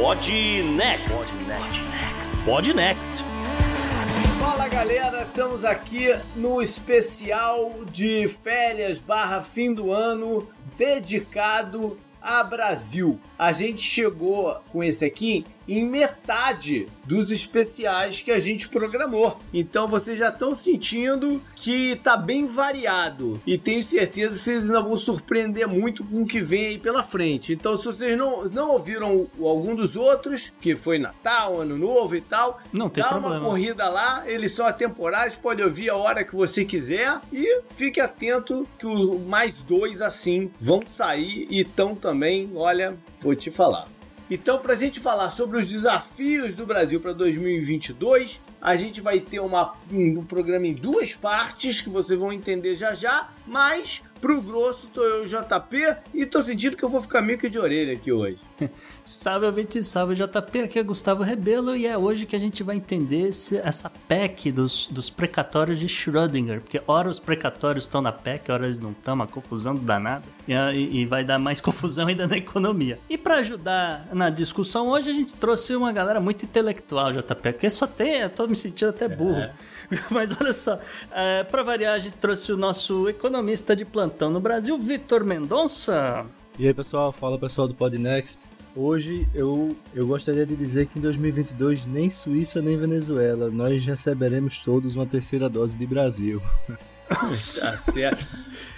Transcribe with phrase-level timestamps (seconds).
[0.00, 0.26] Pod
[0.78, 1.30] Next.
[2.46, 3.22] Pod Next.
[4.38, 10.48] Fala galera, estamos aqui no especial de férias barra fim do ano
[10.78, 13.20] dedicado a Brasil.
[13.38, 19.38] A gente chegou com esse aqui em metade dos especiais que a gente programou.
[19.54, 24.82] Então vocês já estão sentindo que tá bem variado e tenho certeza que vocês ainda
[24.82, 27.52] vão surpreender muito com o que vem aí pela frente.
[27.52, 32.20] Então se vocês não, não ouviram algum dos outros, que foi Natal, Ano Novo e
[32.20, 33.38] tal, não tem dá problema.
[33.38, 38.00] uma corrida lá, eles são atemporais, pode ouvir a hora que você quiser e fique
[38.00, 43.86] atento que os mais dois assim vão sair e estão também, olha, vou te falar.
[44.30, 49.18] Então, para a gente falar sobre os desafios do Brasil para 2022, a gente vai
[49.18, 54.40] ter uma, um programa em duas partes que vocês vão entender já já, mas pro
[54.40, 57.94] grosso tô eu, JP, e tô sentindo que eu vou ficar meio que de orelha
[57.94, 58.38] aqui hoje.
[59.02, 62.76] Salve, ouvinte, salve, JP, aqui é Gustavo Rebelo e é hoje que a gente vai
[62.76, 68.12] entender esse, essa PEC dos, dos precatórios de Schrödinger, porque ora os precatórios estão na
[68.12, 72.28] PEC, ora eles não estão, uma confusão danada, e, e, vai dar mais confusão ainda
[72.28, 73.00] na economia.
[73.08, 77.70] E para ajudar na discussão, hoje a gente trouxe uma galera muito intelectual, JP, porque
[77.70, 79.40] só tem, eu tô me sentindo até burro.
[79.40, 79.54] É.
[80.10, 80.78] Mas olha só,
[81.12, 86.24] é, para variar, a gente trouxe o nosso economista de plantão no Brasil, Vitor Mendonça.
[86.58, 88.48] E aí pessoal, fala pessoal do Podnext.
[88.74, 94.60] Hoje eu, eu gostaria de dizer que em 2022 nem Suíça nem Venezuela, nós receberemos
[94.60, 96.40] todos uma terceira dose de Brasil.
[97.08, 98.24] tá certo.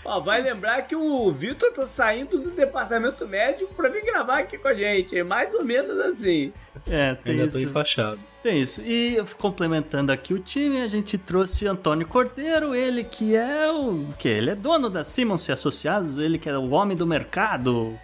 [0.02, 4.56] Ó, vai lembrar que o Vitor tá saindo do departamento médico para vir gravar aqui
[4.56, 5.16] com a gente.
[5.16, 6.52] É mais ou menos assim.
[6.88, 7.58] É, tem Ainda isso.
[7.58, 8.18] tô enfaixado.
[8.42, 8.82] Tem isso.
[8.82, 14.28] E complementando aqui o time, a gente trouxe Antônio Cordeiro, ele que é o que
[14.28, 17.96] ele é dono da Simmons e Associados, ele que é o homem do mercado.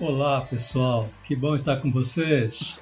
[0.00, 1.08] Olá, pessoal.
[1.22, 2.76] Que bom estar com vocês.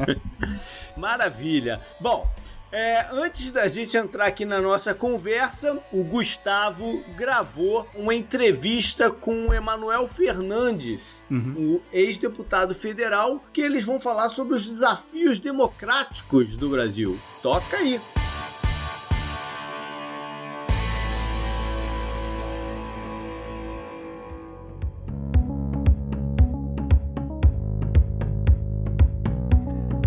[0.96, 1.78] Maravilha.
[2.00, 2.26] Bom,
[2.74, 9.46] é, antes da gente entrar aqui na nossa conversa, o Gustavo gravou uma entrevista com
[9.46, 11.76] o Emanuel Fernandes, uhum.
[11.76, 17.16] o ex-deputado federal, que eles vão falar sobre os desafios democráticos do Brasil.
[17.40, 18.00] Toca aí!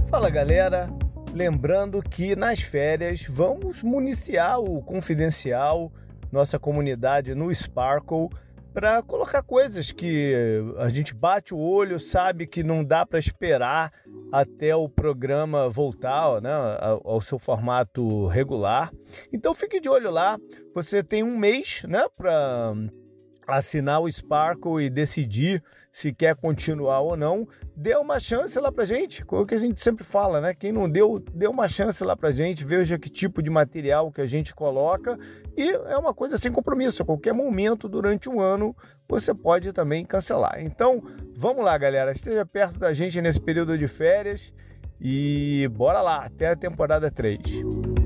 [0.09, 0.89] Fala galera,
[1.37, 5.91] Lembrando que nas férias vamos municiar o confidencial,
[6.31, 8.29] nossa comunidade no Sparkle,
[8.73, 10.33] para colocar coisas que
[10.79, 13.91] a gente bate o olho, sabe que não dá para esperar
[14.31, 16.49] até o programa voltar né,
[16.81, 18.91] ao seu formato regular.
[19.31, 20.39] Então fique de olho lá.
[20.73, 22.73] Você tem um mês né, para
[23.47, 28.85] assinar o Sparkle e decidir se quer continuar ou não, dê uma chance lá pra
[28.85, 30.53] gente, o que a gente sempre fala, né?
[30.53, 34.21] Quem não deu, dê uma chance lá pra gente, veja que tipo de material que
[34.21, 35.17] a gente coloca
[35.55, 38.75] e é uma coisa sem compromisso, a qualquer momento durante um ano
[39.07, 40.61] você pode também cancelar.
[40.61, 41.01] Então,
[41.35, 44.53] vamos lá, galera, esteja perto da gente nesse período de férias
[44.99, 47.96] e bora lá, até a temporada 3.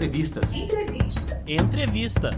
[0.00, 0.54] Entrevistas.
[0.54, 1.42] Entrevista.
[1.46, 2.30] Entrevista.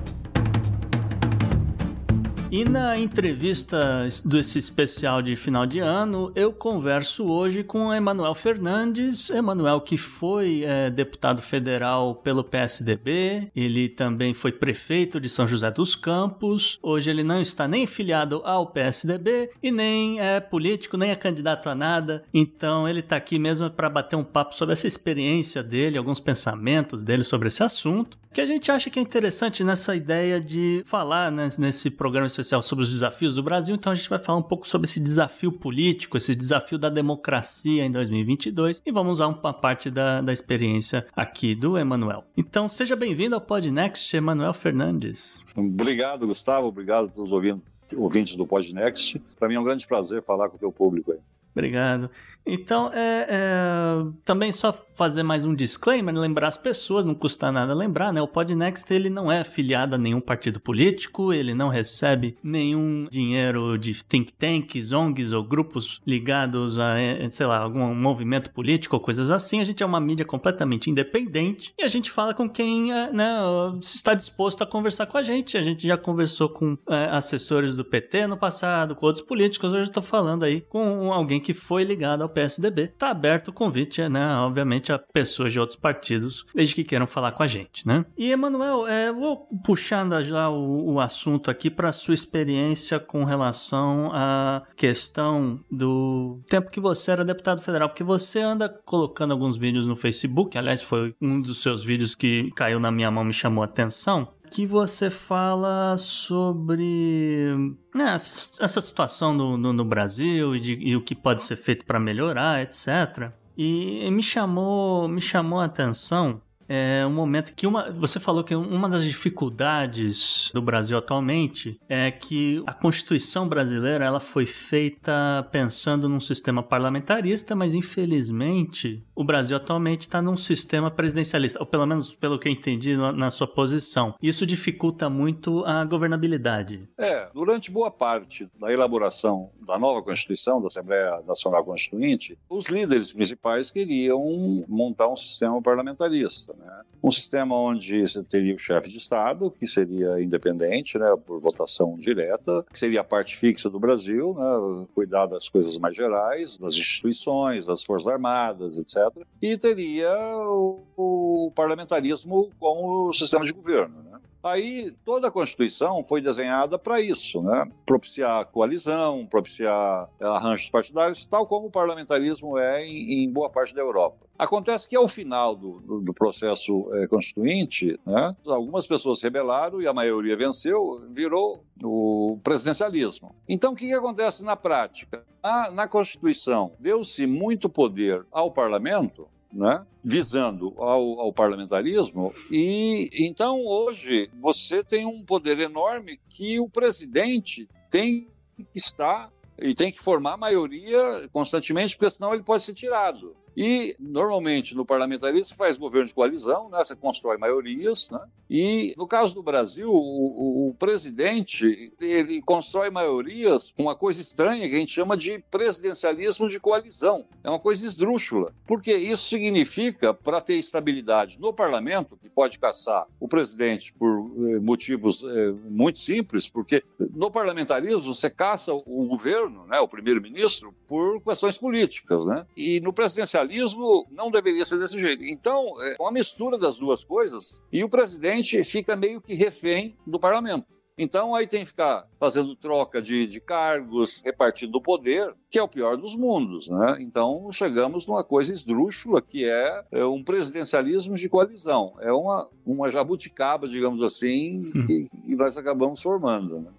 [2.53, 9.31] E na entrevista desse especial de final de ano, eu converso hoje com Emanuel Fernandes.
[9.31, 15.71] Emanuel, que foi é, deputado federal pelo PSDB, ele também foi prefeito de São José
[15.71, 16.79] dos Campos.
[16.83, 21.71] Hoje ele não está nem filiado ao PSDB e nem é político, nem é candidato
[21.71, 22.23] a nada.
[22.35, 27.03] Então ele está aqui mesmo para bater um papo sobre essa experiência dele, alguns pensamentos
[27.03, 28.21] dele sobre esse assunto.
[28.33, 32.85] Que a gente acha que é interessante nessa ideia de falar né, nesse programa sobre
[32.85, 33.75] os desafios do Brasil.
[33.75, 37.85] Então a gente vai falar um pouco sobre esse desafio político, esse desafio da democracia
[37.85, 42.25] em 2022 e vamos usar uma parte da, da experiência aqui do Emanuel.
[42.37, 45.41] Então seja bem-vindo ao Podnext, Emanuel Fernandes.
[45.57, 46.69] Obrigado, Gustavo.
[46.69, 49.21] Obrigado a todos os ouvintes do Podnext.
[49.39, 51.19] Para mim é um grande prazer falar com o teu público aí.
[51.55, 52.11] Obrigado.
[52.45, 57.73] Então, é, é, também só fazer mais um disclaimer, lembrar as pessoas, não custa nada
[57.75, 58.21] lembrar, né?
[58.21, 63.79] O Podnext, ele não é afiliado a nenhum partido político, ele não recebe nenhum dinheiro
[63.79, 69.01] de think tanks, ONGs ou grupos ligados a, é, sei lá, algum movimento político ou
[69.01, 69.61] coisas assim.
[69.61, 73.37] A gente é uma mídia completamente independente e a gente fala com quem é, né,
[73.81, 75.57] está disposto a conversar com a gente.
[75.57, 79.85] A gente já conversou com é, assessores do PT no passado, com outros políticos, hoje
[79.85, 82.89] eu estou falando aí com alguém que foi ligado ao PSDB.
[82.89, 84.37] Tá aberto o convite, né?
[84.37, 88.05] Obviamente, a pessoas de outros partidos, desde que queiram falar com a gente, né?
[88.17, 94.11] E, Emanuel, é, vou puxando já o, o assunto aqui para sua experiência com relação
[94.13, 99.87] à questão do tempo que você era deputado federal, porque você anda colocando alguns vídeos
[99.87, 103.63] no Facebook, aliás, foi um dos seus vídeos que caiu na minha mão, me chamou
[103.63, 107.55] a atenção, que você fala sobre
[107.95, 111.87] né, essa situação no, no, no Brasil e, de, e, o que pode ser feito
[111.87, 113.33] para melhorar, etc.
[113.57, 116.43] E me chamou, me chamou a atenção
[116.75, 122.11] é um momento que uma, você falou que uma das dificuldades do Brasil atualmente é
[122.11, 129.55] que a Constituição brasileira ela foi feita pensando num sistema parlamentarista, mas infelizmente o Brasil
[129.55, 134.15] atualmente está num sistema presidencialista, ou pelo menos pelo que eu entendi na sua posição.
[134.23, 136.89] Isso dificulta muito a governabilidade.
[136.97, 143.13] É, durante boa parte da elaboração da nova Constituição, da Assembleia Nacional Constituinte, os líderes
[143.13, 146.62] principais queriam montar um sistema parlamentarista.
[146.65, 146.83] Né?
[147.03, 151.97] Um sistema onde você teria o chefe de Estado, que seria independente, né, por votação
[151.97, 156.75] direta, que seria a parte fixa do Brasil, né, cuidar das coisas mais gerais, das
[156.75, 159.27] instituições, das Forças Armadas, etc.
[159.41, 160.15] E teria
[160.47, 164.03] o, o parlamentarismo como sistema de governo.
[164.05, 164.12] Né?
[164.43, 167.71] Aí toda a Constituição foi desenhada para isso, né?
[167.87, 173.73] propiciar coalizão, propiciar eh, arranjos partidários, tal como o parlamentarismo é em, em boa parte
[173.73, 174.27] da Europa.
[174.37, 179.93] Acontece que ao final do, do, processo é, constituinte, né, algumas pessoas rebelaram e a
[179.93, 183.37] maioria venceu, virou o presidencialismo.
[183.49, 185.25] Então o que, que acontece na prática?
[185.41, 189.85] Na, na Constituição deu-se muito poder ao parlamento né?
[190.03, 192.35] visando ao, ao, parlamentarismo.
[192.51, 198.27] E então hoje você tem um poder enorme que o presidente tem
[198.57, 203.37] que estar e tem que formar maioria constantemente, porque senão ele pode ser tirado.
[203.57, 206.83] E, normalmente, no parlamentarismo, faz governo de coalizão, né?
[206.85, 208.09] você constrói maiorias.
[208.11, 208.21] Né?
[208.49, 214.69] E, no caso do Brasil, o, o, presidente ele constrói maiorias com uma coisa estranha
[214.69, 217.25] que a gente chama de presidencialismo de coalizão.
[217.43, 218.53] É uma coisa esdrúxula.
[218.67, 224.61] Porque isso significa, para ter estabilidade no parlamento, que pode caçar o presidente por eh,
[224.61, 231.21] motivos eh, muito simples, porque no parlamentarismo você caça o governo, né, o primeiro-ministro, por
[231.23, 232.27] questões políticas.
[232.27, 232.47] Né?
[232.57, 235.25] E no presidencialismo, socialismo não deveria ser desse jeito.
[235.25, 240.19] Então, é uma mistura das duas coisas e o presidente fica meio que refém do
[240.19, 240.67] parlamento.
[240.97, 245.63] Então aí tem que ficar fazendo troca de, de cargos, repartindo o poder, que é
[245.63, 246.69] o pior dos mundos.
[246.69, 246.99] Né?
[247.01, 251.95] Então chegamos numa coisa esdrúxula que é, é um presidencialismo de coalizão.
[252.01, 254.87] É uma, uma jabuticaba, digamos assim, hum.
[254.87, 256.61] que, que nós acabamos formando.
[256.61, 256.71] Né?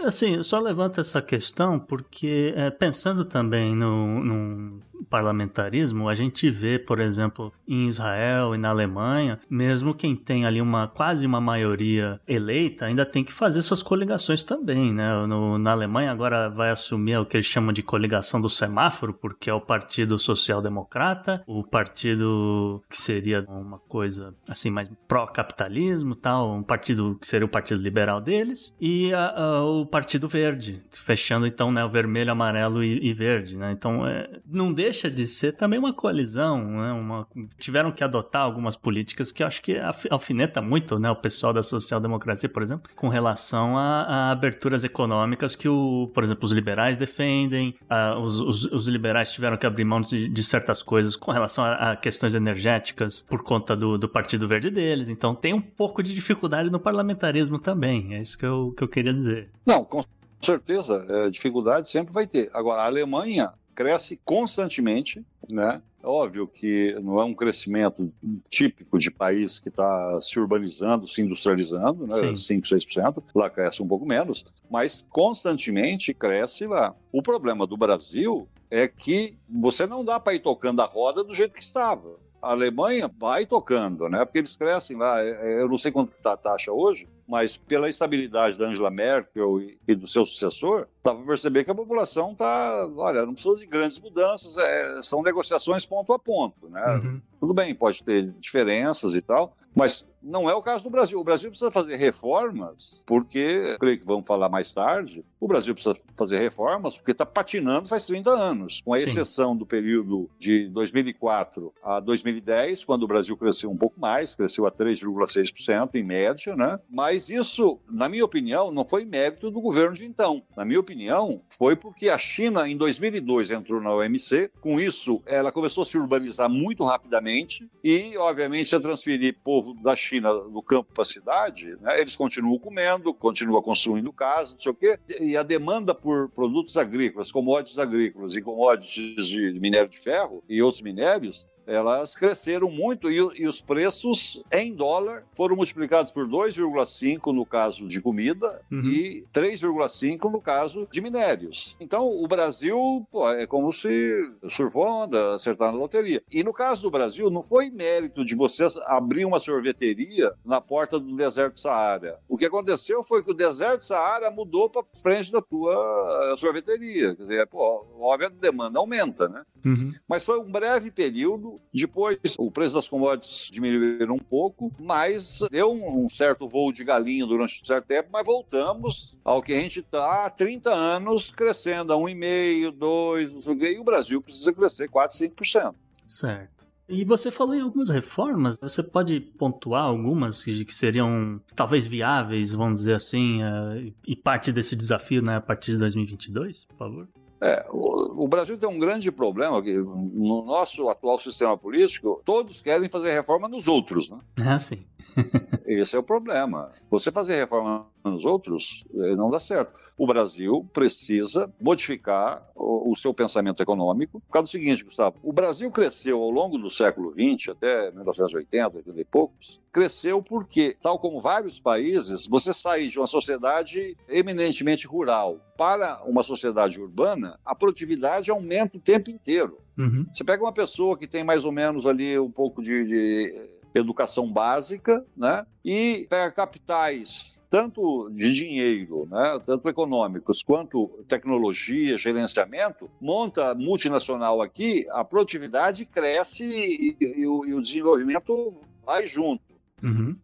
[0.00, 6.48] É, assim, só levanto essa questão porque, é, pensando também no, no, parlamentarismo, a gente
[6.50, 11.40] vê, por exemplo, em Israel e na Alemanha, mesmo quem tem ali uma quase uma
[11.40, 15.26] maioria eleita, ainda tem que fazer suas coligações também, né?
[15.26, 19.50] No, na Alemanha agora vai assumir o que eles chamam de coligação do semáforo, porque
[19.50, 26.54] é o Partido Social Democrata, o partido que seria uma coisa assim mais pró-capitalismo, tal,
[26.54, 31.46] um partido que seria o Partido Liberal deles, e a, a, o Partido Verde, fechando
[31.46, 33.72] então né, o vermelho, amarelo e, e verde, né?
[33.72, 36.92] Então é, não deixa de ser também uma coalizão, né?
[36.92, 37.26] Uma,
[37.58, 39.76] tiveram que adotar algumas políticas que acho que
[40.10, 41.10] alfineta muito, né?
[41.10, 46.24] O pessoal da social-democracia, por exemplo, com relação a, a, aberturas econômicas que, o, por
[46.24, 50.42] exemplo, os liberais defendem, a, os, os, os, liberais tiveram que abrir mão de, de
[50.42, 55.08] certas coisas com relação a, a, questões energéticas por conta do, do Partido Verde deles.
[55.08, 58.14] Então tem um pouco de dificuldade no parlamentarismo também.
[58.14, 59.49] É isso que eu, que eu queria dizer.
[59.64, 60.02] Não, com
[60.40, 62.50] certeza, é, dificuldade sempre vai ter.
[62.52, 65.80] Agora, a Alemanha cresce constantemente, né?
[66.02, 68.10] Óbvio que não é um crescimento
[68.48, 72.16] típico de país que está se urbanizando, se industrializando, né?
[72.16, 72.36] Sim.
[72.36, 73.22] 5, 6%.
[73.34, 76.94] Lá cresce um pouco menos, mas constantemente cresce lá.
[77.12, 81.34] O problema do Brasil é que você não dá para ir tocando a roda do
[81.34, 82.16] jeito que estava.
[82.40, 84.24] A Alemanha vai tocando, né?
[84.24, 85.22] Porque eles crescem lá.
[85.22, 88.90] É, é, eu não sei quanto está a taxa hoje, mas pela estabilidade da Angela
[88.90, 93.56] Merkel e, do seu sucessor, dá para perceber que a população está, olha, não precisa
[93.56, 96.84] de grandes mudanças, é, são negociações ponto a ponto, né?
[96.96, 97.22] Uhum.
[97.38, 101.18] Tudo bem, pode ter diferenças e tal, mas Não é o caso do Brasil.
[101.18, 105.94] O Brasil precisa fazer reformas, porque, creio que vamos falar mais tarde, o Brasil precisa
[106.16, 111.72] fazer reformas porque está patinando faz 30 anos, com a exceção do período de 2004
[111.82, 116.78] a 2010, quando o Brasil cresceu um pouco mais, cresceu a 3,6% em média, né?
[116.90, 120.42] Mas isso, na minha opinião, não foi mérito do governo de então.
[120.56, 124.50] Na minha opinião, foi porque a China, em 2002, entrou na OMC.
[124.60, 129.96] Com isso, ela começou a se urbanizar muito rapidamente e, obviamente, a transferir povo da
[129.96, 131.76] China do campo para a cidade.
[131.80, 132.00] Né?
[132.00, 136.76] Eles continuam comendo, continuam construindo casas, não sei o quê e a demanda por produtos
[136.76, 143.10] agrícolas, commodities agrícolas e commodities de minério de ferro e outros minérios elas cresceram muito
[143.10, 148.84] e, e, os preços em dólar foram multiplicados por 2,5 no caso de comida uhum.
[148.84, 151.76] e 3,5 no caso de minérios.
[151.80, 156.22] Então, o Brasil pô, é como se surfou onda, acertar na loteria.
[156.30, 160.98] E no caso do Brasil, não foi mérito de você abrir uma sorveteria na porta
[160.98, 162.18] do deserto Saara.
[162.28, 167.14] O que aconteceu foi que o deserto Saara mudou para frente da tua sorveteria.
[167.14, 169.42] Quer dizer, pô, óbvio, a demanda aumenta, né?
[169.64, 169.90] Uhum.
[170.08, 175.72] Mas foi um breve período depois, o preço das commodities diminuíram um pouco, mas deu
[175.72, 179.80] um, certo voo de galinha durante um certo tempo, mas voltamos ao que a gente
[179.80, 185.74] está há 30 anos crescendo a 1,5%, 2%, e o Brasil precisa crescer 4%, 5%.
[186.06, 186.60] Certo.
[186.88, 192.80] E você falou em algumas reformas, você pode pontuar algumas que, seriam talvez viáveis, vamos
[192.80, 197.08] dizer assim, uh, e parte desse desafio né, a partir de 2022, por favor?
[197.42, 202.60] É, o, o, Brasil tem um grande problema que no nosso atual sistema político, todos
[202.60, 204.18] querem fazer reforma nos outros, né?
[204.44, 204.84] Ah, sim.
[205.70, 206.72] Esse é o problema.
[206.90, 209.78] Você fazer reforma nos outros eh, não dá certo.
[209.96, 215.16] O Brasil precisa modificar o, o, seu pensamento econômico por causa do seguinte, Gustavo.
[215.22, 220.76] O Brasil cresceu ao longo do século XX, até 1980, 80 e poucos, cresceu porque,
[220.80, 227.38] tal como vários países, você sai de uma sociedade eminentemente rural para uma sociedade urbana,
[227.44, 229.58] a produtividade aumenta o tempo inteiro.
[229.78, 230.06] Uhum.
[230.12, 234.30] Você pega uma pessoa que tem mais ou menos ali um pouco de, de educação
[234.30, 235.46] básica, né?
[235.64, 244.86] E pega capitais tanto de dinheiro, né, tanto econômicos, quanto tecnologia, gerenciamento, monta multinacional aqui,
[244.92, 248.54] a produtividade cresce e, e, e, o, desenvolvimento
[248.86, 249.42] vai junto.
[249.82, 250.16] Uhum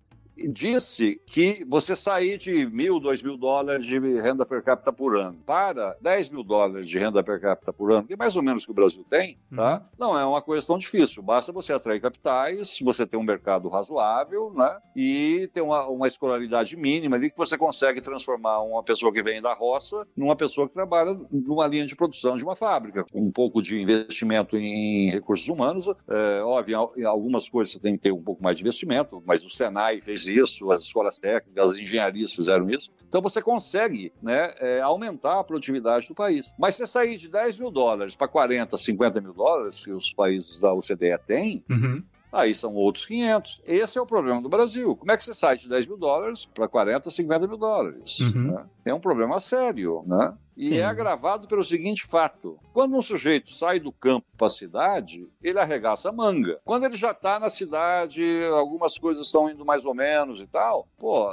[0.49, 5.39] disse que você sair de mil, dois mil dólares de renda per capita por ano
[5.47, 8.63] para 10 mil dólares de renda per capita por ano, que é mais ou menos
[8.63, 9.75] o que o Brasil tem, tá?
[9.77, 9.87] Uhum.
[9.99, 11.23] Não é uma coisa tão difícil.
[11.23, 14.77] Basta você atrair capitais, você ter um mercado razoável, né?
[14.95, 19.41] E ter uma, uma escolaridade mínima ali que você consegue transformar uma pessoa que vem
[19.41, 23.05] da roça numa pessoa que trabalha numa linha de produção de uma fábrica.
[23.13, 27.95] Com um pouco de investimento em recursos humanos, é, óbvio, em algumas coisas você tem
[27.95, 31.73] que ter um pouco mais de investimento, mas o Senai fez isso, as escolas técnicas,
[31.73, 32.91] as engenharias fizeram isso.
[33.09, 36.53] Então você consegue né, é, aumentar a produtividade do país.
[36.59, 40.59] Mas você sair de 10 mil dólares para 40, 50 mil dólares, que os países
[40.61, 42.03] da OCDE têm, uhum
[42.37, 43.63] aí são outros 500.
[43.67, 44.95] Esse é o problema do Brasil.
[44.95, 48.19] Como é que você sai de 10 mil dólares para 40, 50 mil dólares?
[48.21, 48.53] Uhum.
[48.53, 48.65] Né?
[48.85, 50.35] É um problema sério, né?
[50.57, 50.79] E Sim.
[50.79, 55.59] é agravado pelo seguinte fato: quando um sujeito sai do campo para a cidade, ele
[55.59, 56.59] arregaça a manga.
[56.65, 60.89] Quando ele já está na cidade, algumas coisas estão indo mais ou menos e tal,
[60.99, 61.29] pô.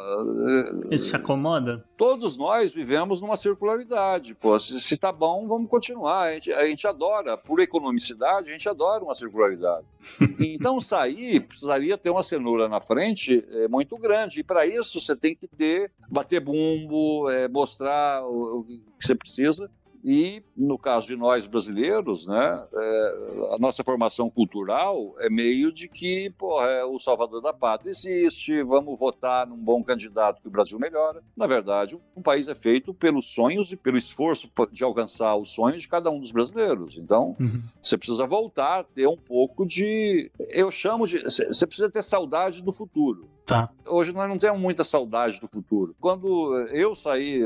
[0.85, 1.83] Ele se acomoda?
[1.95, 4.35] Todos nós vivemos numa circularidade.
[4.35, 6.23] Pô, se, se tá bom, vamos continuar.
[6.23, 9.85] A gente, a gente adora, por economicidade, a gente adora uma circularidade.
[10.39, 14.41] então, sair precisaria ter uma cenoura na frente é, muito grande.
[14.41, 19.12] E para isso você tem que ter, bater bumbo, é, mostrar o, o que você
[19.13, 19.69] você precisa.
[20.05, 23.15] E, no caso de nós brasileiros, né, é,
[23.53, 28.61] a nossa formação cultural é meio de que pô, é, o salvador da pátria existe,
[28.63, 31.23] vamos votar num bom candidato que o Brasil melhora.
[31.37, 35.83] Na verdade, um país é feito pelos sonhos e pelo esforço de alcançar os sonhos
[35.83, 36.97] de cada um dos brasileiros.
[36.97, 37.63] Então, uhum.
[37.81, 40.29] você precisa voltar ter um pouco de.
[40.49, 41.23] Eu chamo de.
[41.23, 43.29] Você precisa ter saudade do futuro.
[43.45, 43.69] Tá.
[43.85, 45.93] Hoje nós não temos muita saudade do futuro.
[45.99, 47.41] Quando eu saí,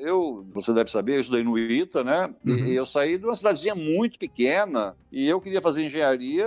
[0.00, 2.34] eu, você deve saber, eu estudei no ITA, né?
[2.44, 2.66] Uhum.
[2.66, 6.46] E eu saí de uma cidadezinha muito pequena e eu queria fazer engenharia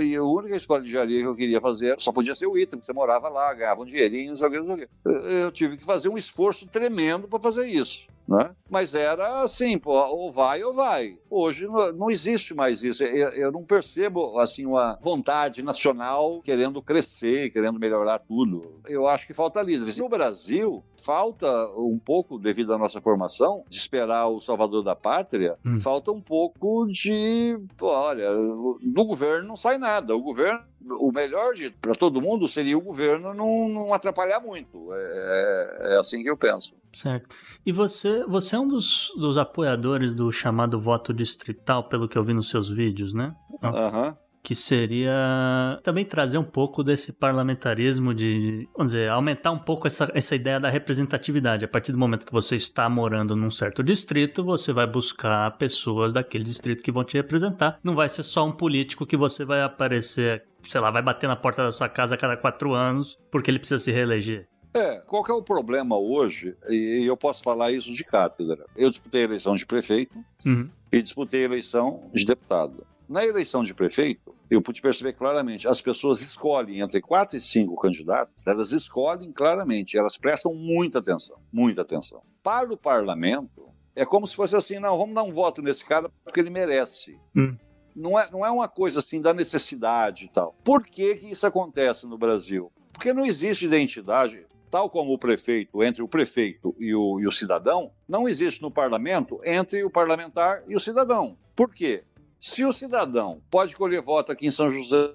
[0.00, 2.76] e a única escola de engenharia que eu queria fazer só podia ser o ITA,
[2.76, 4.88] porque você morava lá, ganhava um dinheirinho, não sei o que, não sei o que.
[5.32, 8.08] Eu tive que fazer um esforço tremendo para fazer isso.
[8.30, 8.54] Né?
[8.70, 11.18] Mas era assim, pô, ou vai ou vai.
[11.28, 13.02] Hoje não, não existe mais isso.
[13.02, 18.80] Eu, eu, não percebo assim uma vontade nacional querendo crescer, querendo melhorar tudo.
[18.86, 19.98] Eu acho que falta líderes.
[19.98, 25.58] No Brasil, falta um pouco, devido à nossa formação, de esperar o salvador da pátria,
[25.66, 25.80] hum.
[25.80, 30.14] falta um pouco de, pô, olha, do governo não sai nada.
[30.14, 34.92] O governo o melhor para todo mundo seria o governo não, não atrapalhar muito.
[34.92, 36.74] É, é, é, assim que eu penso.
[36.92, 37.34] Certo.
[37.64, 42.24] E você, você é um dos, dos apoiadores do chamado voto distrital, pelo que eu
[42.24, 43.34] vi nos seus vídeos, né?
[43.62, 44.08] Aham.
[44.08, 49.86] Uhum que seria também trazer um pouco desse parlamentarismo de, vamos dizer, aumentar um pouco
[49.86, 51.64] essa, essa ideia da representatividade.
[51.64, 56.12] A partir do momento que você está morando num certo distrito, você vai buscar pessoas
[56.12, 57.78] daquele distrito que vão te representar.
[57.84, 61.36] Não vai ser só um político que você vai aparecer, sei lá, vai bater na
[61.36, 64.48] porta da sua casa a cada quatro anos porque ele precisa se reeleger.
[64.72, 66.56] É, qual é o problema hoje?
[66.68, 68.64] E eu posso falar isso de cátedra.
[68.76, 70.70] Eu disputei a eleição de prefeito uhum.
[70.92, 72.86] e disputei a eleição de deputado.
[73.08, 77.74] Na eleição de prefeito, eu pude perceber claramente, as pessoas escolhem entre quatro e cinco
[77.74, 82.22] candidatos, elas escolhem claramente, elas prestam muita atenção, muita atenção.
[82.40, 86.08] Para o parlamento, é como se fosse assim, não, vamos dar um voto nesse cara
[86.22, 87.18] porque ele merece.
[87.34, 87.56] Hum.
[87.94, 90.54] Não, é, não é uma coisa assim da necessidade e tal.
[90.64, 92.70] Por que, que isso acontece no Brasil?
[92.92, 97.32] Porque não existe identidade, tal como o prefeito, entre o prefeito e o, e o
[97.32, 101.36] cidadão, não existe no parlamento entre o parlamentar e o cidadão.
[101.56, 102.04] Por quê?
[102.40, 105.12] Se o cidadão pode colher voto aqui em São José,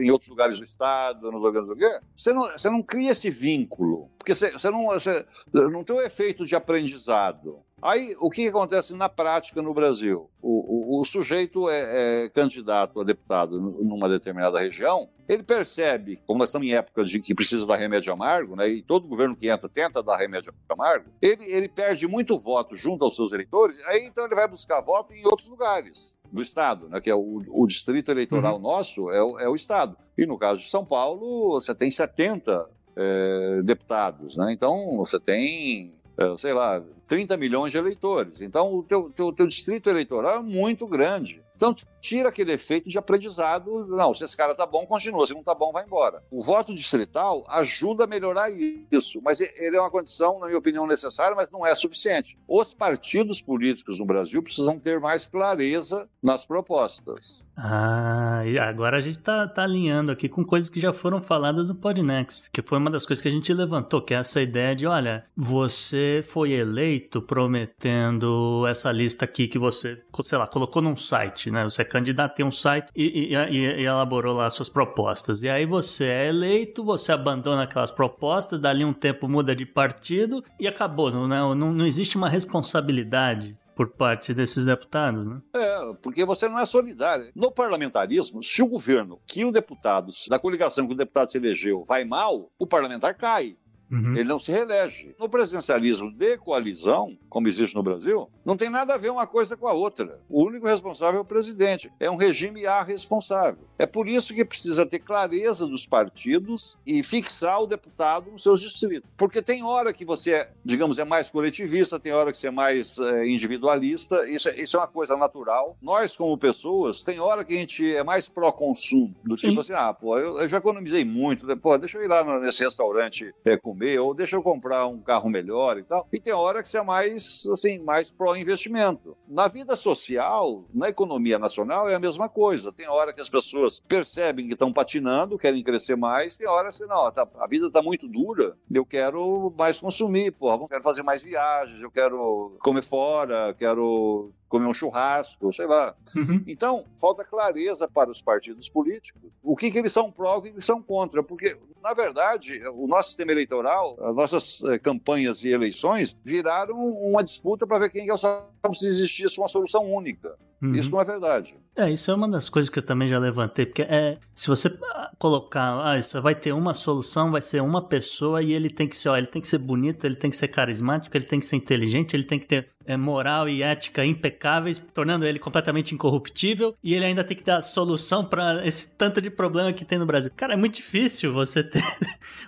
[0.00, 3.28] em outros lugares do estado, nos lugares do quê, você não, você não cria esse
[3.28, 7.60] vínculo, porque você, você, não, você não tem o efeito de aprendizado.
[7.82, 10.30] Aí, o que acontece na prática no Brasil?
[10.42, 16.38] O, o, o sujeito é, é, candidato a deputado numa determinada região, ele percebe, como
[16.38, 19.48] nós estamos em época de que precisa dar remédio amargo, né, e todo governo que
[19.48, 24.06] entra tenta dar remédio amargo, ele, ele perde muito voto junto aos seus eleitores, aí
[24.06, 27.66] então ele vai buscar voto em outros lugares do Estado, né, que é o, o
[27.66, 28.62] distrito eleitoral uhum.
[28.62, 29.96] nosso, é o, é o Estado.
[30.16, 34.52] E no caso de São Paulo, você tem 70 é, deputados, né?
[34.52, 38.40] então você tem, é, sei lá, 30 milhões de eleitores.
[38.40, 41.42] Então o teu, teu, teu distrito eleitoral é muito grande.
[41.58, 43.84] Então, tira aquele efeito de aprendizado.
[43.88, 45.26] Não, se esse cara tá bom, continua.
[45.26, 46.22] Se não tá bom, vai embora.
[46.30, 48.48] O voto distrital ajuda a melhorar
[48.92, 52.38] isso, mas ele é uma condição, na minha opinião, necessária, mas não é suficiente.
[52.46, 57.42] Os partidos políticos no Brasil precisam ter mais clareza nas propostas.
[57.60, 61.68] Ah, e agora a gente tá, tá alinhando aqui com coisas que já foram faladas
[61.68, 64.76] no Podnext, que foi uma das coisas que a gente levantou, que é essa ideia
[64.76, 70.96] de, olha, você foi eleito prometendo essa lista aqui que você, sei lá, colocou num
[70.96, 71.64] site, né?
[71.64, 75.42] Você é candidato, tem um site e, e, e, elaborou lá suas propostas.
[75.42, 80.42] E aí você é eleito, você abandona aquelas propostas, dali um tempo muda de partido
[80.58, 85.40] e acabou, não, não, não existe uma responsabilidade por parte desses deputados, né?
[85.54, 87.30] É, porque você não é solidário.
[87.32, 91.84] No parlamentarismo, se o governo que o deputado, da coligação que o deputado se elegeu,
[91.84, 93.56] vai mal, o parlamentar cai.
[93.90, 94.16] Uhum.
[94.16, 95.14] Ele não se reelege.
[95.18, 99.56] No presidencialismo de coalizão, como existe no Brasil, não tem nada a ver uma coisa
[99.56, 100.20] com a outra.
[100.28, 101.90] O único responsável é o presidente.
[101.98, 103.64] É um regime A responsável.
[103.78, 108.60] É por isso que precisa ter clareza dos partidos e fixar o deputado nos seus
[108.60, 109.08] distritos.
[109.16, 112.98] Porque tem hora que você, digamos, é mais coletivista, tem hora que você é mais
[112.98, 114.28] é, individualista.
[114.28, 115.76] Isso, é, isso é uma coisa natural.
[115.80, 119.14] Nós, como pessoas, tem hora que a gente é mais pró-consumo.
[119.24, 119.60] Do tipo Sim.
[119.60, 121.46] assim, ah, pô, eu, eu, já economizei muito.
[121.58, 125.28] Pô, deixa eu ir lá nesse restaurante é, com ou deixa eu comprar um carro
[125.28, 126.06] melhor e tal.
[126.12, 129.16] E tem hora que você é mais, assim, mais pró-investimento.
[129.28, 132.72] Na vida social, na economia nacional, é a mesma coisa.
[132.72, 136.84] Tem hora que as pessoas percebem que estão patinando, querem crescer mais, tem hora que,
[136.86, 141.02] não, tá, a vida está muito dura, eu quero mais consumir, porra, eu quero fazer
[141.02, 145.94] mais viagens, eu quero comer fora, quero comer um churrasco, sei lá.
[146.16, 146.42] Uhum.
[146.46, 149.30] Então, falta clareza para os partidos políticos.
[149.42, 151.22] O que, que eles são pró, o que, que eles são contra.
[151.22, 157.22] Porque, na verdade, o nosso sistema eleitoral, as nossas eh, campanhas e eleições viraram uma
[157.22, 158.18] disputa para ver quem é o
[158.62, 160.36] como se existisse uma solução única.
[160.60, 160.74] Uhum.
[160.74, 161.54] Isso não é verdade.
[161.76, 164.68] É, isso é uma das coisas que eu também já levantei, porque é, se você
[165.16, 168.96] colocar, ah, isso vai ter uma solução, vai ser uma pessoa e ele tem que
[168.96, 171.46] ser, ó, ele tem que ser bonito, ele tem que ser carismático, ele tem que
[171.46, 176.74] ser inteligente, ele tem que ter é, moral e ética impecáveis, tornando ele completamente incorruptível,
[176.82, 180.06] e ele ainda tem que dar solução para esse tanto de problema que tem no
[180.06, 180.32] Brasil.
[180.36, 181.84] Cara, é muito difícil você ter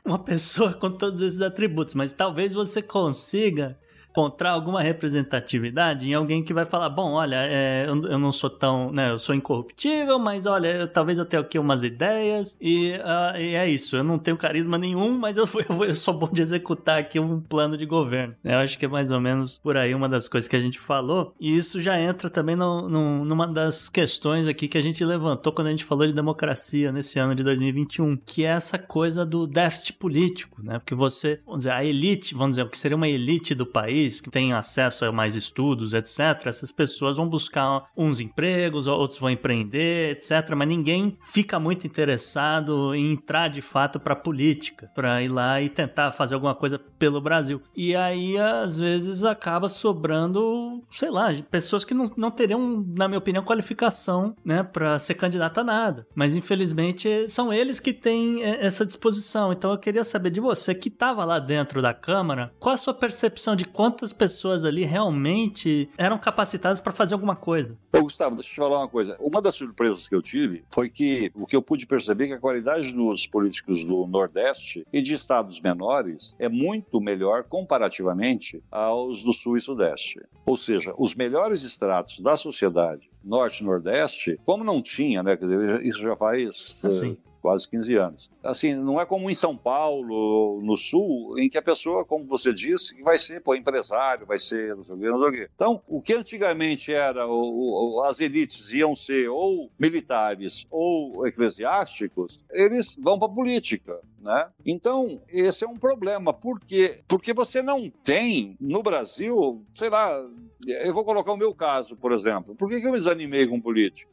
[0.04, 3.78] uma pessoa com todos esses atributos, mas talvez você consiga
[4.10, 8.50] encontrar alguma representatividade em alguém que vai falar, bom, olha, é, eu, eu, não sou
[8.50, 12.92] tão, né, eu sou incorruptível, mas olha, eu, talvez eu tenha aqui umas ideias e,
[12.92, 16.28] uh, e, é isso, eu não tenho carisma nenhum, mas eu, eu, eu, sou bom
[16.28, 18.34] de executar aqui um plano de governo.
[18.44, 20.78] Eu acho que é mais ou menos por aí uma das coisas que a gente
[20.78, 25.04] falou e isso já entra também no, no, numa das questões aqui que a gente
[25.04, 29.24] levantou quando a gente falou de democracia nesse ano de 2021, que é essa coisa
[29.24, 30.78] do déficit político, né?
[30.78, 33.99] Porque você, vamos dizer, a elite, vamos dizer, o que seria uma elite do país,
[34.20, 39.30] que tem acesso a mais estudos, etc., essas pessoas vão buscar uns empregos, outros vão
[39.30, 45.22] empreender, etc., mas ninguém fica muito interessado em entrar de fato para a política, para
[45.22, 47.60] ir lá e tentar fazer alguma coisa pelo Brasil.
[47.76, 53.18] E aí, às vezes, acaba sobrando, sei lá, pessoas que não, não teriam, na minha
[53.18, 56.06] opinião, qualificação, né, para ser candidata a nada.
[56.14, 59.52] Mas, infelizmente, são eles que têm é, essa disposição.
[59.52, 62.94] Então, eu queria saber de você que estava lá dentro da Câmara, qual a sua
[62.94, 67.76] percepção de quantas pessoas ali realmente eram capacitadas para fazer alguma coisa?
[67.92, 69.16] Ô, Gustavo, deixa eu te falar uma coisa.
[69.18, 72.32] Uma das surpresas que eu tive foi que o que eu pude perceber é que
[72.34, 79.24] a qualidade dos políticos do Nordeste e de estados menores é muito melhor comparativamente aos
[79.24, 80.20] do Sul e Sudeste.
[80.46, 85.36] Ou seja, os melhores estratos da sociedade Norte e Nordeste, como não tinha, né?
[85.82, 86.80] Isso já faz.
[86.84, 88.30] Assim quase 15 anos.
[88.42, 92.52] Assim, não é como em São Paulo, no Sul, em que a pessoa, como você
[92.52, 95.50] disse, vai ser pô, empresário, vai ser não sei o quê, não sei o quê.
[95.54, 102.40] Então, o que antigamente era, o, o, as elites iam ser ou militares ou eclesiásticos,
[102.50, 104.00] eles vão para a política.
[104.24, 104.48] Né?
[104.66, 106.32] Então, esse é um problema.
[106.32, 107.00] Por quê?
[107.08, 110.22] Porque você não tem no Brasil, sei lá,
[110.66, 112.54] eu vou colocar o meu caso, por exemplo.
[112.54, 114.10] Por que, que eu me desanimei com política?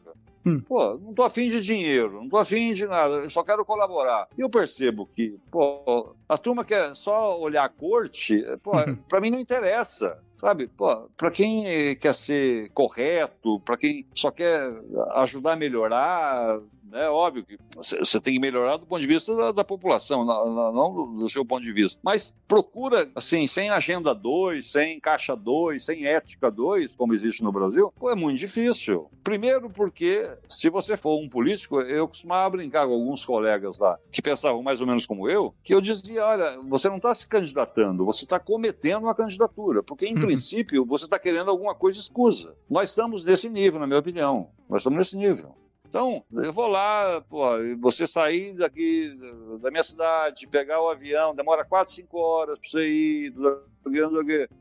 [0.47, 0.61] Hum.
[0.61, 4.27] Pô, não tô afim de dinheiro, não tô afim de nada, eu só quero colaborar.
[4.37, 8.95] E eu percebo que, pô, a turma quer só olhar a corte, pô, uhum.
[8.95, 10.17] pra mim não interessa.
[10.39, 14.71] Sabe, pô, para quem quer ser correto, para quem só quer
[15.15, 16.59] ajudar a melhorar,
[16.93, 21.15] é óbvio que você tem que melhorar do ponto de vista da, da população, não,
[21.15, 21.99] do seu ponto de vista.
[22.03, 27.51] Mas procura, assim, sem agenda 2, sem caixa 2, sem ética 2, como existe no
[27.51, 29.09] Brasil, pô, é muito difícil.
[29.23, 34.21] Primeiro porque, se você for um político, eu costumava brincar com alguns colegas lá, que
[34.21, 38.05] pensavam mais ou menos como eu, que eu dizia, olha, você não está se candidatando,
[38.05, 40.13] você está cometendo uma candidatura, porque, uhum.
[40.27, 42.55] Princípio, você está querendo alguma coisa escusa.
[42.69, 44.49] Nós estamos nesse nível, na minha opinião.
[44.69, 45.55] Nós estamos nesse nível.
[45.89, 47.47] Então, eu vou lá, pô,
[47.79, 49.17] você sair daqui
[49.61, 53.33] da minha cidade, pegar o avião, demora 4, 5 horas para você ir.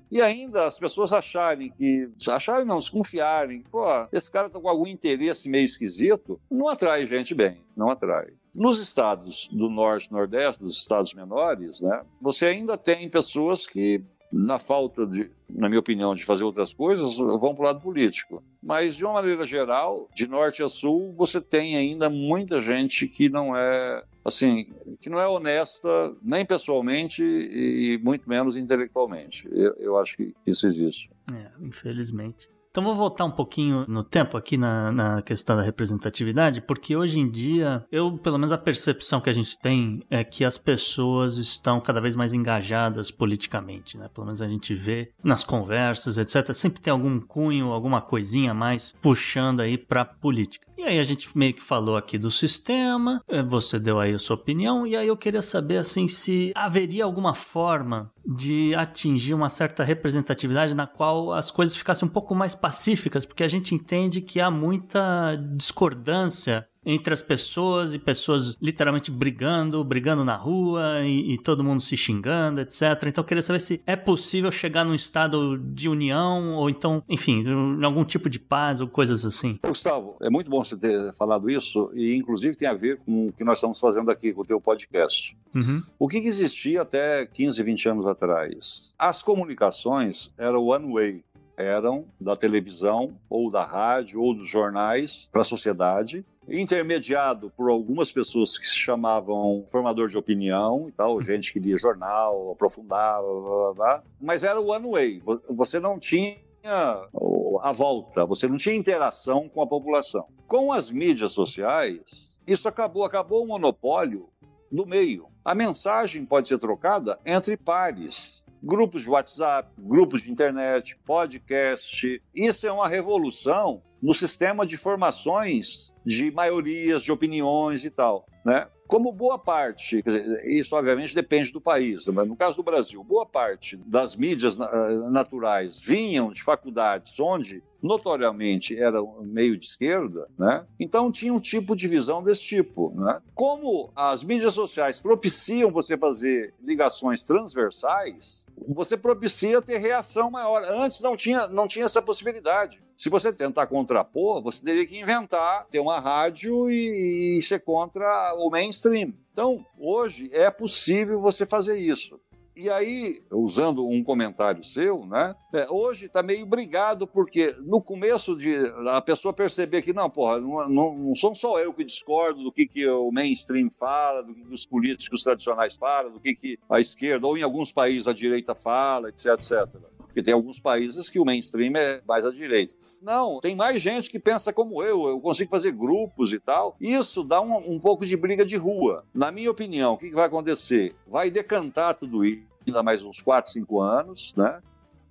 [0.08, 2.08] E ainda as pessoas acharem que.
[2.28, 3.62] Acharem não, desconfiarem.
[3.62, 8.28] Pô, esse cara tá com algum interesse meio esquisito, não atrai gente bem, não atrai.
[8.56, 13.98] Nos estados do norte nordeste, dos estados menores, né, você ainda tem pessoas que
[14.32, 18.42] na falta de, na minha opinião, de fazer outras coisas, vão para o lado político.
[18.62, 23.28] Mas, de uma maneira geral, de norte a sul, você tem ainda muita gente que
[23.28, 25.88] não é, assim, que não é honesta
[26.22, 29.44] nem pessoalmente e muito menos intelectualmente.
[29.52, 31.10] Eu, eu acho que isso existe.
[31.32, 32.48] É, infelizmente.
[32.76, 37.18] Então vou voltar um pouquinho no tempo aqui na, na questão da representatividade, porque hoje
[37.18, 41.38] em dia, eu, pelo menos a percepção que a gente tem é que as pessoas
[41.38, 44.10] estão cada vez mais engajadas politicamente, né?
[44.12, 46.52] Pelo menos a gente vê nas conversas, etc.
[46.52, 50.65] Sempre tem algum cunho, alguma coisinha a mais puxando aí pra política.
[50.76, 54.18] E aí a gente meio que falou aqui do sistema, eh, você deu aí a
[54.18, 59.48] sua opinião, e aí eu queria saber assim se haveria alguma forma de atingir uma
[59.48, 64.20] certa representatividade na qual as coisas ficassem um pouco mais pacíficas, porque a gente entende
[64.20, 71.34] que há muita discordância entre as pessoas e pessoas literalmente brigando, brigando na rua e,
[71.34, 72.82] e, todo mundo se xingando, etc.
[73.08, 77.42] Então eu queria saber se é possível chegar num estado de união ou então, enfim,
[77.42, 79.58] em algum tipo de paz ou coisas assim.
[79.66, 83.32] Gustavo, é muito bom você ter falado isso e inclusive tem a ver com o
[83.32, 85.36] que nós estamos fazendo aqui com o teu podcast.
[85.54, 85.82] Uhum.
[85.98, 88.94] O que, que existia até 15, 20 anos atrás?
[88.96, 91.24] As comunicações eram one way
[91.56, 98.12] eram da televisão ou da rádio ou dos jornais para a sociedade intermediado por algumas
[98.12, 103.42] pessoas que se chamavam formador de opinião e tal, gente que lia jornal, aprofundava, blá,
[103.42, 105.22] blá, blá, mas era o one way.
[105.50, 110.26] Você não tinha a volta, você não tinha interação com a população.
[110.46, 114.28] Com as mídias sociais, isso acabou, acabou o monopólio
[114.70, 115.28] do meio.
[115.44, 118.42] A mensagem pode ser trocada entre pares.
[118.66, 122.20] Grupos de WhatsApp, grupos de internet, podcast.
[122.34, 128.26] Isso é uma revolução no sistema de formações de maiorias, de opiniões e tal.
[128.44, 128.66] Né?
[128.88, 133.24] Como boa parte, dizer, isso obviamente depende do país, mas no caso do Brasil, boa
[133.24, 140.66] parte das mídias naturais vinham de faculdades onde notoriamente era meio de esquerda, né?
[140.78, 143.20] Então tinha um tipo de visão desse tipo, né?
[143.34, 150.62] Como as mídias sociais propiciam você fazer ligações transversais, você propicia ter reação maior.
[150.64, 152.82] Antes não tinha, não tinha essa possibilidade.
[152.96, 158.34] Se você tentar contrapor, você teria que inventar, ter uma rádio e, e ser contra
[158.38, 159.12] o mainstream.
[159.32, 162.18] Então, hoje é possível você fazer isso.
[162.56, 165.36] E aí, usando um comentário seu, né?
[165.52, 168.56] É, hoje está meio brigado, porque no começo de
[168.88, 172.50] a pessoa perceber que, não, porra, não, não, não sou só eu que discordo do
[172.50, 176.80] que, que o mainstream fala, do que os políticos tradicionais falam, do que, que a
[176.80, 179.66] esquerda, ou em alguns países a direita fala, etc, etc.
[179.98, 182.74] Porque tem alguns países que o mainstream é mais à direita.
[183.00, 186.76] Não, tem mais gente que pensa como eu, eu consigo fazer grupos e tal.
[186.80, 189.04] Isso dá um, um pouco de briga de rua.
[189.14, 190.94] Na minha opinião, o que, que vai acontecer?
[191.06, 194.60] Vai decantar tudo isso, ainda mais uns 4, 5 anos, né?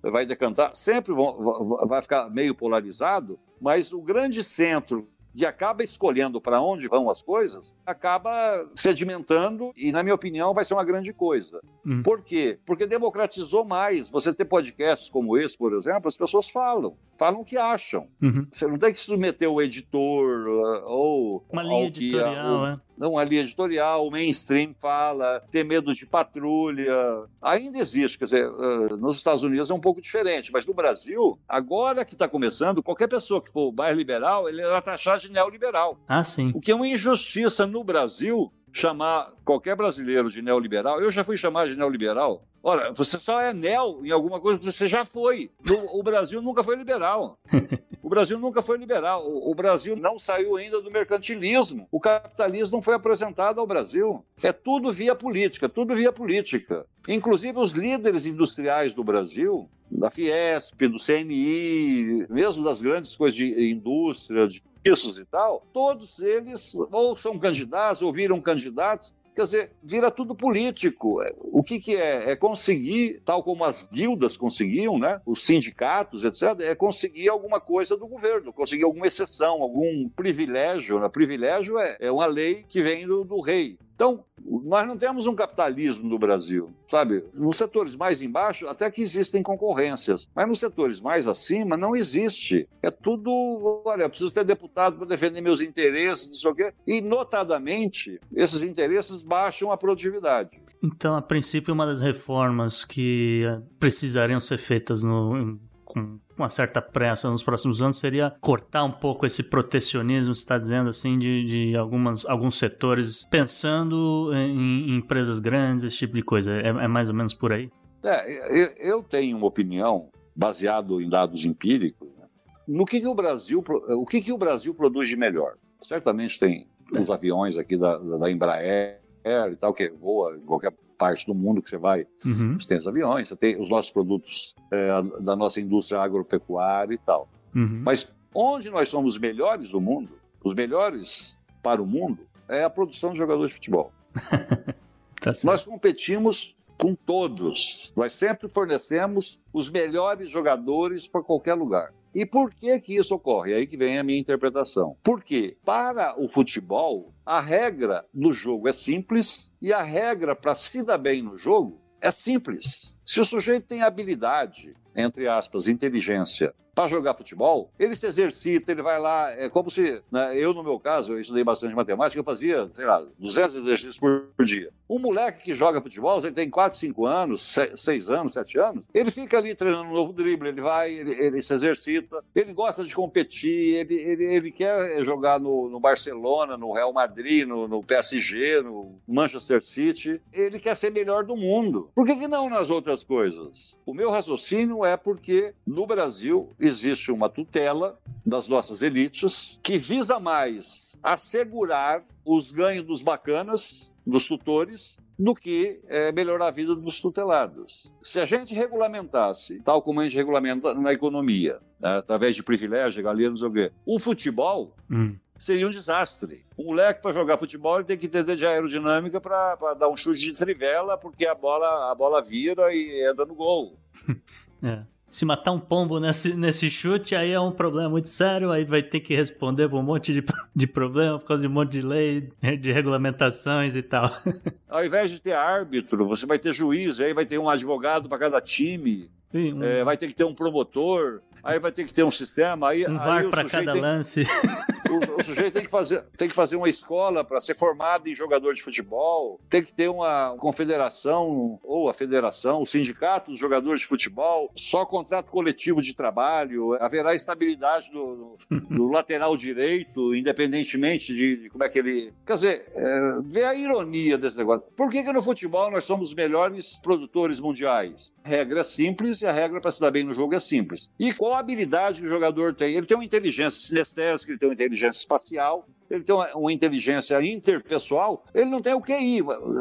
[0.02, 6.40] Vai decantar, sempre vão, vai ficar meio polarizado, mas o grande centro e acaba escolhendo
[6.40, 11.12] para onde vão as coisas, acaba sedimentando e, na minha opinião, vai ser uma grande
[11.12, 11.60] coisa.
[11.84, 12.02] Hum.
[12.02, 12.58] Por quê?
[12.64, 14.08] Porque democratizou mais.
[14.08, 18.08] Você ter podcasts como esse, por exemplo, as pessoas falam, falam o que acham.
[18.22, 18.46] Uhum.
[18.50, 21.44] Você não tem que submeter o editor uh, ou.
[21.52, 26.06] Uma linha editorial, o, é não uma linha editorial, o mainstream fala, ter medo de
[26.06, 27.24] patrulha.
[27.40, 28.50] Ainda existe, quer dizer,
[28.98, 33.08] nos Estados Unidos é um pouco diferente, mas no Brasil, agora que está começando, qualquer
[33.08, 35.98] pessoa que for mais liberal, ele era taxado de neoliberal.
[36.08, 36.52] Ah, sim.
[36.54, 41.00] O que é uma injustiça no Brasil chamar qualquer brasileiro de neoliberal.
[41.00, 42.44] Eu já fui chamado de neoliberal.
[42.62, 45.50] Ora, você só é neo em alguma coisa que você já foi.
[45.64, 47.38] No, o Brasil nunca foi liberal.
[48.02, 49.28] O Brasil nunca foi liberal.
[49.28, 51.88] O, o, Brasil não saiu ainda do mercantilismo.
[51.90, 54.24] O capitalismo não foi apresentado ao Brasil.
[54.40, 56.86] É tudo via política, tudo via política.
[57.08, 63.72] Inclusive os líderes industriais do Brasil, da Fiesp, do CNI, mesmo das grandes coisas de
[63.72, 70.10] indústria, de e tal, todos eles ou são candidatos ou viram candidatos Quer dizer, vira
[70.10, 71.20] tudo político.
[71.52, 72.30] O que, que é?
[72.30, 75.20] É conseguir, tal como as guildas conseguiam, né?
[75.26, 80.98] os sindicatos, etc., é conseguir alguma coisa do governo, conseguir alguma exceção, algum privilégio.
[80.98, 81.10] Né?
[81.10, 83.78] Privilégio é, é uma lei que vem do, do rei.
[83.96, 87.24] Então, nós não temos um capitalismo no Brasil, sabe?
[87.32, 92.68] Nos setores mais embaixo, até que existem concorrências, mas nos setores mais acima, não existe.
[92.82, 96.74] É tudo, olha, eu preciso ter deputado para defender meus interesses, não sei o quê.
[96.86, 100.60] E, notadamente, esses interesses baixam a produtividade.
[100.84, 103.44] Então, a princípio, uma das reformas que
[103.80, 105.58] precisariam ser feitas no,
[105.96, 110.58] com uma certa pressa nos próximos anos seria cortar um pouco esse protecionismo, você está
[110.58, 116.22] dizendo assim, de, de algumas, alguns setores, pensando em, em, empresas grandes, esse tipo de
[116.22, 116.52] coisa.
[116.52, 117.70] É, é mais ou menos por aí?
[118.04, 122.26] É, eu, eu, tenho uma opinião baseado em dados empíricos né?
[122.68, 125.54] no que, que o Brasil o que, que o Brasil produz de melhor.
[125.82, 127.00] Certamente tem é.
[127.00, 131.62] os aviões aqui da, da Embraer e tal que voa em qualquer parte do mundo
[131.62, 132.58] que você vai, uhum.
[132.58, 134.88] você tem os aviões, você tem os nossos produtos é,
[135.20, 137.28] da nossa indústria agropecuária e tal.
[137.54, 137.82] Uhum.
[137.84, 140.10] Mas onde nós somos os melhores do mundo,
[140.42, 143.92] os melhores para o mundo, é a produção de jogadores de futebol.
[145.20, 147.92] tá nós competimos com todos.
[147.96, 151.92] Nós sempre fornecemos os melhores jogadores para qualquer lugar.
[152.14, 153.52] E por que que isso ocorre?
[153.52, 154.96] Aí que vem a minha interpretação.
[155.02, 160.82] Porque para o futebol, a regra do jogo é simples e a regra para se
[160.82, 162.94] dar bem no jogo é simples.
[163.04, 168.82] Se o sujeito tem habilidade, entre aspas, inteligência, para jogar futebol, ele se exercita, ele
[168.82, 172.24] vai lá, é como se, né, eu no meu caso, eu estudei bastante matemática, eu
[172.24, 174.70] fazia, sei lá, 200 exercícios por, dia.
[174.88, 179.10] Um moleque que joga futebol, ele tem 4, 5 anos, 6 anos, 7 anos, ele
[179.10, 182.94] fica ali treinando um novo drible, ele vai, ele, ele se exercita, ele gosta de
[182.94, 188.60] competir, ele, ele, ele quer jogar no, no, Barcelona, no Real Madrid, no, no, PSG,
[188.60, 191.90] no Manchester City, ele quer ser melhor do mundo.
[191.94, 193.74] Por que, que não nas outras coisas?
[193.86, 200.18] O meu raciocínio é porque no Brasil existe uma tutela das nossas elites que visa
[200.18, 207.00] mais assegurar os ganhos dos bacanas, dos tutores, do que é, melhorar a vida dos
[207.00, 207.90] tutelados.
[208.02, 213.02] Se a gente regulamentasse, tal como a gente regulamenta na economia, né, através de privilégio,
[213.02, 215.16] galinha, não sei o quê, o futebol hum.
[215.38, 216.44] seria um desastre.
[216.58, 220.20] Um moleque para jogar futebol ele tem que entender de aerodinâmica para dar um chute
[220.20, 223.78] de trivela, porque a bola, a bola vira e entra no gol.
[224.62, 224.80] é.
[225.08, 228.82] se matar um pombo nesse, nesse chute, aí é um problema muito sério, aí vai
[228.82, 231.82] ter que responder por um monte de, de problema, por causa de um monte de
[231.82, 232.28] lei,
[232.60, 234.10] de regulamentações e tal.
[234.68, 238.18] Ao invés de ter árbitro, você vai ter juiz, aí vai ter um advogado para
[238.18, 239.10] cada time.
[239.32, 242.10] Sim, um, É, vai ter que ter um promotor, aí vai ter que ter um
[242.10, 242.68] sistema.
[242.70, 244.24] Aí, um VAR para cada tem- lance.
[244.90, 248.14] O, o sujeito tem que, fazer, tem que fazer uma escola para ser formado em
[248.14, 253.80] jogador de futebol, tem que ter uma confederação ou a federação, o sindicato dos jogadores
[253.80, 261.36] de futebol, só contrato coletivo de trabalho, haverá estabilidade do, do lateral direito, independentemente de,
[261.36, 262.12] de como é que ele.
[262.26, 264.66] Quer dizer, é, vê a ironia desse negócio.
[264.76, 268.12] Por que, que no futebol nós somos os melhores produtores mundiais?
[268.24, 270.90] A regra é simples e a regra para se dar bem no jogo é simples.
[270.98, 272.74] E qual a habilidade que o jogador tem?
[272.74, 277.20] Ele tem uma inteligência sinestésica, ele tem uma inteligência espacial, ele tem uma, uma inteligência
[277.24, 279.20] interpessoal, ele não tem o QI.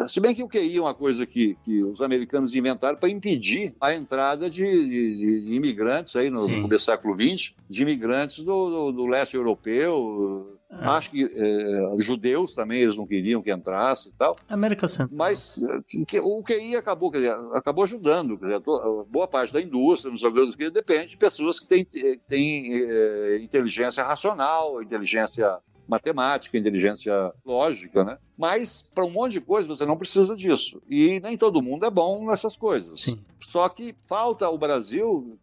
[0.09, 3.75] Se bem que o QI é uma coisa que, que os americanos inventaram para impedir
[3.79, 8.43] a entrada de, de- de imigrantes aí no, no começo do século XX, de imigrantes
[8.43, 10.54] do, do- do leste europeu.
[10.69, 10.97] Ah.
[10.97, 14.35] Acho que eh, judeus também eles não queriam que entrasse e tal.
[14.49, 15.09] América Central.
[15.17, 18.37] Mas eh, que- o QI acabou, quer dizer, acabou ajudando.
[18.37, 18.61] Quer dizer,
[19.07, 23.39] boa parte da indústria, nos Estados Unidos, depende de pessoas que têm, eh, têm eh,
[23.41, 28.17] inteligência racional, inteligência matemática, inteligência lógica, né?
[28.35, 30.81] Mas para um monte de coisa você não precisa disso.
[30.89, 33.01] E nem todo mundo é bom nessas coisas.
[33.01, 33.19] Sim.
[33.39, 35.37] Só que falta o Brasil,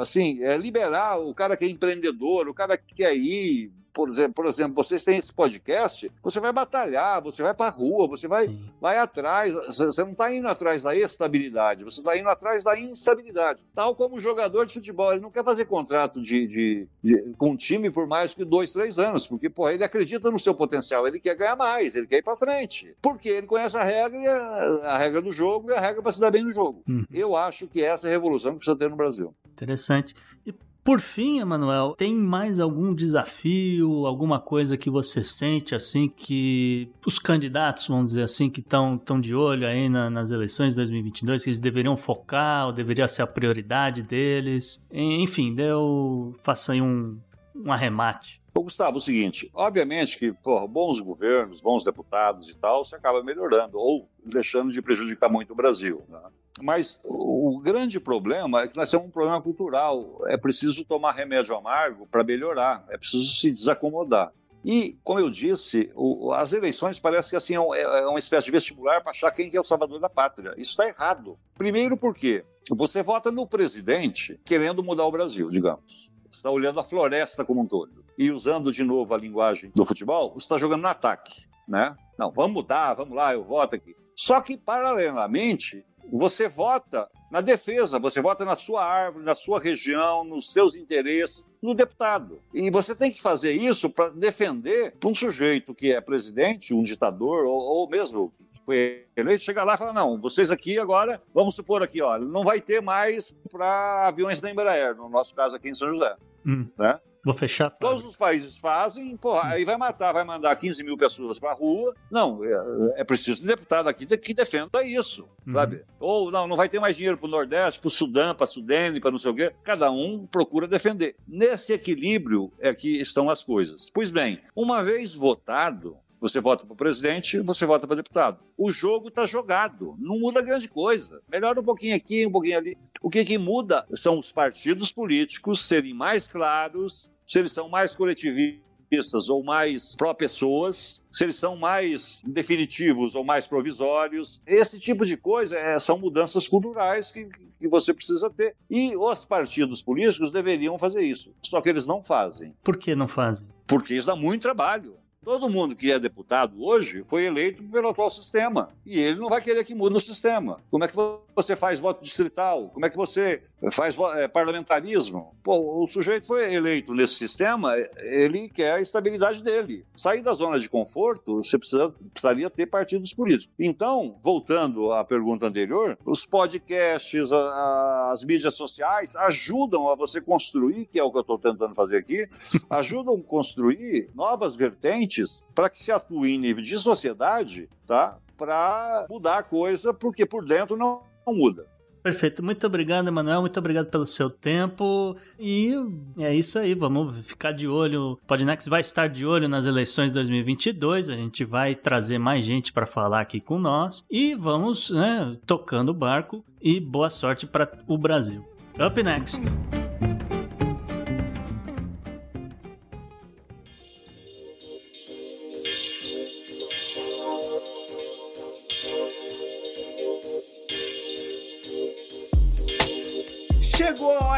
[0.00, 3.72] assim, é liberar o cara que é empreendedor, o cara que quer ir.
[3.92, 7.70] Por exemplo, por exemplo, vocês têm esse podcast, você vai batalhar, você vai para a
[7.70, 8.64] rua, você vai, Sim.
[8.80, 9.52] vai atrás.
[9.66, 13.60] Você não está indo atrás da estabilidade, você está indo atrás da instabilidade.
[13.74, 17.50] Tal como o jogador de futebol, ele não quer fazer contrato de, de- de- com
[17.50, 21.06] um time por mais que dois, três anos, porque pô, ele acredita no seu potencial,
[21.08, 22.94] ele quer ganhar mais, ele quer ir para frente.
[23.02, 26.20] Porque ele conhece a regra, a, a regra do jogo e a regra para se
[26.20, 26.82] dar bem no jogo.
[26.88, 27.04] Hum.
[27.10, 29.34] Eu acho que essa é a revolução que precisa ter no Brasil.
[29.50, 30.14] Interessante.
[30.46, 30.54] E
[30.90, 37.16] por fim, Emanuel, tem mais algum desafio, alguma coisa que você sente assim que os
[37.16, 41.44] candidatos, vamos dizer assim, que estão tão de olho aí na- nas eleições de 2022,
[41.44, 44.80] que eles deveriam focar, ou deveria ser a prioridade deles?
[44.90, 47.16] En- Enfim, deu, faça aí um,
[47.54, 48.42] um arremate.
[48.52, 53.22] Ô, Gustavo, o seguinte, obviamente que porra, bons governos, bons deputados e tal, você acaba
[53.22, 56.02] melhorando ou deixando de prejudicar muito o Brasil.
[56.08, 56.18] né?
[56.62, 60.22] Mas o grande problema é que nós temos um problema cultural.
[60.26, 64.32] É preciso tomar remédio amargo para melhorar, é preciso se desacomodar.
[64.64, 68.44] E, como eu disse, o- as eleições parece que assim, é um- é uma espécie
[68.46, 70.50] de vestibular para achar quem que é o salvador da pátria.
[70.58, 71.38] Isso está errado.
[71.56, 76.10] Primeiro porque você vota no presidente querendo mudar o Brasil, digamos.
[76.30, 78.04] Você está olhando a floresta como um todo.
[78.18, 81.48] E usando de novo a linguagem do futebol, você está jogando no ataque.
[81.66, 81.96] Né?
[82.18, 83.94] Não, vamos mudar, vamos lá, eu voto aqui.
[84.14, 90.24] Só que, paralelamente, você vota na defesa, você vota na sua árvore, na sua região,
[90.24, 92.40] nos seus interesses, no deputado.
[92.52, 97.44] E você tem que fazer isso para defender um sujeito que é presidente, um ditador,
[97.44, 101.54] ou, ou mesmo que foi eleito, chegar lá e falar: não, vocês aqui agora, vamos
[101.54, 105.68] supor aqui, ó, não vai ter mais para aviões da Embraer, no nosso caso aqui
[105.68, 106.16] em São José.
[106.46, 106.98] Hum, Né?
[107.24, 107.70] Vou fechar.
[107.70, 111.54] Todos os países fazem, porra, aí vai matar, vai mandar 15 mil pessoas para a
[111.54, 111.94] rua.
[112.10, 115.52] Não, é, é preciso um deputado aqui que defenda isso, Uhum.
[115.54, 115.84] sabe?
[115.98, 119.00] Ou não, não vai ter mais dinheiro para o Nordeste, para o Sudão, para Sudene,
[119.00, 119.52] para não sei o quê.
[119.62, 121.16] Cada um procura defender.
[121.26, 123.86] Nesse equilíbrio é que estão as coisas.
[123.92, 128.38] Pois bem, uma vez votado, você vota para o presidente, você vota para deputado.
[128.56, 131.20] O jogo está jogado, não muda grande coisa.
[131.28, 132.76] Melhora um pouquinho aqui, um pouquinho ali.
[133.00, 137.94] O que, que muda são os partidos políticos serem mais claros, se eles são mais
[137.96, 144.40] coletivistas ou mais pró-pessoas, se eles são mais definitivos ou mais provisórios.
[144.46, 147.28] Esse tipo de coisa é, são mudanças culturais que,
[147.58, 148.56] que você precisa ter.
[148.68, 151.32] E os partidos políticos deveriam fazer isso.
[151.42, 153.46] Só que eles não fazem, Por que não fazem?
[153.66, 154.96] porque isso dá muito trabalho.
[155.22, 158.70] Todo mundo que é deputado hoje foi eleito pelo atual sistema.
[158.86, 160.60] E ele não vai querer que mude o sistema.
[160.70, 160.94] Como é que
[161.36, 162.70] você faz voto distrital?
[162.72, 165.34] Como é que você faz eh, parlamentarismo?
[165.42, 169.84] Pô, o sujeito foi eleito nesse sistema, ele quer a estabilidade dele.
[169.94, 173.52] Sair da zona de conforto, você precisa, precisaria ter partidos políticos.
[173.58, 180.18] Então, voltando à pergunta anterior, os podcasts, a- a- as mídias sociais ajudam a você
[180.18, 182.26] construir, que é o que eu estou tentando fazer aqui,
[182.70, 185.09] ajudam a construir novas vertentes
[185.54, 188.18] para que se atue em nível de sociedade, tá?
[188.36, 191.66] Para mudar a coisa, porque por dentro não, não muda.
[192.02, 192.42] Perfeito.
[192.42, 193.40] Muito obrigado, Emanuel.
[193.40, 195.16] Muito obrigado pelo seu tempo.
[195.38, 195.74] E
[196.18, 196.74] é isso aí.
[196.74, 198.12] Vamos ficar de olho.
[198.12, 201.10] O Podnext vai estar de olho nas eleições de 2022.
[201.10, 204.04] A gente vai trazer mais gente para falar aqui com nós.
[204.10, 206.44] E vamos né, tocando o barco.
[206.60, 208.44] E boa sorte para o Brasil.
[208.78, 209.40] Up next.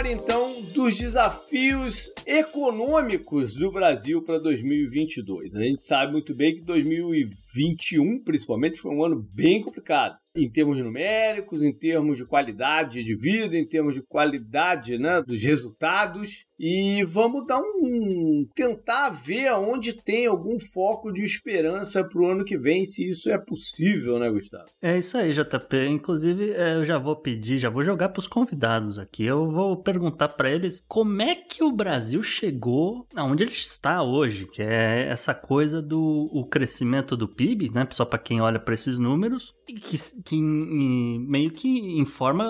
[0.03, 5.55] Chegou a hora então dos desafios econômicos do Brasil para 2022.
[5.55, 10.79] A gente sabe muito bem que 2021, principalmente, foi um ano bem complicado em termos
[10.79, 16.47] numéricos, em termos de qualidade de vida, em termos de qualidade né, dos resultados.
[16.65, 18.47] E vamos dar um.
[18.55, 23.29] tentar ver onde tem algum foco de esperança para o ano que vem, se isso
[23.29, 24.67] é possível, né, Gustavo?
[24.81, 25.89] É isso aí, JP.
[25.89, 29.25] Inclusive, é, eu já vou pedir, já vou jogar para os convidados aqui.
[29.25, 34.47] Eu vou perguntar para eles como é que o Brasil chegou aonde ele está hoje,
[34.47, 37.89] que é essa coisa do o crescimento do PIB, né?
[37.91, 42.45] Só para quem olha para esses números, que, que meio que informa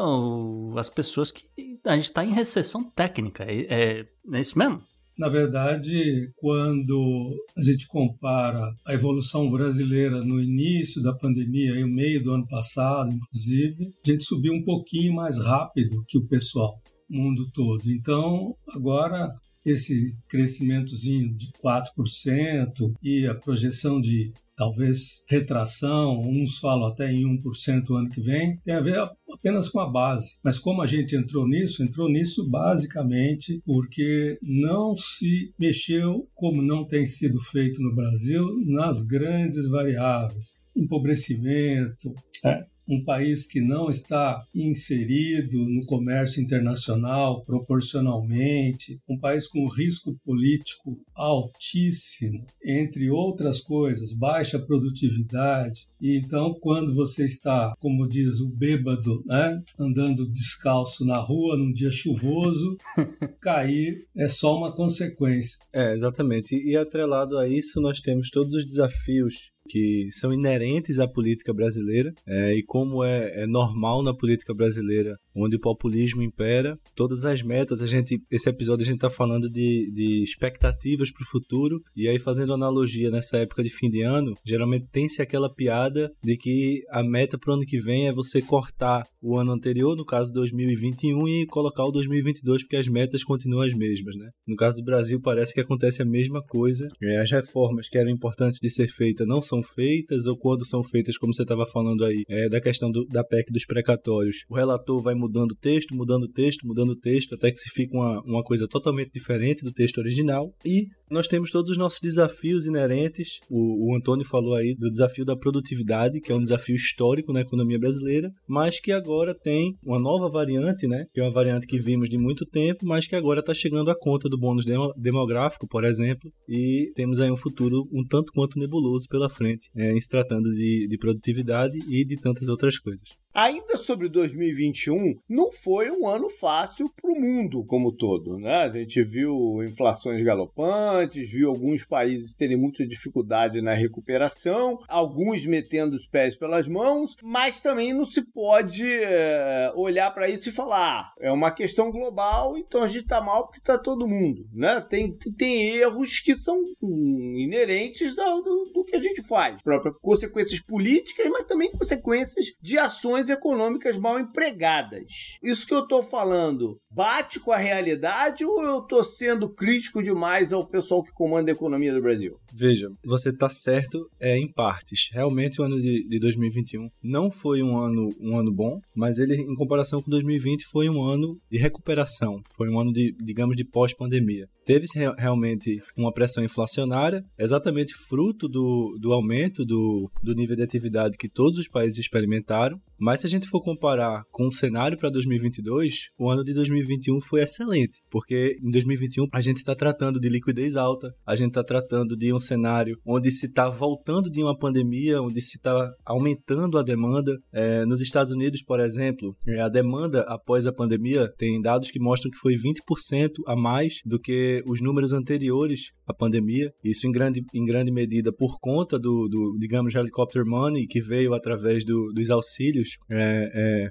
[0.79, 1.47] as pessoas que
[1.85, 3.45] a gente está em recessão técnica.
[3.45, 4.83] É, é, é isso mesmo?
[5.19, 11.89] Na verdade, quando a gente compara a evolução brasileira no início da pandemia e no
[11.89, 16.81] meio do ano passado, inclusive, a gente subiu um pouquinho mais rápido que o pessoal,
[17.09, 17.83] mundo todo.
[17.91, 19.31] Então, agora
[19.65, 27.91] esse crescimentozinho de 4% e a projeção de talvez retração, uns falam até em 1%
[27.91, 29.03] o ano que vem, tem a ver
[29.33, 30.37] apenas com a base.
[30.43, 31.83] Mas como a gente entrou nisso?
[31.83, 39.03] Entrou nisso basicamente porque não se mexeu, como não tem sido feito no Brasil, nas
[39.03, 40.61] grandes variáveis.
[40.77, 49.69] Empobrecimento, é, um país que não está inserido no comércio internacional proporcionalmente, um país com
[49.69, 55.87] risco político altíssimo, entre outras coisas, baixa produtividade.
[56.01, 61.73] E então, quando você está, como diz o bêbado, né, andando descalço na rua num
[61.73, 62.77] dia chuvoso,
[63.41, 65.59] cair é só uma consequência.
[65.73, 66.57] É, exatamente.
[66.57, 72.13] E atrelado a isso, nós temos todos os desafios que são inerentes à política brasileira
[72.27, 77.43] é, e como é, é, normal na política brasileira, onde o populismo impera, todas as
[77.43, 81.81] metas, a gente, esse episódio a gente está falando de, de expectativas para o futuro
[81.97, 86.37] e aí fazendo analogia nessa época de fim de ano, geralmente tem-se aquela piada de
[86.37, 90.05] que a meta para o ano que vem é você cortar o ano anterior, no
[90.05, 94.29] caso 2021, e colocar o 2022 porque as metas continuam as mesmas, né?
[94.47, 98.11] No caso do Brasil parece que acontece a mesma coisa, é, as reformas que eram
[98.11, 102.05] importantes de ser feitas não são feitas ou quando são feitas, como você estava falando
[102.05, 104.45] aí, é, da questão do, da PEC dos precatórios.
[104.49, 107.71] O relator vai mudando o texto, mudando o texto, mudando o texto, até que se
[107.71, 110.53] fica uma, uma coisa totalmente diferente do texto original.
[110.65, 113.41] E nós temos todos os nossos desafios inerentes.
[113.51, 117.43] O, o Antônio falou aí do desafio da produtividade, que é um desafio histórico na
[117.43, 121.05] economia brasileira, mas que agora tem uma nova variante, né?
[121.13, 123.95] Que é uma variante que vimos de muito tempo, mas que agora está chegando à
[123.95, 124.65] conta do bônus
[124.97, 129.93] demográfico, por exemplo, e temos aí um futuro um tanto quanto nebuloso pela frente, é,
[129.93, 133.22] em se tratando de, de produtividade e de tantas outras coisas.
[133.35, 138.65] Ainda sobre 2021, não foi um ano fácil para o mundo como todo, né?
[138.65, 145.97] A gente viu inflações galopantes, viu alguns países terem muita dificuldade na recuperação, alguns metendo
[145.97, 150.83] os pés pelas mãos, mas também não se pode é, olhar para isso e falar
[150.83, 154.85] ah, é uma questão global, então a gente está mal porque está todo mundo, né?
[154.89, 160.61] Tem, tem erros que são inerentes do, do, do que a gente faz, próprias consequências
[160.61, 165.39] políticas, mas também consequências de ações econômicas mal empregadas.
[165.43, 170.53] Isso que eu estou falando bate com a realidade ou eu estou sendo crítico demais
[170.53, 172.42] ao pessoal que comanda a economia do Brasil?
[172.53, 175.09] Veja, você está certo é, em partes.
[175.11, 179.37] Realmente o ano de, de 2021 não foi um ano, um ano bom, mas ele,
[179.37, 182.43] em comparação com 2020, foi um ano de recuperação.
[182.55, 184.47] Foi um ano de, digamos, de pós-pandemia.
[184.65, 191.17] Teve-se realmente uma pressão inflacionária, exatamente fruto do, do aumento do, do nível de atividade
[191.17, 192.79] que todos os países experimentaram.
[192.99, 197.21] Mas se a gente for comparar com o cenário para 2022, o ano de 2021
[197.21, 201.65] foi excelente, porque em 2021 a gente está tratando de liquidez alta, a gente está
[201.65, 206.79] tratando de um cenário onde se está voltando de uma pandemia, onde se está aumentando
[206.79, 207.37] a demanda.
[207.53, 212.01] É, nos Estados Unidos, por exemplo, é, a demanda após a pandemia tem dados que
[212.01, 217.13] mostram que foi 20% a mais do que os números anteriores à pandemia, isso em
[217.13, 222.13] grande, em grande medida por conta do, do digamos, helicopter money que veio através do,
[222.13, 223.91] dos auxílios é, é,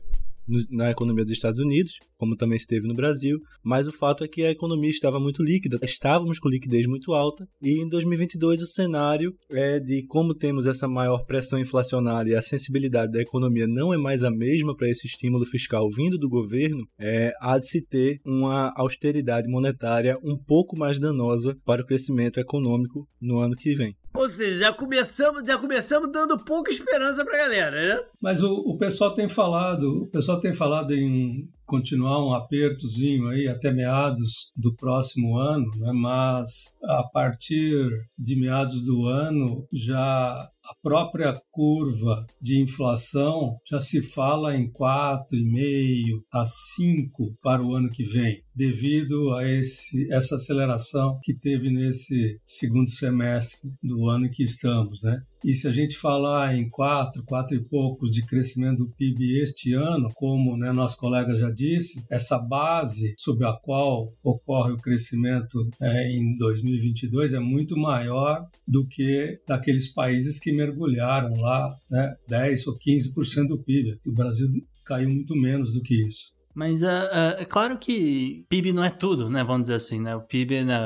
[0.70, 4.44] na economia dos Estados Unidos, como também esteve no Brasil, mas o fato é que
[4.44, 9.34] a economia estava muito líquida, estávamos com liquidez muito alta, e em 2022 o cenário
[9.50, 13.98] é de como temos essa maior pressão inflacionária e a sensibilidade da economia não é
[13.98, 18.20] mais a mesma para esse estímulo fiscal vindo do governo, é, há de se ter
[18.26, 23.96] uma austeridade monetária um pouco mais danosa para o crescimento econômico no ano que vem.
[24.14, 28.04] Ou seja, já começamos, já começamos dando pouca esperança para a galera, né?
[28.22, 33.48] Mas o, o pessoal tem falado, o pessoal tem falado em continuar um apertozinho aí
[33.48, 35.94] até meados do próximo ano, né?
[35.94, 37.88] mas a partir
[38.20, 46.24] de meados do ano já a própria curva de inflação já se fala em 4,5
[46.32, 52.40] a 5 para o ano que vem, devido a esse, essa aceleração que teve nesse
[52.46, 55.22] segundo semestre do ano em que estamos, né?
[55.44, 59.74] E se a gente falar em 4, 4 e poucos de crescimento do PIB este
[59.74, 65.68] ano, como né, nosso colega já disse, essa base sobre a qual ocorre o crescimento
[65.82, 72.68] é, em 2022 é muito maior do que daqueles países que mergulharam lá né, 10
[72.68, 74.00] ou 15% do PIB.
[74.06, 74.48] O Brasil
[74.86, 76.32] caiu muito menos do que isso.
[76.54, 79.44] Mas uh, uh, é claro que PIB não é tudo, né?
[79.44, 80.16] Vamos dizer assim, né?
[80.16, 80.80] O PIB, né?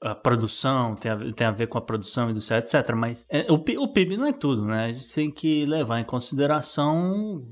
[0.00, 2.94] A produção, tem a, tem a ver com a produção indústria, etc.
[2.94, 4.86] Mas é, o, o, PIB não é tudo, né?
[4.86, 7.42] A gente tem que levar em consideração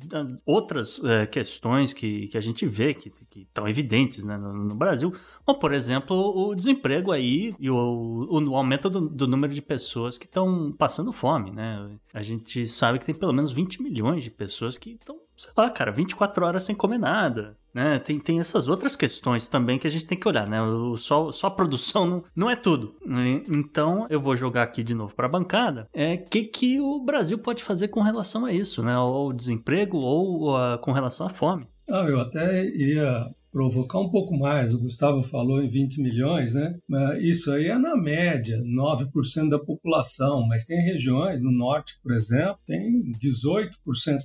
[0.45, 5.13] outras é, questões que, que a gente vê que estão evidentes né, no, no, Brasil,
[5.45, 9.63] como, por exemplo, o desemprego aí e o, o, o aumento do, do, número de
[9.63, 11.91] pessoas que estão passando fome, né?
[12.15, 15.71] A gente sabe que tem pelo menos 20 milhões de pessoas que estão sei lá,
[15.71, 17.57] cara, 24 horas sem comer nada.
[17.77, 17.99] Né?
[17.99, 20.63] Tem, tem essas outras questões também que a gente tem que olhar, né?
[20.63, 22.97] O, só, só a produção não, não é tudo.
[23.05, 23.43] Né?
[23.51, 25.87] Então, eu vou jogar aqui de novo para a bancada.
[25.93, 28.99] É que que o Brasil pode fazer com relação a isso, né?
[28.99, 31.67] Ou desemprego ou a, com relação à fome.
[31.87, 34.75] Ah, eu até ia provocar um pouco mais.
[34.75, 36.79] O Gustavo falou em 20 milhões, né?
[37.23, 42.59] Isso aí é na média, 9% da população, mas tem regiões, no norte, por exemplo,
[42.67, 43.71] tem 18%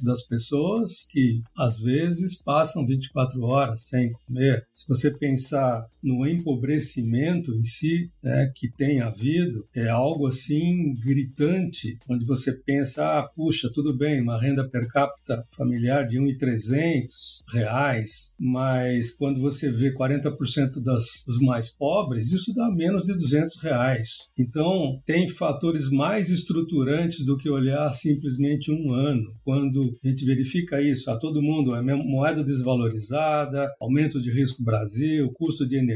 [0.04, 4.68] das pessoas que às vezes passam 24 horas sem comer.
[4.74, 11.98] Se você pensar no empobrecimento em si, né, que tem havido, é algo assim gritante,
[12.10, 17.08] onde você pensa, ah, puxa, tudo bem, uma renda per capita familiar de 1.300
[17.54, 23.62] reais, mas quando você vê 40% das, dos mais pobres, isso dá menos de 200
[23.62, 24.10] reais.
[24.38, 29.34] Então, tem fatores mais estruturantes do que olhar simplesmente um ano.
[29.44, 35.32] Quando a gente verifica isso, a todo mundo, é moeda desvalorizada, aumento de risco Brasil,
[35.34, 35.91] custo de energia,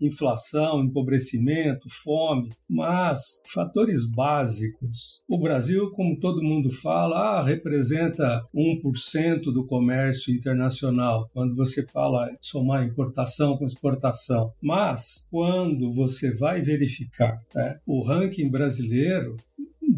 [0.00, 5.20] inflação, empobrecimento, fome, mas fatores básicos.
[5.28, 11.28] O Brasil, como todo mundo fala, ah, representa 1% do comércio internacional.
[11.32, 14.52] Quando você fala somar importação com exportação.
[14.60, 19.36] Mas, quando você vai verificar né, o ranking brasileiro,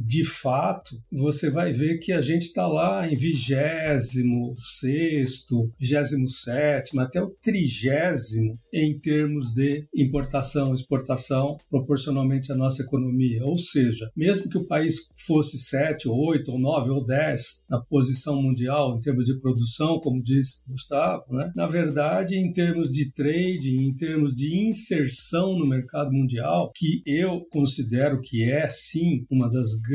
[0.05, 7.01] de fato, você vai ver que a gente está lá em vigésimo sexto, vigésimo sétimo,
[7.01, 13.45] até o trigésimo em termos de importação, exportação, proporcionalmente à nossa economia.
[13.45, 17.81] Ou seja, mesmo que o país fosse sete, ou oito, ou nove, ou dez na
[17.81, 21.51] posição mundial em termos de produção, como disse Gustavo, né?
[21.57, 27.47] na verdade, em termos de trade, em termos de inserção no mercado mundial, que eu
[27.51, 29.94] considero que é sim uma das grandes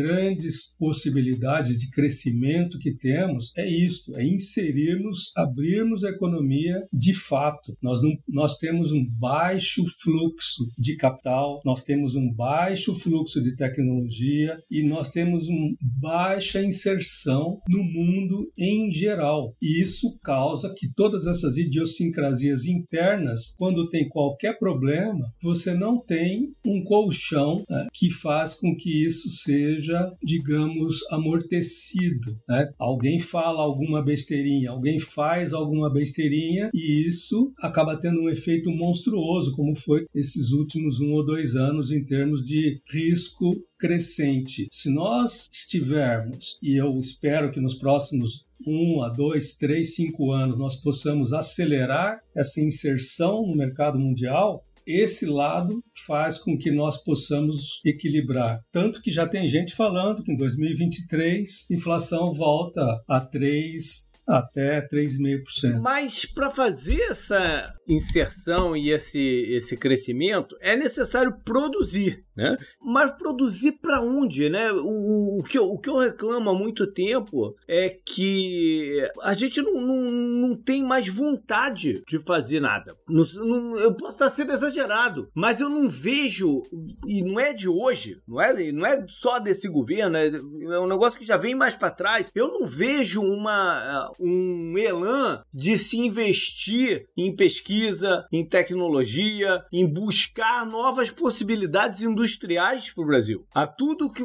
[0.78, 7.76] possibilidades de crescimento que temos é isto, é inserirmos, abrirmos a economia de fato.
[7.82, 13.56] Nós, não, nós temos um baixo fluxo de capital, nós temos um baixo fluxo de
[13.56, 19.56] tecnologia e nós temos uma baixa inserção no mundo em geral.
[19.62, 26.54] E isso causa que todas essas idiosincrasias internas, quando tem qualquer problema, você não tem
[26.66, 32.38] um colchão né, que faz com que isso seja seja, digamos, amortecido.
[32.48, 32.72] Né?
[32.78, 39.56] Alguém fala alguma besteirinha, alguém faz alguma besteirinha e isso acaba tendo um efeito monstruoso,
[39.56, 44.68] como foi esses últimos um ou dois anos em termos de risco crescente.
[44.72, 50.58] Se nós estivermos, e eu espero que nos próximos um a dois, três, cinco anos
[50.58, 57.82] nós possamos acelerar essa inserção no mercado mundial, esse lado faz com que nós possamos
[57.86, 58.60] equilibrar.
[58.72, 65.82] Tanto que já tem gente falando que em 2023 inflação volta a 3 até 3,5%.
[65.82, 72.56] Mas para fazer essa inserção e esse, esse crescimento, é necessário produzir, né?
[72.80, 74.72] Mas produzir para onde, né?
[74.72, 79.62] O, o, que eu, o que eu reclamo há muito tempo é que a gente
[79.62, 82.96] não, não, não tem mais vontade de fazer nada.
[83.08, 86.62] Não, não, eu posso estar sendo exagerado, mas eu não vejo,
[87.08, 90.88] e não é de hoje, não é, não é só desse governo, é, é um
[90.88, 92.28] negócio que já vem mais para trás.
[92.36, 100.66] Eu não vejo uma, um elan de se investir em pesquisa, em tecnologia, em buscar
[100.66, 103.46] novas possibilidades industriais para o Brasil.
[103.54, 104.24] A tudo que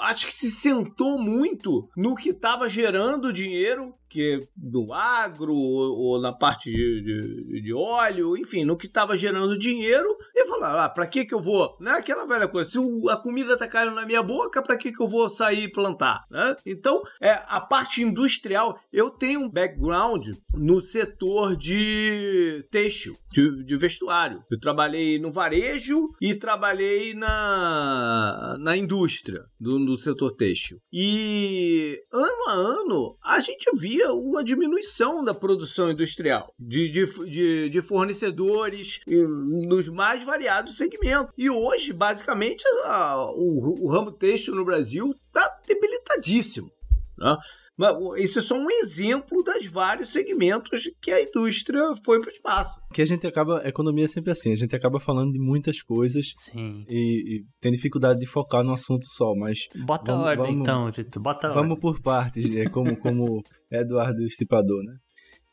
[0.00, 6.20] acho que se sentou muito no que estava gerando dinheiro que no agro ou, ou
[6.20, 10.88] na parte de, de, de, óleo, enfim, no que estava gerando dinheiro, e falar, ah,
[10.88, 11.76] para que que eu vou?
[11.80, 14.76] Não é aquela velha coisa, se o, a comida tá caindo na minha boca, para
[14.76, 16.24] que que eu vou sair e plantar?
[16.30, 16.56] Né?
[16.64, 23.76] Então, é, a parte industrial, eu tenho um background no setor de têxtil, de, de
[23.76, 24.42] vestuário.
[24.50, 30.78] Eu trabalhei no varejo e trabalhei na, na indústria do, do setor têxtil.
[30.92, 37.68] E ano a ano, a gente via uma diminuição da produção industrial, de, de, de,
[37.70, 41.32] de fornecedores nos mais variados segmentos.
[41.36, 46.70] E hoje, basicamente, a, o, o ramo têxtil no Brasil está debilitadíssimo.
[47.18, 47.36] Né?
[47.76, 52.32] Mas isso é só um exemplo das vários segmentos que a indústria foi para o
[52.32, 52.80] espaço.
[52.92, 55.82] Que a gente acaba, a economia é sempre assim, a gente acaba falando de muitas
[55.82, 56.84] coisas Sim.
[56.88, 59.68] E, e tem dificuldade de focar no assunto só, mas...
[59.84, 61.80] Bota vamos, ordem vamos, então, Vitor, bota Vamos ordem.
[61.80, 64.96] por partes, é como, como Eduardo Estipador, né?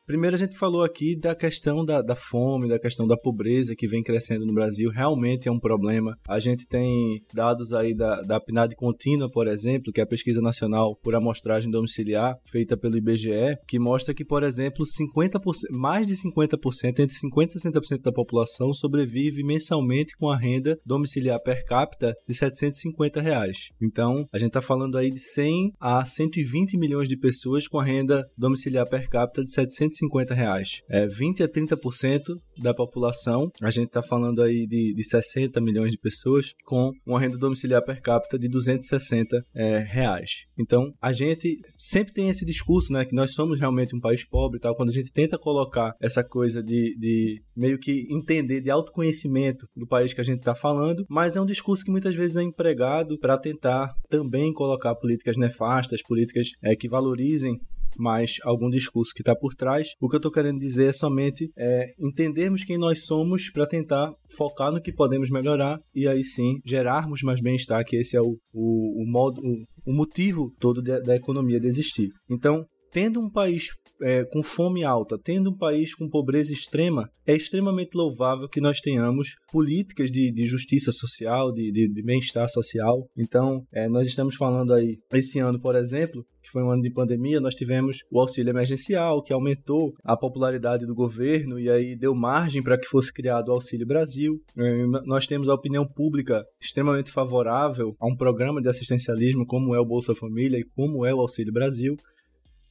[0.05, 3.87] Primeiro a gente falou aqui da questão da, da, fome, da questão da pobreza que
[3.87, 6.17] vem crescendo no Brasil, realmente é um problema.
[6.27, 10.41] A gente tem dados aí da, da PNAD contínua, por exemplo, que é a pesquisa
[10.41, 15.39] nacional por amostragem domiciliar, feita pelo IBGE, que mostra que, por exemplo, 50%,
[15.71, 21.41] mais de 50%, entre 50% e 60% da população sobrevive mensalmente com a renda domiciliar
[21.41, 23.69] per capita de 750 reais.
[23.81, 27.85] Então, a gente está falando aí de 100 a 120 milhões de pessoas com a
[27.85, 30.81] renda domiciliar per capita de 750 150 reais.
[30.89, 32.21] É 20 a 30%
[32.57, 37.19] da população, a gente está falando aí de, de 60 milhões de pessoas, com uma
[37.19, 40.45] renda domiciliar per capita de 260 é, reais.
[40.57, 44.57] Então, a gente sempre tem esse discurso, né, que nós somos realmente um país pobre
[44.57, 48.69] e tal, quando a gente tenta colocar essa coisa de, de meio que entender de
[48.69, 52.37] autoconhecimento do país que a gente está falando, mas é um discurso que muitas vezes
[52.37, 57.59] é empregado para tentar também colocar políticas nefastas, políticas é, que valorizem
[57.97, 59.89] mais algum discurso que está por trás.
[59.99, 64.11] O que eu estou querendo dizer é somente é, entendermos quem nós somos para tentar
[64.35, 68.37] focar no que podemos melhorar e aí sim gerarmos mais bem-estar, que esse é o,
[68.53, 72.09] o, o modo, o, o motivo todo da economia de existir.
[72.29, 73.69] Então, tendo um país
[74.03, 78.79] é, com fome alta, tendo um país com pobreza extrema, é extremamente louvável que nós
[78.79, 83.07] tenhamos políticas de, de justiça social, de, de, de bem-estar social.
[83.17, 86.91] Então, é, nós estamos falando aí, esse ano, por exemplo, que foi um ano de
[86.91, 92.13] pandemia, nós tivemos o auxílio emergencial, que aumentou a popularidade do governo e aí deu
[92.13, 94.41] margem para que fosse criado o Auxílio Brasil.
[94.57, 99.79] É, nós temos a opinião pública extremamente favorável a um programa de assistencialismo como é
[99.79, 101.95] o Bolsa Família e como é o Auxílio Brasil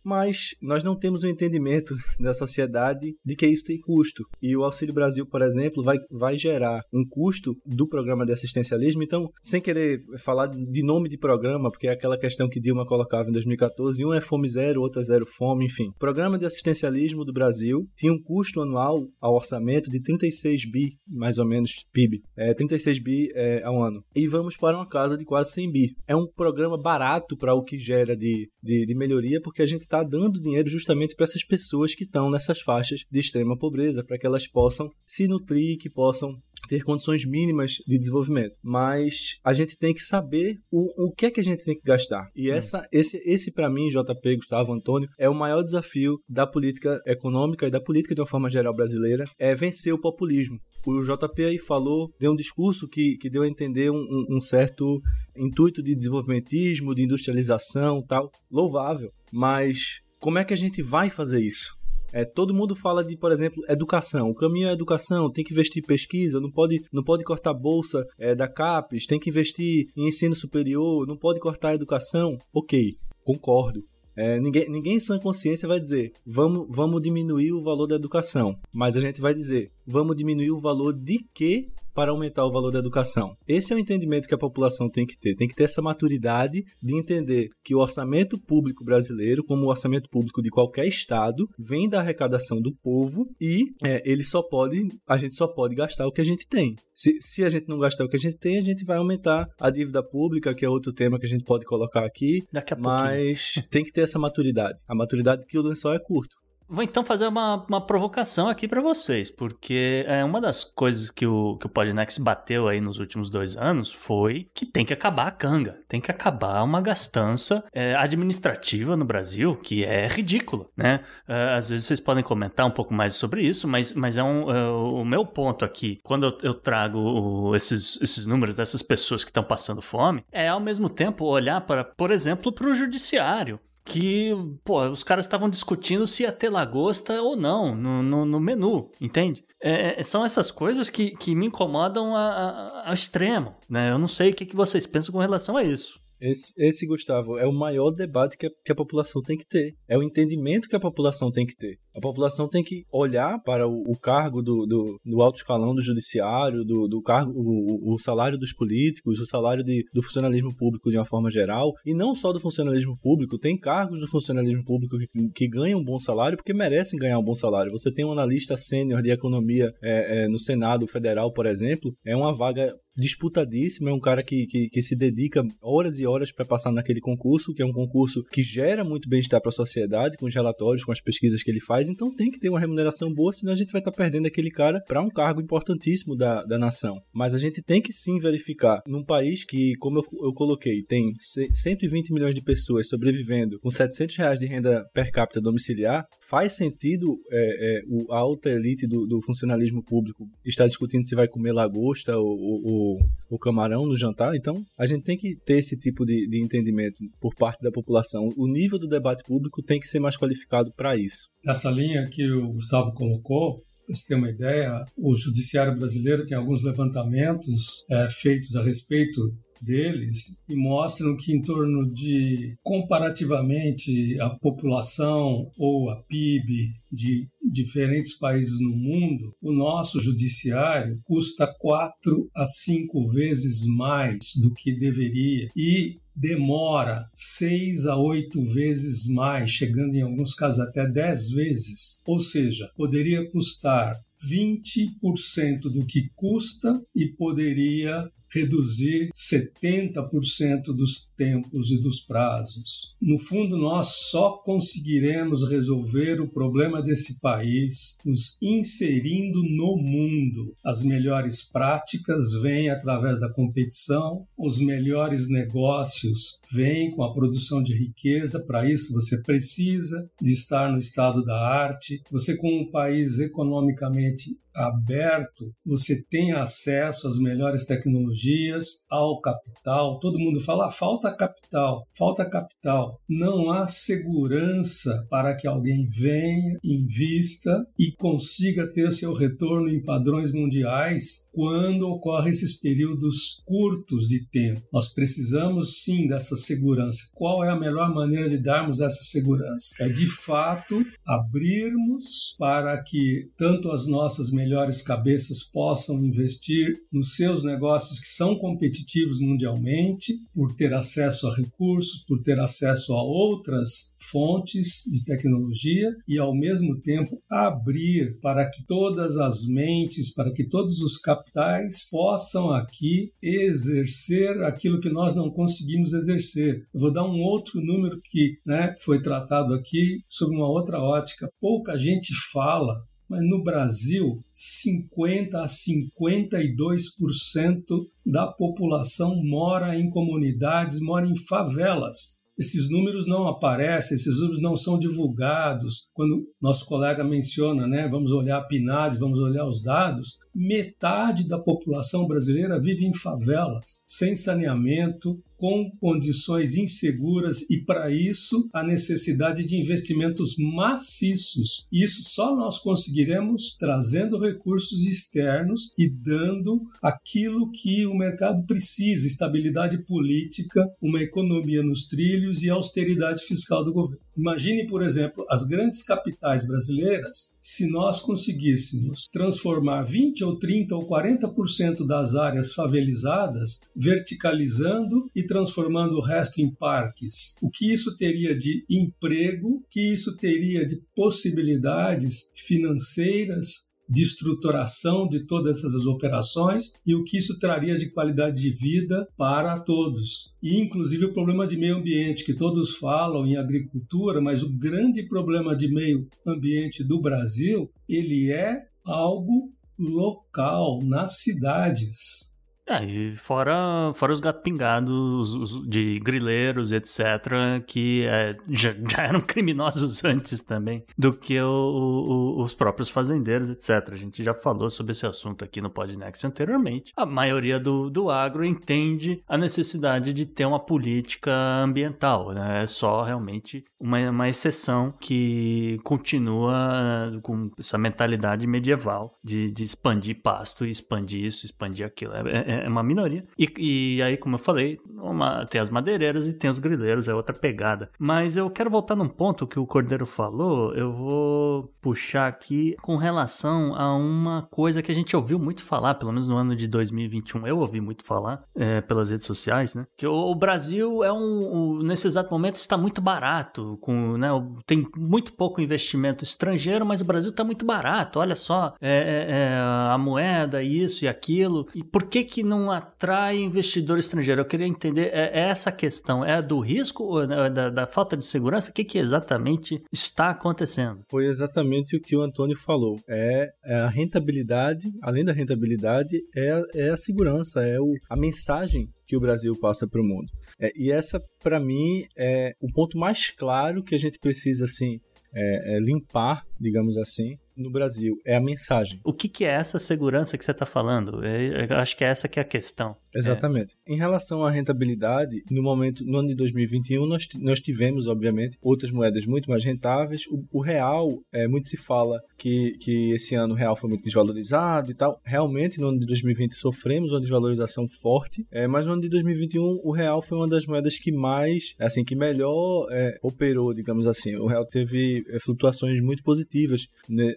[0.05, 4.25] mas nós não temos um entendimento da sociedade de que isso tem custo.
[4.41, 9.03] E o Auxílio Brasil, por exemplo, vai, vai gerar um custo do programa de assistencialismo.
[9.03, 13.29] Então, sem querer falar de nome de programa, porque é aquela questão que Dilma colocava
[13.29, 15.89] em 2014, um é fome zero, outro é zero fome, enfim.
[15.89, 20.97] O programa de assistencialismo do Brasil tinha um custo anual ao orçamento de 36 bi,
[21.07, 22.23] mais ou menos, PIB.
[22.37, 24.03] É, 36 bi é, ao ano.
[24.15, 25.97] E vamos para uma casa de quase 100 bi.
[26.07, 29.83] É um programa barato para o que gera de, de, de melhoria, porque a gente
[29.93, 34.18] está dando dinheiro justamente para essas pessoas que estão nessas faixas de extrema pobreza, para
[34.18, 36.43] que elas possam se nutrir, que possam
[36.73, 38.59] ter condições mínimas de desenvolvimento.
[38.62, 41.85] Mas a gente tem que saber o, o que é que a gente tem que
[41.85, 42.31] gastar.
[42.35, 42.55] E hum.
[42.55, 47.66] essa, esse, esse para mim, JP, Gustavo, Antônio, é o maior desafio da política econômica
[47.66, 50.57] e da política de uma forma geral brasileira, é vencer o populismo.
[50.87, 54.41] O JP aí falou, deu um discurso que, que deu a entender um, um, um
[54.41, 54.99] certo
[55.37, 58.31] intuito de desenvolvimentismo, de industrialização tal.
[58.51, 59.11] Louvável.
[59.31, 61.82] Mas como é que a gente vai fazer isso?
[62.13, 64.29] É, todo mundo fala de, por exemplo, educação.
[64.29, 68.07] O caminho é educação, tem que investir em pesquisa, não pode, não pode cortar bolsa
[68.19, 72.39] é, da CAPES, tem que investir em ensino superior, não pode cortar a educação.
[72.53, 73.83] Ok, concordo.
[74.15, 78.59] É, ninguém, ninguém em sã consciência vai dizer vamos, vamos diminuir o valor da educação,
[78.71, 82.70] mas a gente vai dizer vamos diminuir o valor de que para aumentar o valor
[82.70, 83.36] da educação.
[83.47, 85.34] Esse é o entendimento que a população tem que ter.
[85.34, 90.09] Tem que ter essa maturidade de entender que o orçamento público brasileiro, como o orçamento
[90.11, 95.16] público de qualquer estado, vem da arrecadação do povo e é, ele só pode, a
[95.16, 96.76] gente só pode gastar o que a gente tem.
[96.95, 99.47] Se, se a gente não gastar o que a gente tem, a gente vai aumentar
[99.61, 102.43] a dívida pública, que é outro tema que a gente pode colocar aqui.
[102.53, 104.78] Daqui a mas tem que ter essa maturidade.
[104.88, 106.41] A maturidade que o lençol é curto.
[106.73, 111.27] Vou então fazer uma, uma provocação aqui para vocês, porque é uma das coisas que
[111.27, 115.27] o, que o Podnext bateu aí nos últimos dois anos foi que tem que acabar
[115.27, 121.01] a canga, tem que acabar uma gastança é, administrativa no Brasil que é ridícula, né?
[121.29, 124.51] É, às vezes vocês podem comentar um pouco mais sobre isso, mas, mas é, um,
[124.51, 129.25] é o meu ponto aqui, quando eu, eu trago o, esses, esses números dessas pessoas
[129.25, 133.61] que estão passando fome, é ao mesmo tempo olhar para, por exemplo, para o judiciário
[133.85, 134.30] que,
[134.64, 138.91] pô, os caras estavam discutindo se ia ter lagosta ou não no, no, no menu,
[139.01, 139.45] entende?
[139.61, 143.91] É, é, são essas coisas que, que me incomodam a, a, ao extremo, né?
[143.91, 146.01] Eu não sei o que, que vocês pensam com relação a isso.
[146.23, 149.75] Esse, esse, Gustavo, é o maior debate que a, que a população tem que ter.
[149.89, 151.79] É o entendimento que a população tem que ter.
[151.95, 155.83] A população tem que olhar para o, o cargo do, do, do, alto escalão do
[155.83, 160.91] judiciário, do, do cargo, o, o, salário dos políticos, o salário de, do funcionalismo público
[160.91, 164.97] de uma forma geral, e não só do funcionalismo público, tem cargos do funcionalismo público
[164.97, 167.73] que, que ganham um bom salário porque merecem ganhar um bom salário.
[167.73, 172.16] Você tem um analista sênior de economia é, é, no Senado Federal, por exemplo, é
[172.16, 176.45] uma vaga disputadíssimo, é um cara que, que, que se dedica horas e horas para
[176.45, 180.26] passar naquele concurso, que é um concurso que gera muito bem-estar para a sociedade, com
[180.26, 183.32] os relatórios, com as pesquisas que ele faz, então tem que ter uma remuneração boa,
[183.32, 186.59] senão a gente vai estar tá perdendo aquele cara para um cargo importantíssimo da, da
[186.59, 187.01] nação.
[187.12, 191.12] Mas a gente tem que sim verificar, num país que, como eu, eu coloquei, tem
[191.18, 197.20] 120 milhões de pessoas sobrevivendo com 700 reais de renda per capita domiciliar, faz sentido
[197.30, 202.16] é, é, a alta elite do, do, funcionalismo público estar discutindo se vai comer lagosta
[202.16, 204.35] ou, ou o, camarão no jantar.
[204.35, 208.30] Então, a gente tem que ter esse tipo de, de entendimento por parte da população.
[208.35, 211.28] O nível do debate público tem que ser mais qualificado para isso.
[211.45, 216.39] Nessa linha que o Gustavo colocou, para você ter uma ideia, o judiciário brasileiro tem
[216.39, 219.20] alguns levantamentos é, feitos a respeito
[219.63, 228.19] deles e mostram que em torno de comparativamente a população ou a PIB de diferentes
[228.19, 235.49] países no mundo, o nosso judiciário custa quatro a cinco vezes mais do que deveria
[235.57, 242.03] e demora seis a oito vezes mais, chegando em alguns casos até dez vezes.
[242.07, 243.99] Ou seja, poderia custar
[244.29, 252.97] 20% do que custa e poderia reduzir 70% dos tempos e dos prazos.
[253.01, 260.57] No fundo, nós só conseguiremos resolver o problema desse país nos inserindo no mundo.
[260.64, 267.73] As melhores práticas vêm através da competição, os melhores negócios vêm com a produção de
[267.73, 268.45] riqueza.
[268.45, 272.03] Para isso, você precisa de estar no estado da arte.
[272.11, 279.99] Você, com um país economicamente aberto, você tem acesso às melhores tecnologias, ao capital.
[279.99, 283.01] Todo mundo fala, ah, falta capital, falta capital.
[283.09, 290.33] Não há segurança para que alguém venha, invista e consiga ter seu retorno em padrões
[290.33, 294.63] mundiais quando ocorrem esses períodos curtos de tempo.
[294.73, 297.11] Nós precisamos sim dessa segurança.
[297.15, 299.75] Qual é a melhor maneira de darmos essa segurança?
[299.81, 307.43] É de fato abrirmos para que tanto as nossas melhores cabeças possam investir nos seus
[307.43, 313.95] negócios que são competitivos mundialmente, por ter acesso a recursos, por ter acesso a outras
[314.11, 320.47] fontes de tecnologia e, ao mesmo tempo, abrir para que todas as mentes, para que
[320.47, 326.66] todos os capitais possam aqui exercer aquilo que nós não conseguimos exercer.
[326.74, 331.28] Eu vou dar um outro número que né, foi tratado aqui sob uma outra ótica.
[331.40, 332.82] Pouca gente fala
[333.13, 337.61] mas no Brasil, 50 a 52%
[338.07, 342.19] da população mora em comunidades, mora em favelas.
[342.39, 345.91] Esses números não aparecem, esses números não são divulgados.
[345.93, 351.39] Quando nosso colega menciona, né, vamos olhar a PNAD, vamos olhar os dados, metade da
[351.39, 359.45] população brasileira vive em favelas, sem saneamento, com condições inseguras e, para isso, a necessidade
[359.45, 361.66] de investimentos maciços.
[361.72, 369.84] Isso só nós conseguiremos trazendo recursos externos e dando aquilo que o mercado precisa: estabilidade
[369.84, 374.12] política, uma economia nos trilhos e austeridade fiscal do governo.
[374.17, 380.89] Imagine, por exemplo, as grandes capitais brasileiras, se nós conseguíssemos transformar 20 ou 30 ou
[380.89, 387.37] 40% das áreas favelizadas, verticalizando e transformando o resto em parques.
[387.41, 395.09] O que isso teria de emprego, o que isso teria de possibilidades financeiras, de estruturação
[395.09, 400.35] de todas essas operações e o que isso traria de qualidade de vida para todos.
[400.43, 405.07] E inclusive o problema de meio ambiente que todos falam em agricultura, mas o grande
[405.09, 412.32] problema de meio ambiente do Brasil, ele é algo local nas cidades.
[412.73, 419.20] É, e fora, fora os gatos pingados de grileiros, etc., que é, já, já, eram
[419.20, 423.93] criminosos antes também do que o, o, os próprios fazendeiros, etc.
[423.93, 426.93] A gente já falou sobre esse assunto aqui no Podnext anteriormente.
[426.97, 432.62] A maioria do, do agro entende a necessidade de ter uma política ambiental, né?
[432.62, 440.23] É só realmente uma, uma exceção que continua com essa mentalidade medieval de, de expandir
[440.23, 442.14] pasto, expandir isso, expandir aquilo.
[442.14, 443.25] É, é é, uma minoria.
[443.39, 447.15] E, e aí, como eu falei, uma, tem as madeireiras e tem os grileiros, é
[447.15, 447.91] outra pegada.
[447.99, 452.97] Mas eu quero voltar num ponto que o Cordeiro falou, eu vou puxar aqui com
[452.97, 456.67] relação a uma coisa que a gente ouviu muito falar, pelo menos no ano de
[456.67, 459.87] 2021, eu ouvi muito falar é, pelas redes sociais, né?
[459.97, 464.29] Que o, o Brasil é um, um, nesse exato momento está muito barato, com, né,
[464.67, 469.27] tem muito pouco investimento estrangeiro, mas o Brasil está muito barato, olha só, é, é,
[469.31, 469.59] é,
[469.91, 471.67] a moeda, isso e aquilo.
[471.75, 474.40] E por que que não atrai investidor estrangeiro?
[474.40, 478.16] Eu queria entender é, é essa questão, é do risco ou é da, da falta
[478.16, 478.70] de segurança?
[478.70, 481.01] O que, que exatamente está acontecendo?
[481.11, 483.01] Foi exatamente o que o Antônio falou.
[483.09, 488.88] É, é a rentabilidade, além da rentabilidade, é, é a segurança, é o, a mensagem
[489.07, 490.26] que o Brasil passa para o mundo.
[490.59, 494.99] É, e essa, para mim, é o ponto mais claro que a gente precisa assim
[495.34, 499.01] é, é limpar, digamos assim, no Brasil, é a mensagem.
[499.05, 501.25] O que, que é essa segurança que você está falando?
[501.25, 502.97] É, eu acho que é essa que é a questão.
[503.15, 503.75] Exatamente.
[503.87, 503.93] É.
[503.93, 508.91] Em relação à rentabilidade, no momento, no ano de 2021, nós, nós tivemos, obviamente, outras
[508.91, 510.23] moedas muito mais rentáveis.
[510.31, 514.03] O, o, real, é, muito se fala que, que esse ano o real foi muito
[514.03, 515.21] desvalorizado e tal.
[515.25, 519.81] Realmente, no ano de 2020 sofremos uma desvalorização forte, é, mas no ano de 2021
[519.83, 524.37] o real foi uma das moedas que mais, assim, que melhor é, operou, digamos assim.
[524.37, 526.52] O real teve é, flutuações muito positivas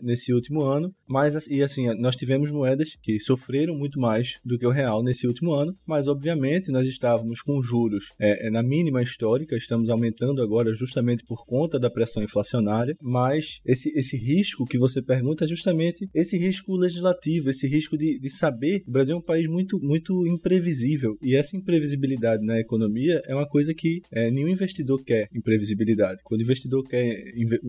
[0.02, 4.66] nesse último ano, mas e assim, nós tivemos moedas que sofreram muito mais do que
[4.66, 9.02] o real nesse último ano, mas obviamente nós estávamos com juros é, é, na mínima
[9.02, 14.78] histórica, estamos aumentando agora justamente por conta da pressão inflacionária, mas esse, esse risco que
[14.78, 19.20] você pergunta é justamente esse risco legislativo, esse risco de, de saber, o Brasil é
[19.20, 24.32] um país muito, muito imprevisível, e essa imprevisibilidade na economia é uma coisa que é,
[24.32, 26.22] nenhum investidor quer imprevisibilidade.
[26.24, 27.24] Quando o investidor quer,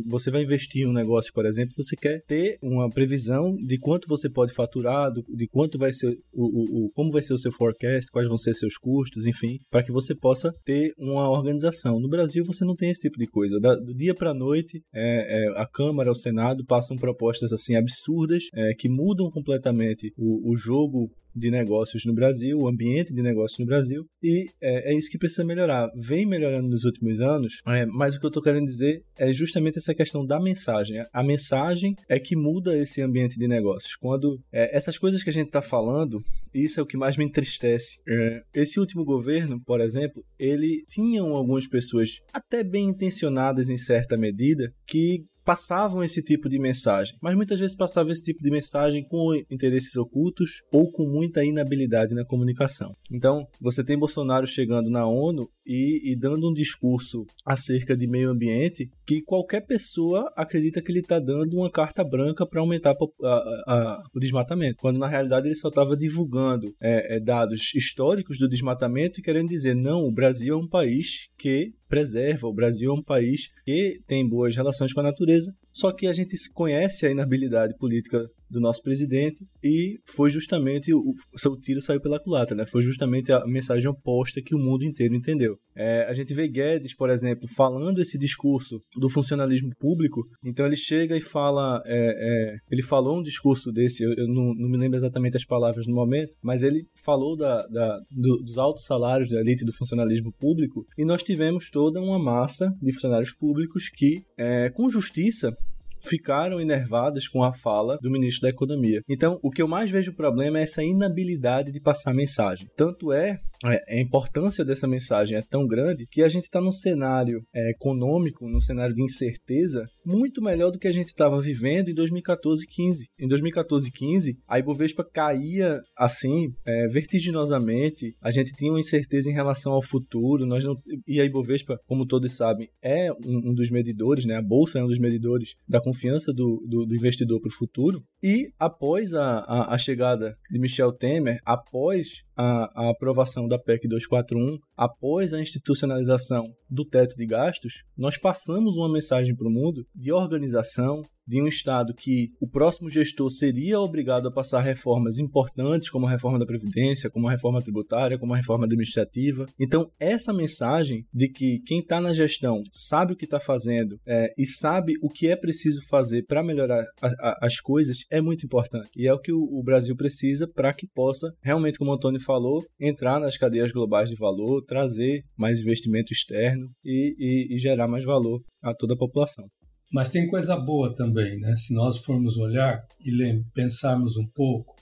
[0.07, 4.09] você vai investir em um negócio, por exemplo, você quer ter uma previsão de quanto
[4.09, 7.53] você pode faturar, de quanto vai ser o, o, o como vai ser o seu
[7.53, 12.01] forecast, quais vão ser seus custos, enfim, para que você possa ter uma organização.
[12.01, 13.61] No Brasil você não tem esse tipo de coisa.
[13.61, 17.77] Da, do dia para a noite, é, é, a Câmara, o Senado passam propostas assim
[17.77, 23.23] absurdas é, que mudam completamente o, o jogo de negócios no Brasil, o ambiente de
[23.23, 25.89] negócios no Brasil, e é, é isso que precisa melhorar.
[25.97, 29.79] Vem melhorando nos últimos anos, é, mas o que eu estou querendo dizer é justamente
[29.79, 31.03] essa questão da mensagem.
[31.13, 33.97] A mensagem é que muda esse ambiente de negócios.
[33.97, 36.23] Quando é, essas coisas que a gente está falando,
[36.55, 37.99] isso é o que mais me entristece.
[38.09, 44.17] É, esse último governo, por exemplo, ele tinha algumas pessoas até bem intencionadas em certa
[44.17, 49.07] medida que passavam esse tipo de mensagem, mas muitas vezes passavam esse tipo de mensagem
[49.07, 52.93] com interesses ocultos ou com muita inabilidade na comunicação.
[53.13, 58.31] Então, você tem Bolsonaro chegando na ONU e, e dando um discurso acerca de meio
[58.31, 63.29] ambiente que qualquer pessoa acredita que ele está dando uma carta branca para aumentar a,
[63.29, 68.37] a, a, o desmatamento, quando na realidade ele só estava divulgando é, é, dados históricos
[68.39, 72.47] do desmatamento e querendo dizer não, o Brasil é um país que preserva.
[72.47, 76.13] O Brasil é um país que tem boas relações com a natureza, só que a
[76.15, 82.01] gente conhece a inabilidade política do nosso presidente e foi justamente o seu tiro saiu
[82.01, 82.65] pela culatra, né?
[82.65, 85.59] Foi justamente a mensagem oposta que o mundo inteiro entendeu.
[85.75, 90.23] É, a gente vê Guedes, por exemplo, falando esse discurso do funcionalismo público.
[90.45, 94.55] Então ele chega e fala, é, é, ele falou um discurso desse, eu, eu não,
[94.55, 98.57] não, me lembro exatamente as palavras no momento, mas ele falou da, da do, dos
[98.57, 103.35] altos salários da elite do funcionalismo público e nós tivemos toda uma massa de funcionários
[103.35, 105.55] públicos que, é, com justiça,
[106.01, 109.01] ficaram enervadas com a fala do ministro da Economia.
[109.09, 112.69] Então, o que eu mais vejo problema é essa inabilidade de passar mensagem.
[112.77, 116.73] Tanto é é, a importância dessa mensagem é tão grande que a gente está num
[116.73, 121.89] cenário é, econômico, num cenário de incerteza, muito melhor do que a gente estava vivendo
[121.89, 123.07] em 2014 15.
[123.19, 129.35] Em 2014 15, a Ibovespa caía assim, é, vertiginosamente, a gente tinha uma incerteza em
[129.35, 130.77] relação ao futuro, nós não,
[131.07, 134.37] e a Ibovespa, como todos sabem, é um, um dos medidores, né?
[134.37, 138.03] a Bolsa é um dos medidores da confiança do, do, do investidor para o futuro,
[138.21, 143.87] e após a, a, a chegada de Michel Temer, após a, a aprovação da PEC
[143.87, 149.87] 241, após a institucionalização do teto de gastos, nós passamos uma mensagem para o mundo
[149.95, 155.91] de organização, de um Estado que o próximo gestor seria obrigado a passar reformas importantes,
[155.91, 159.47] como a reforma da Previdência, como a reforma tributária, como a reforma administrativa.
[159.59, 164.33] Então, essa mensagem de que quem está na gestão sabe o que está fazendo é,
[164.39, 168.45] e sabe o que é preciso fazer para melhorar a, a, as coisas é muito
[168.45, 168.91] importante.
[168.97, 172.21] E é o que o, o Brasil precisa para que possa, realmente, como o Antônio
[172.21, 177.89] falou, entrar nas cadeias globais de valor, trazer mais investimento externo e, e, e gerar
[177.89, 179.47] mais valor a toda a população.
[179.93, 181.55] Mas tem coisa boa também, né?
[181.57, 184.75] Se nós formos olhar e pensarmos um pouco,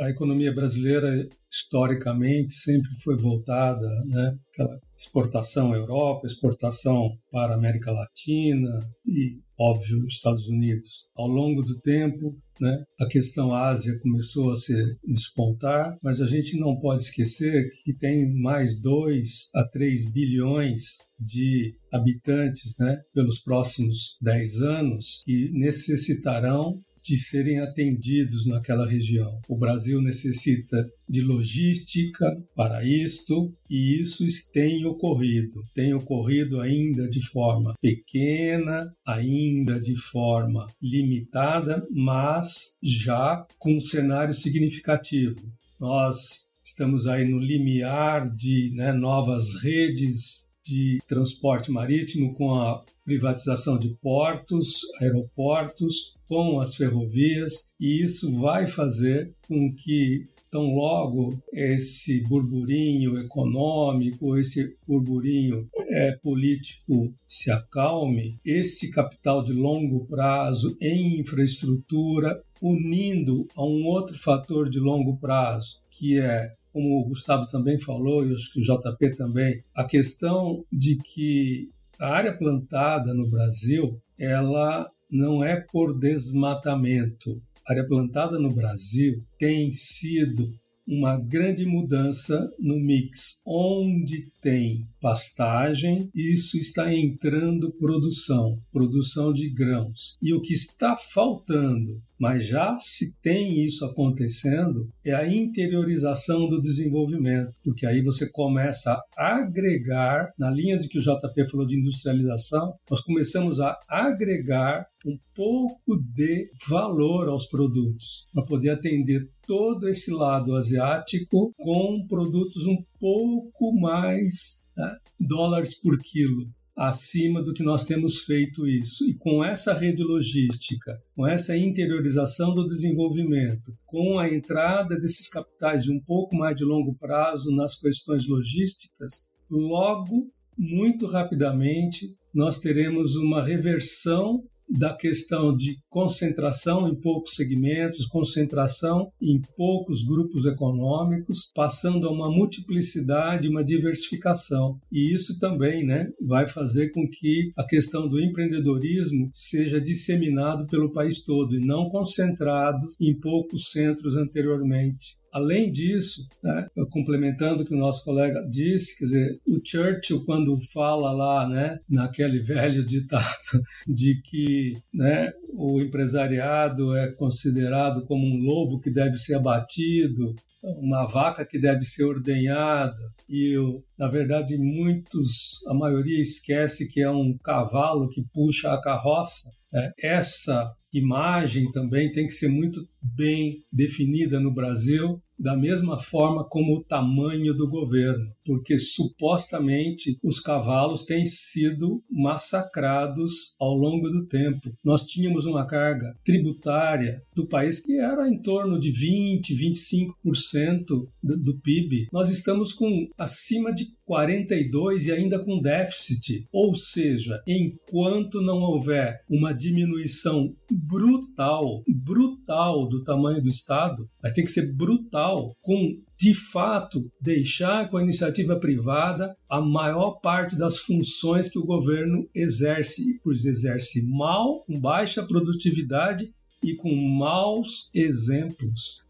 [0.00, 4.36] a economia brasileira historicamente sempre foi voltada, né?
[4.52, 11.06] Aquela exportação à Europa, exportação para a América Latina e, óbvio, Estados Unidos.
[11.14, 16.58] Ao longo do tempo, né, a questão Ásia começou a se despontar, mas a gente
[16.58, 24.16] não pode esquecer que tem mais 2 a 3 bilhões de habitantes né, pelos próximos
[24.20, 29.40] 10 anos que necessitarão de serem atendidos naquela região.
[29.48, 35.62] O Brasil necessita de logística para isto e isso tem ocorrido.
[35.74, 44.34] Tem ocorrido ainda de forma pequena, ainda de forma limitada, mas já com um cenário
[44.34, 45.36] significativo.
[45.78, 53.78] Nós estamos aí no limiar de né, novas redes de transporte marítimo com a privatização
[53.78, 62.20] de portos, aeroportos, com as ferrovias, e isso vai fazer com que tão logo esse
[62.28, 72.42] burburinho econômico, esse burburinho é, político se acalme, esse capital de longo prazo em infraestrutura,
[72.60, 78.26] unindo a um outro fator de longo prazo, que é como o Gustavo também falou,
[78.26, 81.70] e acho que o JP também, a questão de que
[82.02, 87.40] a área plantada no Brasil, ela não é por desmatamento.
[87.64, 90.52] A área plantada no Brasil tem sido
[90.84, 93.40] uma grande mudança no mix.
[93.46, 100.16] Onde tem pastagem, isso está entrando produção, produção de grãos.
[100.20, 106.60] E o que está faltando mas já se tem isso acontecendo, é a interiorização do
[106.60, 111.76] desenvolvimento, porque aí você começa a agregar, na linha de que o JP falou de
[111.76, 119.88] industrialização, nós começamos a agregar um pouco de valor aos produtos, para poder atender todo
[119.88, 126.46] esse lado asiático com produtos um pouco mais né, dólares por quilo
[126.82, 129.08] acima do que nós temos feito isso.
[129.08, 135.84] E com essa rede logística, com essa interiorização do desenvolvimento, com a entrada desses capitais
[135.84, 140.28] de um pouco mais de longo prazo nas questões logísticas, logo,
[140.58, 144.42] muito rapidamente, nós teremos uma reversão
[144.72, 152.30] da questão de concentração em poucos segmentos, concentração em poucos grupos econômicos, passando a uma
[152.30, 154.78] multiplicidade, uma diversificação.
[154.90, 160.92] E isso também né, vai fazer com que a questão do empreendedorismo seja disseminado pelo
[160.92, 165.21] país todo e não concentrado em poucos centros anteriormente.
[165.32, 170.54] Além disso, né, complementando o que o nosso colega disse, quer dizer, o Churchill, quando
[170.72, 178.42] fala lá, né, naquele velho ditado de que né, o empresariado é considerado como um
[178.42, 183.56] lobo que deve ser abatido, uma vaca que deve ser ordenhada e
[183.98, 189.50] na verdade muitos a maioria esquece que é um cavalo que puxa a carroça
[189.98, 196.76] essa imagem também tem que ser muito bem definida no Brasil, da mesma forma como
[196.76, 204.72] o tamanho do governo, porque supostamente os cavalos têm sido massacrados ao longo do tempo.
[204.84, 211.52] Nós tínhamos uma carga tributária do país que era em torno de 20, 25% do,
[211.62, 212.08] PIB.
[212.12, 216.46] Nós estamos com acima de 42 e ainda com déficit.
[216.52, 224.44] Ou seja, enquanto não houver uma diminuição brutal, brutal do tamanho do Estado, mas tem
[224.44, 230.78] que ser brutal, com de fato deixar com a iniciativa privada a maior parte das
[230.78, 239.02] funções que o governo exerce, pois exerce mal, com baixa produtividade e com maus exemplos.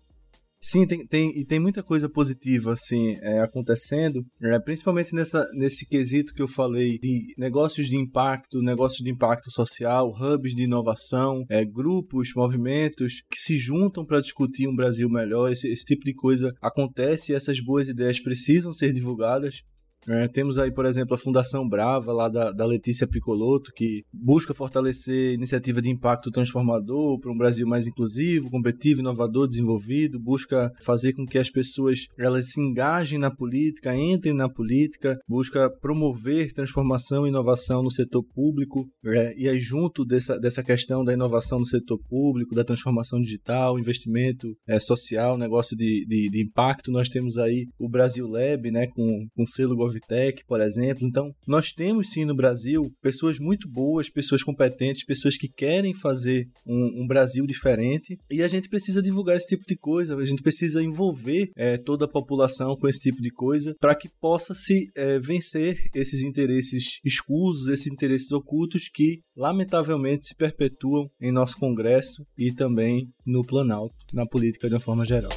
[0.65, 5.85] Sim, tem, tem, e tem muita coisa positiva assim é, acontecendo, é, principalmente nessa, nesse
[5.85, 11.45] quesito que eu falei de negócios de impacto, negócios de impacto social, hubs de inovação,
[11.51, 15.51] é, grupos, movimentos que se juntam para discutir um Brasil melhor.
[15.51, 19.63] Esse, esse tipo de coisa acontece e essas boas ideias precisam ser divulgadas.
[20.09, 24.55] É, temos aí, por exemplo, a Fundação Brava, lá da, da Letícia Picoloto, que busca
[24.55, 31.13] fortalecer iniciativa de impacto transformador para um Brasil mais inclusivo, competitivo, inovador, desenvolvido, busca fazer
[31.13, 37.27] com que as pessoas elas se engajem na política, entrem na política, busca promover transformação
[37.27, 41.67] e inovação no setor público, é, e aí junto dessa, dessa questão da inovação no
[41.67, 47.39] setor público, da transformação digital, investimento é, social, negócio de, de, de, impacto, nós temos
[47.39, 49.77] aí o Brasil Lab, né, com, com selo
[50.47, 51.07] Por exemplo.
[51.07, 56.49] Então, nós temos sim no Brasil pessoas muito boas, pessoas competentes, pessoas que querem fazer
[56.67, 60.43] um, um Brasil diferente e a gente precisa divulgar esse tipo de coisa, a gente
[60.43, 64.91] precisa envolver é, toda a população com esse tipo de coisa para que possa se
[64.95, 72.27] é, vencer esses interesses escusos, esses interesses ocultos que lamentavelmente se perpetuam em nosso Congresso
[72.37, 75.33] e também no Planalto, na política de uma forma geral.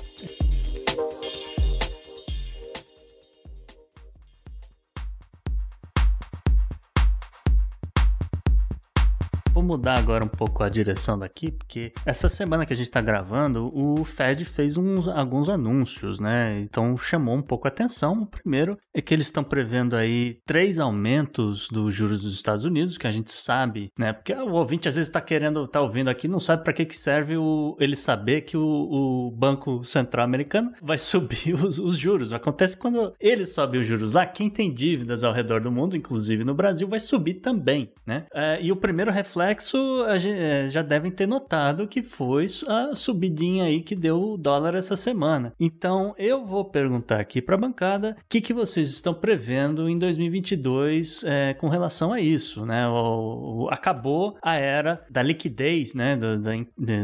[9.66, 13.72] Mudar agora um pouco a direção daqui, porque essa semana que a gente está gravando,
[13.74, 16.60] o Fed fez uns, alguns anúncios, né?
[16.62, 18.22] Então chamou um pouco a atenção.
[18.22, 22.98] O primeiro é que eles estão prevendo aí três aumentos dos juros dos Estados Unidos,
[22.98, 24.14] que a gente sabe, né?
[24.14, 26.96] Porque o ouvinte às vezes está querendo, tá ouvindo aqui, não sabe para que, que
[26.96, 32.32] serve o, ele saber que o, o Banco Central Americano vai subir os, os juros.
[32.32, 36.44] Acontece quando ele sobe os juros lá, quem tem dívidas ao redor do mundo, inclusive
[36.44, 38.26] no Brasil, vai subir também, né?
[38.34, 43.66] É, e o primeiro reflexo reflexo, é, já devem ter notado que foi a subidinha
[43.66, 45.54] aí que deu o dólar essa semana.
[45.60, 49.98] Então, eu vou perguntar aqui para a bancada o que, que vocês estão prevendo em
[49.98, 52.88] 2022 é, com relação a isso, né?
[52.88, 56.16] O, o, acabou a era da liquidez, né?
[56.16, 56.52] Do, da,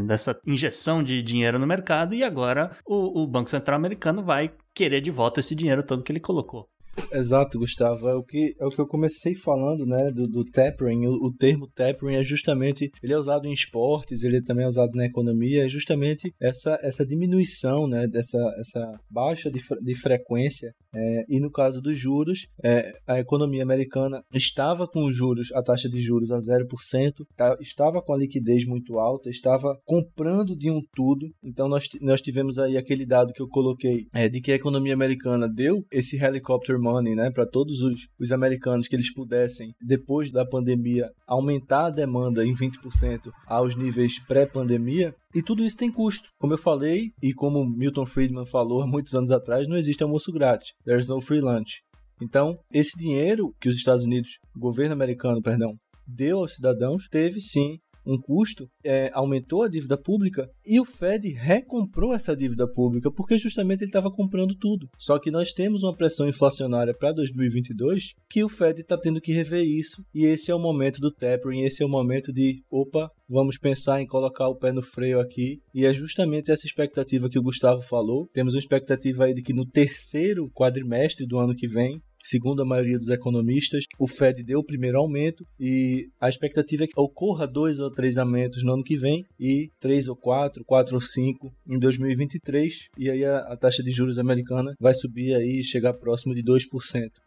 [0.06, 5.00] dessa injeção de dinheiro no mercado e agora o, o Banco Central americano vai querer
[5.00, 6.68] de volta esse dinheiro todo que ele colocou.
[7.12, 8.08] Exato, Gustavo.
[8.08, 11.06] É o que, é o que eu comecei falando, né, do, do tapering.
[11.06, 14.92] O, o, termo tapering é justamente, ele é usado em esportes, ele também é usado
[14.94, 20.72] na economia, é justamente essa, essa diminuição, né, dessa essa baixa de, de frequência.
[20.94, 25.62] É, e no caso dos juros, é, a economia americana estava com os juros, a
[25.62, 26.66] taxa de juros a 0%,
[27.34, 31.30] tá, estava com a liquidez muito alta, estava comprando de um tudo.
[31.42, 34.92] Então nós, nós tivemos aí aquele dado que eu coloquei é, de que a economia
[34.92, 40.30] americana deu esse helicopter money, né, para todos os, os americanos que eles pudessem, depois
[40.30, 45.14] da pandemia, aumentar a demanda em 20% aos níveis pré-pandemia.
[45.34, 46.28] E tudo isso tem custo.
[46.38, 50.32] Como eu falei, e como Milton Friedman falou há muitos anos atrás, não existe almoço
[50.32, 50.72] grátis.
[50.84, 51.80] There's no free lunch.
[52.20, 55.74] Então, esse dinheiro que os Estados Unidos, o governo americano, perdão,
[56.06, 61.28] deu aos cidadãos, teve sim um custo, é, aumentou a dívida pública e o Fed
[61.28, 64.88] recomprou essa dívida pública porque justamente ele estava comprando tudo.
[64.98, 69.32] Só que nós temos uma pressão inflacionária para 2022 que o Fed está tendo que
[69.32, 73.10] rever isso e esse é o momento do tapering, esse é o momento de opa,
[73.28, 77.38] vamos pensar em colocar o pé no freio aqui e é justamente essa expectativa que
[77.38, 78.28] o Gustavo falou.
[78.32, 82.64] Temos uma expectativa aí de que no terceiro quadrimestre do ano que vem Segundo a
[82.64, 87.46] maioria dos economistas, o Fed deu o primeiro aumento e a expectativa é que ocorra
[87.46, 91.52] dois ou três aumentos no ano que vem e três ou quatro, quatro ou cinco
[91.68, 95.94] em 2023 e aí a, a taxa de juros americana vai subir aí e chegar
[95.94, 96.60] próximo de 2%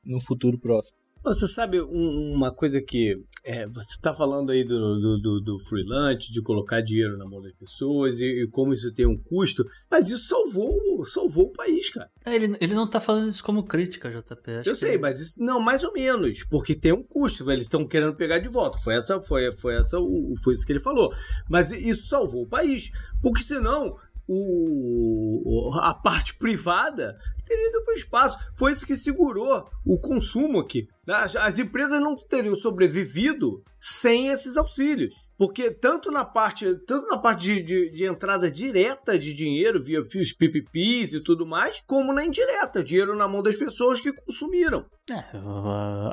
[0.06, 1.05] no futuro próximo.
[1.26, 5.59] Você sabe um, uma coisa que é, você está falando aí do, do, do, do,
[5.59, 9.65] freelance, de colocar dinheiro na mão das pessoas e, e, como isso tem um custo,
[9.89, 12.09] mas isso salvou, salvou o país, cara.
[12.26, 14.51] É, ele, ele não está falando isso como crítica, JP.
[14.51, 14.99] Acho Eu sei, ele...
[14.99, 18.47] mas isso, não, mais ou menos, porque tem um custo, eles estão querendo pegar de
[18.47, 18.78] volta.
[18.78, 19.97] Foi essa, foi, foi essa,
[20.43, 21.11] foi isso que ele falou.
[21.49, 23.95] Mas isso salvou o país, porque senão
[24.28, 28.38] o, a parte privada teria ido para o espaço.
[28.56, 30.88] Foi isso que segurou o consumo aqui.
[31.08, 35.14] As, as empresas não teriam sobrevivido sem esses auxílios.
[35.38, 40.02] Porque tanto na parte, tanto na parte de, de, de, entrada direta de dinheiro, via
[40.02, 44.86] os PPPs e tudo mais, como na indireta, dinheiro na mão das pessoas que consumiram.
[45.10, 45.24] É,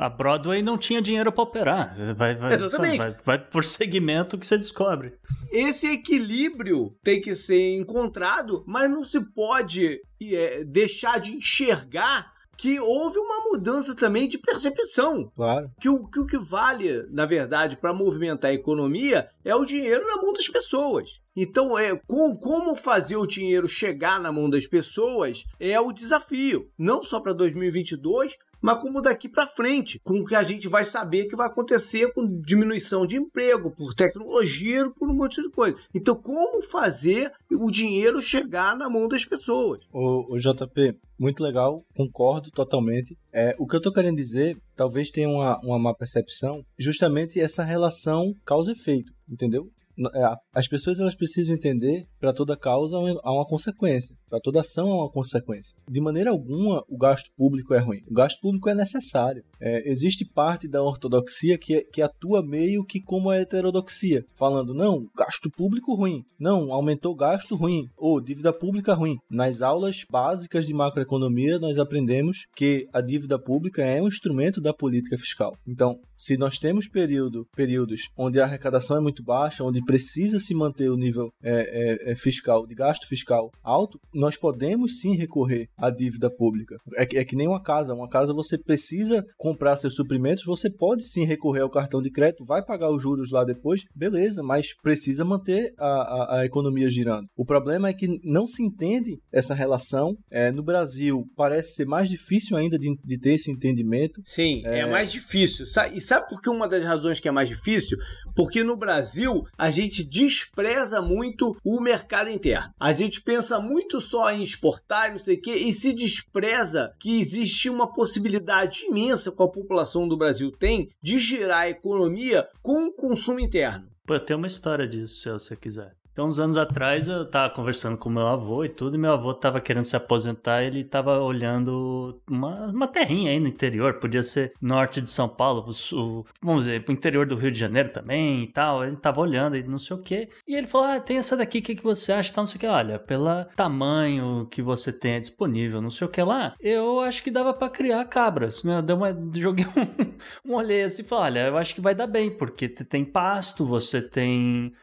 [0.01, 2.15] a Broadway não tinha dinheiro para operar.
[2.15, 2.99] Vai, vai, Exatamente.
[2.99, 5.15] Vai, vai por segmento que você descobre.
[5.51, 12.79] Esse equilíbrio tem que ser encontrado, mas não se pode é, deixar de enxergar que
[12.79, 15.29] houve uma mudança também de percepção.
[15.35, 15.69] Claro.
[15.81, 20.07] Que o que, o que vale, na verdade, para movimentar a economia é o dinheiro
[20.07, 21.21] na mão das pessoas.
[21.35, 26.71] Então, é com, como fazer o dinheiro chegar na mão das pessoas é o desafio.
[26.79, 30.85] Não só para 2022, mas como daqui para frente, com o que a gente vai
[30.85, 35.77] saber que vai acontecer com diminuição de emprego, por tecnologia, por um monte de coisa.
[35.93, 39.81] Então, como fazer o dinheiro chegar na mão das pessoas?
[39.93, 43.19] O, o JP, muito legal, concordo totalmente.
[43.33, 47.65] É, o que eu tô querendo dizer, talvez tenha uma, uma má percepção, justamente essa
[47.65, 49.69] relação causa-efeito, entendeu?
[50.15, 54.91] É, as pessoas elas precisam entender para toda causa há uma consequência, para toda ação
[54.91, 55.77] há uma consequência.
[55.89, 58.01] De maneira alguma o gasto público é ruim.
[58.11, 59.43] O gasto público é necessário.
[59.61, 64.75] É, existe parte da ortodoxia que, é, que atua meio que como a heterodoxia, falando
[64.75, 69.17] não, gasto público ruim, não, aumentou gasto ruim, ou dívida pública ruim.
[69.31, 74.73] Nas aulas básicas de macroeconomia nós aprendemos que a dívida pública é um instrumento da
[74.73, 75.57] política fiscal.
[75.67, 80.55] Então, se nós temos período, períodos onde a arrecadação é muito baixa, onde precisa se
[80.55, 85.67] manter o nível é, é, é, fiscal, de gasto fiscal alto, nós podemos sim recorrer
[85.77, 86.77] à dívida pública.
[86.95, 87.93] É, é que nem uma casa.
[87.93, 92.45] Uma casa você precisa comprar seus suprimentos, você pode sim recorrer ao cartão de crédito,
[92.45, 97.27] vai pagar os juros lá depois, beleza, mas precisa manter a, a, a economia girando.
[97.37, 100.15] O problema é que não se entende essa relação.
[100.31, 104.21] É, no Brasil, parece ser mais difícil ainda de, de ter esse entendimento.
[104.25, 105.67] Sim, é, é mais difícil.
[105.93, 107.97] E sabe por que uma das razões que é mais difícil?
[108.37, 112.73] Porque no Brasil a gente despreza muito o mercado interno.
[112.79, 116.95] A gente pensa muito só em exportar e não sei o quê, e se despreza
[116.99, 122.47] que existe uma possibilidade imensa com a população do Brasil tem de girar a economia
[122.61, 123.89] com o consumo interno.
[124.05, 126.02] Pô, tem uma história disso, se você quiser.
[126.13, 129.33] Então, uns anos atrás, eu tava conversando com meu avô e tudo, e meu avô
[129.33, 134.53] tava querendo se aposentar, ele tava olhando uma, uma terrinha aí no interior, podia ser
[134.61, 138.53] norte de São Paulo, o, vamos dizer, pro interior do Rio de Janeiro também e
[138.53, 141.35] tal, ele tava olhando e não sei o que, e ele falou, ah, tem essa
[141.35, 142.33] daqui, o que, que você acha?
[142.37, 146.23] Não sei o que, olha, pelo tamanho que você tem disponível, não sei o que
[146.23, 150.13] lá, eu acho que dava para criar cabras, né, eu uma, joguei um,
[150.53, 153.03] um olhei assim e falei, olha, eu acho que vai dar bem, porque você tem
[153.03, 154.75] pasto, você tem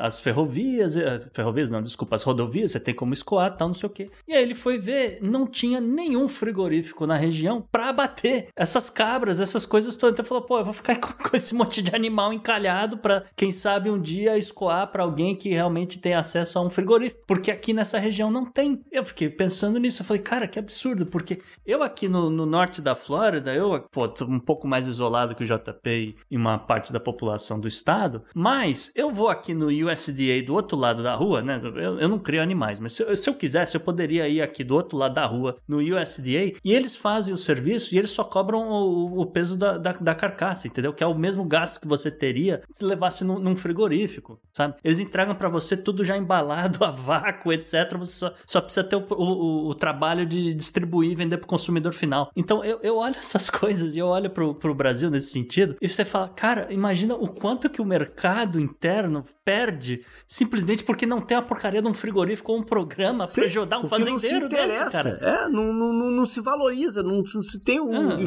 [0.00, 3.86] as ferrovias, eh, ferrovias não, desculpa, as rodovias, você tem como escoar, tal, não sei
[3.86, 4.10] o quê.
[4.26, 9.40] E aí ele foi ver, não tinha nenhum frigorífico na região para abater essas cabras,
[9.40, 10.14] essas coisas todas.
[10.14, 13.52] Então falou, pô, eu vou ficar com, com esse monte de animal encalhado para quem
[13.52, 17.72] sabe um dia escoar para alguém que realmente tem acesso a um frigorífico, porque aqui
[17.72, 18.82] nessa região não tem.
[18.90, 22.80] Eu fiquei pensando nisso, eu falei, cara, que absurdo, porque eu aqui no, no norte
[22.80, 26.92] da Flórida, eu, pô, tô um pouco mais isolado que o JP e uma parte
[26.92, 31.42] da população do estado, mas eu vou aqui no USDA do outro lado da rua,
[31.42, 31.60] né?
[31.62, 34.62] Eu, eu não crio animais, mas se eu, se eu, quisesse, eu poderia ir aqui
[34.62, 38.22] do outro lado da rua no USDA e eles fazem o serviço e eles só
[38.22, 40.92] cobram o, o peso da, da, da, carcaça, entendeu?
[40.92, 44.74] Que é o mesmo gasto que você teria se levasse num, num frigorífico, sabe?
[44.84, 47.96] Eles entregam para você tudo já embalado a vácuo, etc.
[47.98, 51.48] Você só, só precisa ter o, o, o, trabalho de distribuir e vender para o
[51.48, 52.30] consumidor final.
[52.36, 55.88] Então eu, eu olho essas coisas e eu olho para o Brasil nesse sentido e
[55.88, 61.36] você fala, cara, imagina o quanto que o mercado interno perde simplesmente porque não tem
[61.36, 65.18] a porcaria de um frigorífico ou um programa para ajudar um fazendeiro desse, cara.
[65.20, 68.12] É, não, não, não, não se valoriza, não, não se tem um.
[68.12, 68.18] Ah.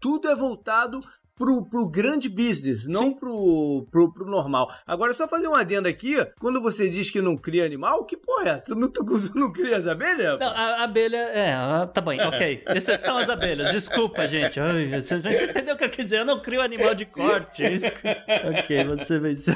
[0.00, 1.00] Tudo é voltado
[1.36, 4.68] pro, pro grande business, não pro, pro, pro, normal.
[4.86, 8.48] Agora, só fazer um adendo aqui, quando você diz que não cria animal, que porra
[8.48, 8.64] é essa?
[8.64, 10.38] Tu não, tu, tu não cria as abelhas?
[10.38, 12.64] Não, a, a abelha, é, tá bom, ok.
[12.98, 14.60] São as abelhas, desculpa, gente.
[14.60, 16.20] Ai, você, você, entendeu o que eu quis dizer?
[16.20, 17.64] Eu não crio animal de corte.
[17.64, 17.92] É isso...
[18.58, 19.54] ok, você venceu.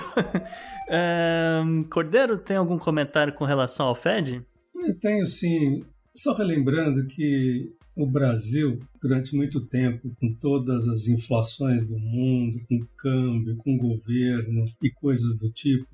[1.65, 4.43] um, Cordeiro, tem algum comentário com relação ao Fed?
[4.75, 5.85] Eu tenho sim.
[6.15, 12.87] Só relembrando que o Brasil durante muito tempo, com todas as inflações do mundo, com
[12.97, 15.87] câmbio, com governo e coisas do tipo,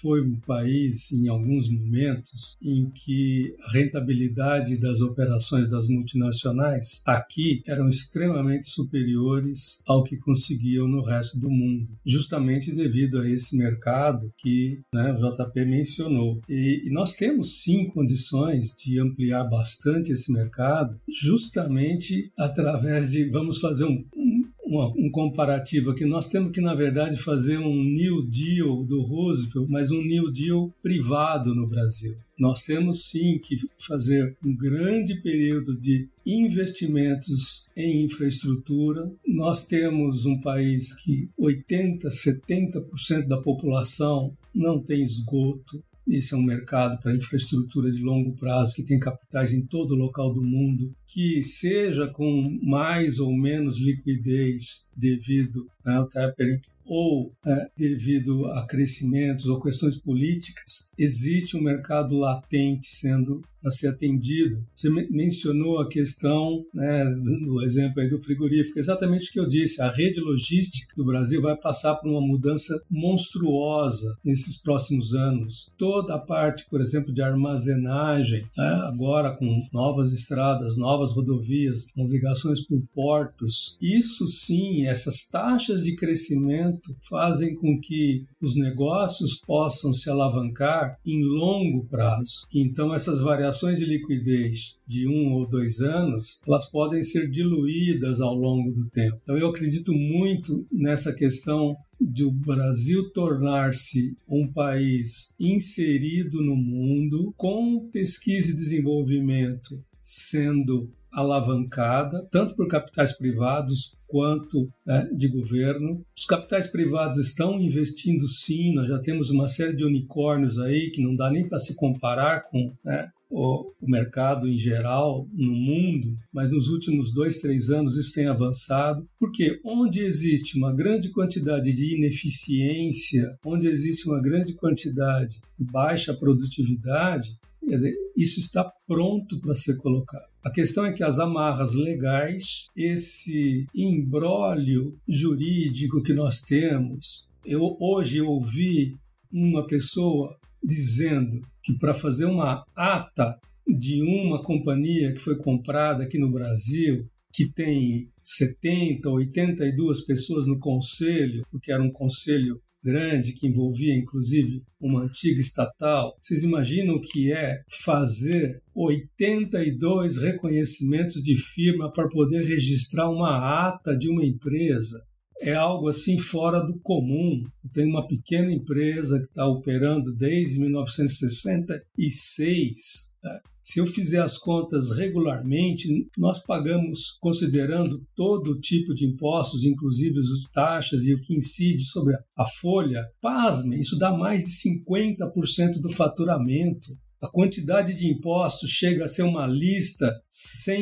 [0.00, 7.62] foi um país, em alguns momentos, em que a rentabilidade das operações das multinacionais aqui
[7.66, 14.32] eram extremamente superiores ao que conseguiam no resto do mundo, justamente devido a esse mercado
[14.38, 16.40] que né, o JP mencionou.
[16.48, 23.58] E, e nós temos sim condições de ampliar bastante esse mercado, justamente através de vamos
[23.58, 26.04] fazer um, um, um, comparativo aqui.
[26.04, 30.72] Nós temos que, na verdade, fazer um New Deal do Roosevelt, mas um New Deal
[30.82, 32.16] privado no Brasil.
[32.38, 39.12] Nós temos sim que fazer um grande período de investimentos em infraestrutura.
[39.26, 45.82] Nós temos um país que 80, 70% da população não tem esgoto.
[46.10, 50.32] Esse é um mercado para infraestrutura de longo prazo que tem capitais em todo local
[50.34, 56.60] do mundo, que seja com mais ou menos liquidez devido né, ao tapering
[56.90, 63.88] ou é, devido a crescimentos ou questões políticas, existe um mercado latente sendo a ser
[63.88, 64.64] atendido.
[64.74, 67.04] Você mencionou a questão né,
[67.44, 69.82] do exemplo aí do frigorífico, exatamente o que eu disse.
[69.82, 75.70] A rede logística do Brasil vai passar por uma mudança monstruosa nesses próximos anos.
[75.76, 82.66] Toda a parte, por exemplo, de armazenagem, né, agora com novas estradas, novas rodovias, navegações
[82.66, 90.10] por portos, isso sim, essas taxas de crescimento fazem com que os negócios possam se
[90.10, 92.46] alavancar em longo prazo.
[92.54, 98.34] Então, essas variações de liquidez de um ou dois anos, elas podem ser diluídas ao
[98.34, 99.18] longo do tempo.
[99.22, 107.34] Então, eu acredito muito nessa questão de o Brasil tornar-se um país inserido no mundo
[107.36, 116.04] com pesquisa e desenvolvimento sendo alavancada, tanto por capitais privados quanto né, de governo.
[116.16, 121.02] Os capitais privados estão investindo sim, nós já temos uma série de unicórnios aí que
[121.02, 126.18] não dá nem para se comparar com né, o, o, mercado em geral no mundo,
[126.32, 131.72] mas nos últimos dois, três anos isso tem avançado, porque onde existe uma grande quantidade
[131.72, 139.54] de ineficiência, onde existe uma grande quantidade de baixa produtividade, dizer, isso está pronto para
[139.54, 140.29] ser colocado.
[140.42, 148.22] A questão é que as amarras legais, esse imbróglio jurídico que nós temos, eu hoje
[148.22, 148.96] ouvi
[149.30, 156.18] uma pessoa dizendo que para fazer uma ata de uma companhia que foi comprada aqui
[156.18, 163.46] no Brasil, que tem 70, 82 pessoas no conselho, porque era um conselho grande que
[163.46, 166.16] envolvia inclusive uma antiga estatal.
[166.20, 173.96] Vocês imaginam o que é fazer 82 reconhecimentos de firma para poder registrar uma ata
[173.96, 174.98] de uma empresa?
[175.40, 177.42] é algo assim fora do comum.
[177.64, 183.14] Eu tenho uma pequena empresa que está operando desde 1966.
[183.22, 183.40] Né?
[183.70, 185.86] Se eu fizer as contas regularmente,
[186.18, 192.16] nós pagamos, considerando todo tipo de impostos, inclusive as taxas e o que incide sobre
[192.36, 196.98] a folha, pasmem, isso dá mais de 50% do faturamento.
[197.22, 200.20] A quantidade de impostos chega a ser uma lista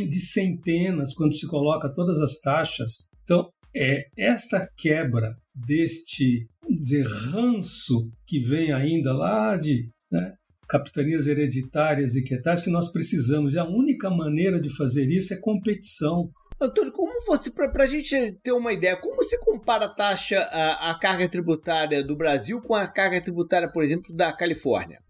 [0.09, 3.11] de centenas quando se coloca todas as taxas.
[3.23, 10.33] Então, é esta quebra deste dizer, ranço que vem ainda lá de né,
[10.69, 13.55] capitanias hereditárias e que tais que nós precisamos.
[13.55, 16.31] E a única maneira de fazer isso é competição.
[16.61, 20.91] Antônio, como você, para a gente ter uma ideia, como você compara a taxa, a,
[20.91, 25.01] a carga tributária do Brasil com a carga tributária, por exemplo, da Califórnia?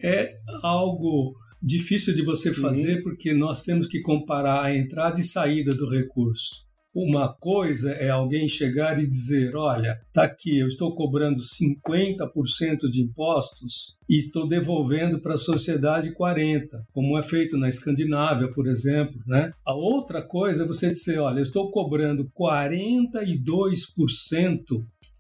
[0.04, 5.74] é algo difícil de você fazer porque nós temos que comparar a entrada e saída
[5.74, 6.67] do recurso.
[7.00, 13.04] Uma coisa é alguém chegar e dizer: olha, tá aqui, eu estou cobrando 50% de
[13.04, 19.14] impostos e estou devolvendo para a sociedade 40%, como é feito na Escandinávia, por exemplo.
[19.28, 19.52] Né?
[19.64, 24.58] A outra coisa é você dizer: olha, eu estou cobrando 42%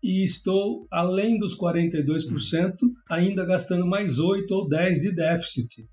[0.02, 2.76] e estou, além dos 42%,
[3.08, 5.88] ainda gastando mais 8 ou 10 de déficit.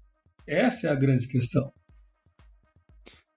[0.48, 1.70] Essa é a grande questão.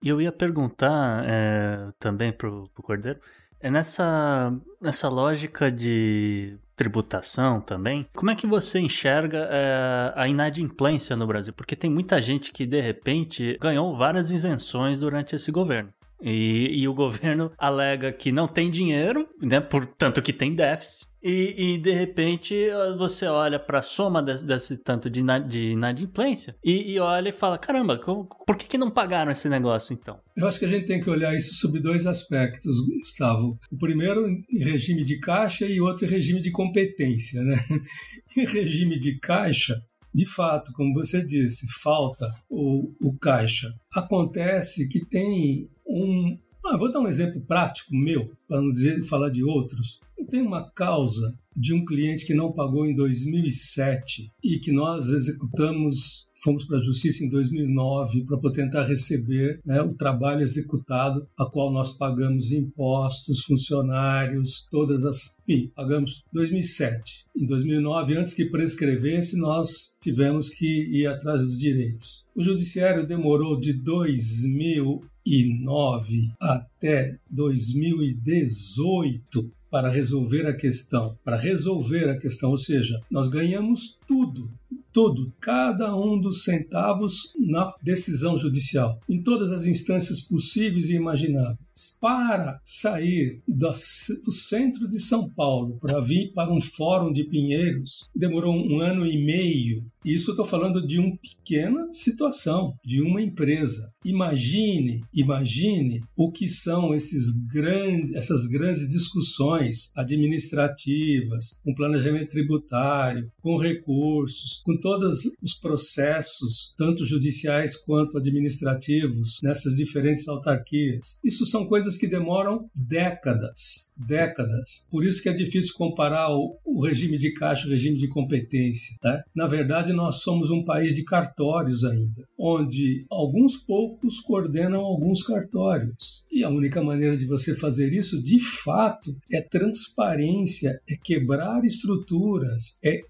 [0.02, 3.20] E eu ia perguntar é, também para o Cordeiro,
[3.60, 11.16] é nessa, nessa lógica de tributação também, como é que você enxerga é, a inadimplência
[11.16, 11.52] no Brasil?
[11.52, 15.92] Porque tem muita gente que, de repente, ganhou várias isenções durante esse governo.
[16.22, 21.74] E, e o governo alega que não tem dinheiro, né, portanto que tem déficit, E,
[21.74, 22.56] e de repente
[22.98, 27.34] você olha para a soma desse, desse, tanto de, de inadimplência e, e, olha e
[27.34, 30.22] fala: caramba, por que, que não pagaram esse negócio então?
[30.38, 33.60] Eu acho que a gente tem que olhar isso sob dois aspectos, Gustavo.
[33.70, 37.44] O primeiro em regime de caixa e outro em regime de competência.
[37.44, 37.58] Né?
[38.38, 39.82] Em regime de caixa,
[40.14, 43.74] de fato, como você disse, falta o, o caixa.
[43.94, 46.38] Acontece que tem um.
[46.66, 50.00] Ah, vou dar um exemplo prático meu, para não dizer falar de outros.
[50.26, 56.28] Tem uma causa de um cliente que não pagou em 2007 e que nós executamos,
[56.44, 61.74] fomos para a justiça em 2009 para tentar receber né, o trabalho executado, a qual
[61.74, 65.36] nós pagamos impostos, funcionários, todas as.
[65.48, 67.26] Enfim, pagamos 2007.
[67.36, 72.24] Em 2009, antes que prescrevesse, nós tivemos que ir atrás dos direitos.
[72.36, 82.50] O judiciário demorou de 2009 até 2018 para resolver a questão, para resolver a questão,
[82.50, 84.50] ou seja, nós ganhamos tudo
[84.98, 91.60] todo, cada um dos centavos na decisão judicial, em todas as instâncias possíveis e imagináveis.
[92.02, 98.56] Para sair do, centro de São Paulo para vir para um fórum de Pinheiros, demorou
[98.56, 99.86] um ano e meio.
[100.14, 103.92] Isso eu estou falando de uma pequena situação, de uma empresa.
[104.06, 113.58] Imagine, imagine o que são esses grandes, essas grandes discussões administrativas, com planejamento tributário, com
[113.58, 121.20] recursos, com todos os processos, tanto judiciais quanto administrativos, nessas diferentes autarquias.
[121.24, 124.88] Isso são coisas que demoram décadas, décadas.
[124.90, 128.08] Por isso que é difícil comparar o, o regime de caixa e o regime de
[128.08, 128.96] competência.
[129.04, 129.22] Né?
[129.36, 136.24] Na verdade, nós somos um país de cartórios ainda, onde alguns poucos coordenam alguns cartórios.
[136.32, 142.78] E a única maneira de você fazer isso, de fato, é transparência, é quebrar estruturas,
[142.84, 143.02] é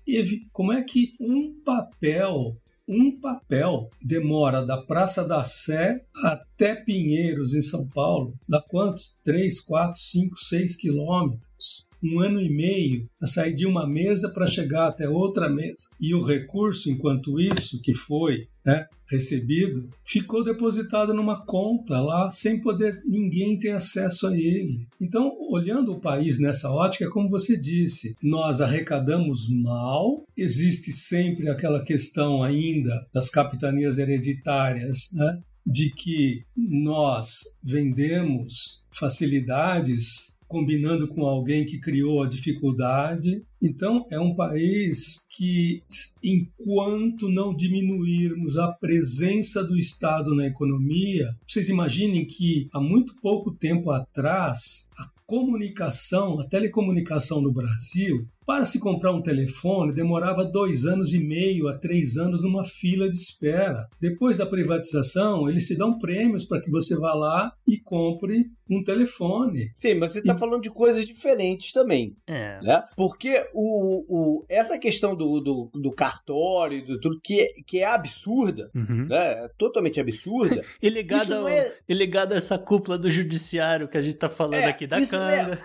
[0.52, 2.58] como é que um papel
[2.88, 9.14] um papel demora da Praça da Sé até Pinheiros, em São Paulo, dá quantos?
[9.24, 14.48] 3, 4, 5, 6 quilômetros um ano e meio a sair de uma mesa para
[14.48, 15.88] chegar até outra mesa.
[16.00, 22.62] E o recurso, enquanto isso, que foi né, recebido, ficou depositado numa conta lá sem
[22.62, 24.86] poder ninguém ter acesso a ele.
[25.00, 31.84] Então, olhando o país nessa ótica, como você disse, nós arrecadamos mal, existe sempre aquela
[31.84, 35.40] questão ainda das capitanias hereditárias, né?
[35.68, 43.44] de que nós vendemos facilidades combinando com alguém que criou a dificuldade.
[43.62, 45.84] Então, é um país que,
[46.24, 53.52] enquanto não diminuirmos a presença do Estado na economia, vocês imaginem que há muito pouco
[53.52, 60.86] tempo atrás, a comunicação, a telecomunicação no Brasil, para se comprar um telefone, demorava dois
[60.86, 63.90] anos e meio a três anos numa fila de espera.
[64.00, 68.82] Depois da privatização, eles te dão prêmios para que você vá lá e compre um
[68.82, 69.72] telefone.
[69.76, 70.40] Sim, mas você está e...
[70.40, 72.16] falando de coisas diferentes também.
[72.26, 72.60] É.
[72.62, 72.84] Né?
[72.96, 77.86] Porque o, o, essa questão do, do, do cartório, do tudo, que, é, que é
[77.86, 79.08] absurda, uhum.
[79.08, 79.46] né?
[79.46, 80.64] É totalmente absurda.
[80.82, 81.78] e, ligada ao, é...
[81.88, 85.06] e ligada a essa cúpula do judiciário que a gente está falando é, aqui da
[85.06, 85.60] Câmara.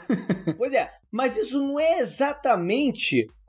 [0.46, 0.52] É...
[0.54, 2.71] pois é, mas isso não é exatamente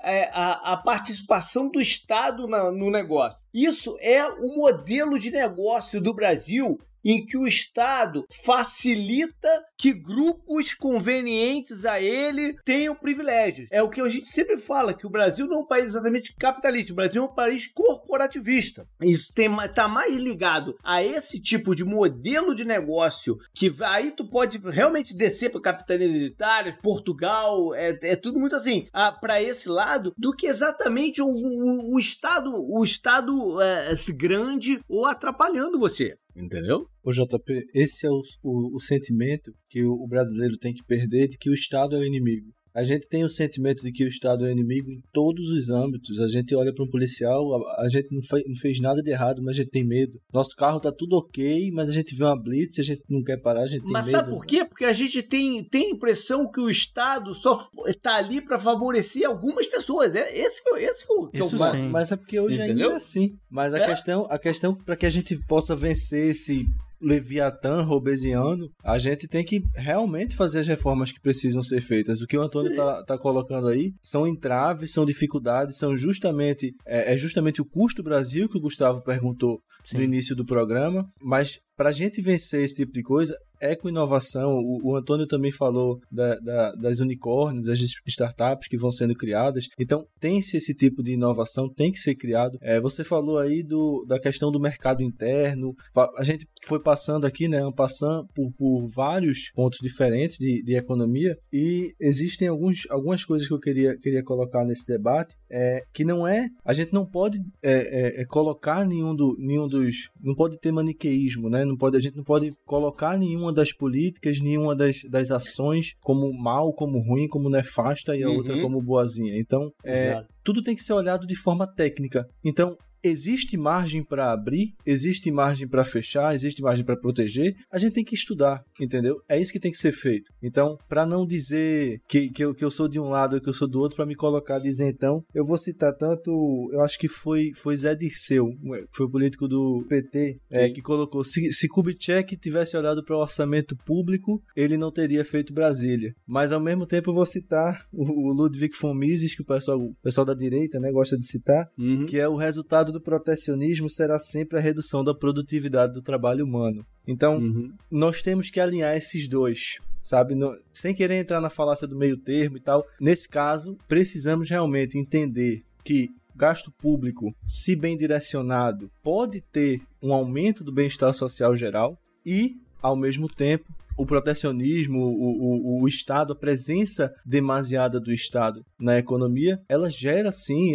[0.02, 3.40] é, a, a, participação do Estado na, no negócio.
[3.54, 10.74] Isso é o modelo de negócio do Brasil em que o Estado facilita que grupos
[10.74, 13.68] convenientes a ele tenham privilégios.
[13.72, 16.36] É o que a gente sempre fala, que o Brasil não é um país exatamente
[16.36, 18.88] capitalista, o Brasil é um país corporativista.
[19.02, 24.58] Isso está mais ligado a esse tipo de modelo de negócio que aí tu pode
[24.70, 28.88] realmente descer para capitania hereditária, Portugal, é, é, tudo muito assim,
[29.20, 35.06] para esse lado, do que exatamente o, o, o Estado, o Estado é, grande ou
[35.06, 36.18] atrapalhando você.
[36.36, 36.88] Entendeu?
[37.04, 41.38] O JP, esse é o, o, o sentimento que o brasileiro tem que perder de
[41.38, 42.52] que o Estado é o inimigo.
[42.76, 46.20] A gente tem o sentimento de que o Estado é inimigo em todos os âmbitos.
[46.20, 49.12] A gente olha para um policial, a, a gente não, fez, não fez nada de
[49.12, 50.20] errado, mas a gente tem medo.
[50.34, 53.38] Nosso carro tá tudo ok, mas a gente vê uma blitz, a gente não quer
[53.38, 54.18] parar, a gente tem mas medo.
[54.18, 54.66] Mas sabe por quê?
[54.66, 57.70] Porque a gente tem, tem a impressão que o Estado só
[58.02, 60.16] tá ali para favorecer algumas pessoas.
[60.16, 61.90] É esse, esse que, que Isso é o...
[61.92, 62.88] Mas é porque hoje Entendeu?
[62.88, 63.38] ainda é assim.
[63.50, 63.86] Mas a é?
[63.86, 66.66] questão, a questão para que a gente possa vencer esse
[67.04, 72.22] Leviatã robesiano, a gente tem que realmente fazer as reformas que precisam ser feitas.
[72.22, 77.14] O que o Antônio está tá colocando aí são entraves, são dificuldades, são justamente é,
[77.14, 79.98] é justamente o custo Brasil que o Gustavo perguntou Sim.
[79.98, 84.58] no início do programa, mas para a gente vencer esse tipo de coisa, eco-inovação.
[84.58, 89.68] O, o, Antônio também falou da, da, das unicórnios, das startups que vão sendo criadas.
[89.80, 92.58] Então, tem-se esse tipo de inovação, tem que ser criado.
[92.62, 95.74] É, você falou aí do, da questão do mercado interno.
[96.18, 101.38] A gente foi passando aqui, né, passando por, por vários pontos diferentes de, de economia
[101.52, 106.28] e existem alguns, algumas coisas que eu queria, queria colocar nesse debate é, que não
[106.28, 110.58] é a gente não pode é, é, é, colocar nenhum, do, nenhum dos não pode
[110.60, 111.64] ter maniqueísmo né?
[111.64, 116.34] Não pode a gente não pode colocar nenhuma das políticas nenhuma das, das ações como
[116.34, 118.38] mal como ruim como nefasta e a uhum.
[118.38, 119.38] outra como boazinha.
[119.40, 122.26] Então é, tudo tem que ser olhado de forma técnica.
[122.44, 127.94] Então existe margem para abrir, existe margem para fechar, existe margem para proteger, a gente
[127.94, 129.22] tem que estudar, entendeu?
[129.28, 130.32] É isso que tem que ser feito.
[130.42, 133.50] Então, para não dizer que, que, eu, que eu sou de um lado ou que
[133.50, 136.98] eu sou do outro, para me colocar dizer então, eu vou citar tanto, eu acho
[136.98, 138.50] que foi, foi Zé Dirceu,
[138.92, 143.20] foi o político do PT, é, que colocou: se, se Kubitschek tivesse olhado para o
[143.20, 146.14] orçamento público, ele não teria feito Brasília.
[146.26, 149.80] Mas ao mesmo tempo, eu vou citar o, o Ludwig von Mises, que o pessoal,
[149.80, 152.06] o pessoal da direita né, gosta de citar, uhum.
[152.06, 156.86] que é o resultado do protecionismo será sempre a redução da produtividade do trabalho humano.
[157.06, 157.74] Então, uhum.
[157.92, 160.36] nós temos que alinhar esses dois sabe?
[160.36, 162.86] No, sem querer entrar na falácia do meio termo e tal.
[163.00, 170.64] Nesse caso, precisamos realmente entender que gasto público, se bem direcionado, pode ter um aumento
[170.64, 173.66] do bem-estar social geral e, ao mesmo tempo,
[173.98, 180.32] o protecionismo, o, o, o, Estado, a presença demasiada do Estado na economia, ela gera,
[180.32, 180.74] sim,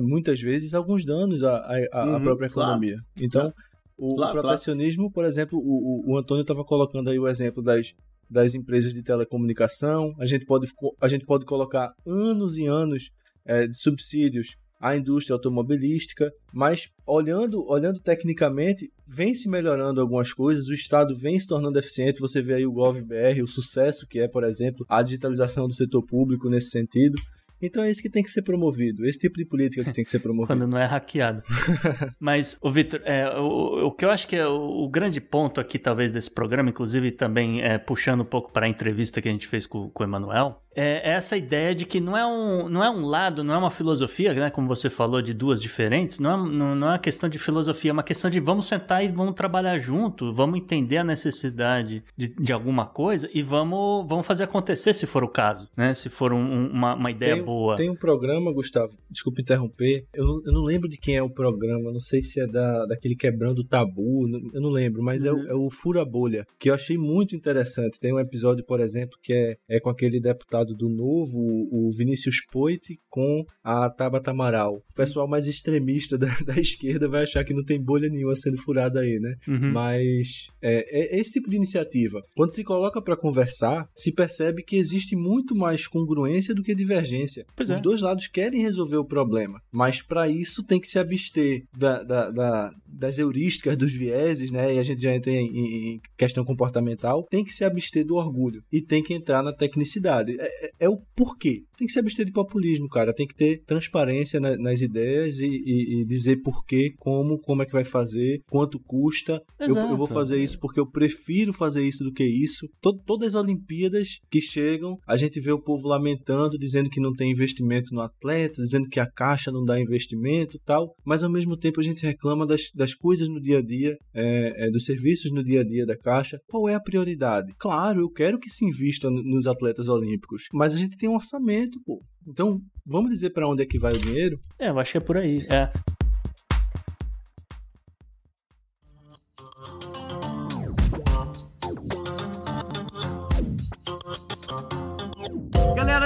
[0.00, 1.56] muitas vezes, alguns danos à,
[1.92, 2.94] à, uhum, própria economia.
[2.94, 3.06] Claro.
[3.20, 3.52] Então,
[3.98, 7.94] o, claro, protecionismo, por exemplo, o, o Antônio estava colocando aí o exemplo das,
[8.30, 10.66] das empresas de telecomunicação, a gente pode,
[11.00, 13.10] a gente pode colocar anos e anos
[13.44, 20.66] é, de subsídios à indústria automobilística, mas olhando, olhando tecnicamente, vem se melhorando algumas coisas,
[20.66, 24.26] o Estado vem se tornando eficiente, você vê aí o GovBR, o sucesso que é,
[24.26, 27.16] por exemplo, a digitalização do setor público nesse sentido.
[27.62, 30.10] Então é isso que tem que ser promovido, esse tipo de política que tem que
[30.10, 30.48] ser promovido.
[30.48, 31.44] Quando não é hackeado.
[32.18, 35.60] Mas, o Vitor, é, o, o, que eu acho que é o, o, grande ponto
[35.60, 39.32] aqui, talvez, desse programa, inclusive também é, puxando um pouco para a entrevista que a
[39.32, 42.82] gente fez com, com o Emanuel, é essa ideia de que não é um, não
[42.82, 44.50] é um lado, não é uma filosofia, né?
[44.50, 47.90] Como você falou, de duas diferentes, não é, não, não é uma questão de filosofia,
[47.90, 52.28] é uma questão de vamos sentar e vamos trabalhar junto, vamos entender a necessidade de,
[52.28, 55.94] de alguma coisa e vamos, vamos fazer acontecer se for o caso, né?
[55.94, 57.76] Se for um, uma, uma ideia tem, boa.
[57.76, 61.30] Tem um programa, Gustavo, desculpa interromper, eu não, eu não lembro de quem é o
[61.30, 65.30] programa, não sei se é da, daquele Quebrando Tabu, eu não lembro, mas uhum.
[65.30, 68.00] é, o, é o Fura Bolha, que eu achei muito interessante.
[68.00, 71.38] Tem um episódio, por exemplo, que é, é com aquele deputado lado do novo,
[71.70, 74.76] o Vinícius Poit com a Tabata Amaral.
[74.76, 78.58] O pessoal mais extremista da, da, esquerda vai achar que não tem bolha nenhuma sendo
[78.58, 79.34] furada aí, né?
[79.46, 79.72] Uhum.
[79.72, 84.76] Mas é, é, esse tipo de iniciativa, quando se coloca para conversar, se percebe que
[84.76, 87.44] existe muito mais congruência do que divergência.
[87.56, 87.82] Pois Os é.
[87.82, 92.30] dois lados querem resolver o problema, mas para isso tem que se abster da, da,
[92.30, 94.74] da, das heurísticas, dos vieses, né?
[94.74, 97.26] E a gente já entra em, em questão comportamental.
[97.30, 100.36] Tem que se abster do orgulho e tem que entrar na tecnicidade.
[100.60, 101.62] É, é, o porquê.
[101.76, 103.14] Tem que se abster de populismo, cara.
[103.14, 107.66] Tem que ter transparência na, nas ideias e, e, e, dizer porquê, como, como é
[107.66, 109.40] que vai fazer, quanto custa.
[109.58, 112.68] Eu, eu, vou fazer isso porque eu prefiro fazer isso do que isso.
[112.80, 117.12] Todo, todas as Olimpíadas que chegam, a gente vê o povo lamentando, dizendo que não
[117.12, 120.94] tem investimento no atleta, dizendo que a caixa não dá investimento tal.
[121.04, 124.66] Mas ao mesmo tempo a gente reclama das, das coisas no dia a dia, é,
[124.66, 126.38] é, dos serviços no dia a dia da caixa.
[126.48, 127.52] Qual é a prioridade?
[127.58, 131.80] Claro, eu quero que se invista nos atletas olímpicos mas a gente tem um orçamento,
[131.84, 132.02] pô.
[132.28, 134.38] Então, vamos dizer para onde é que vai o dinheiro?
[134.58, 135.46] É, eu acho que é por aí.
[135.50, 135.70] É.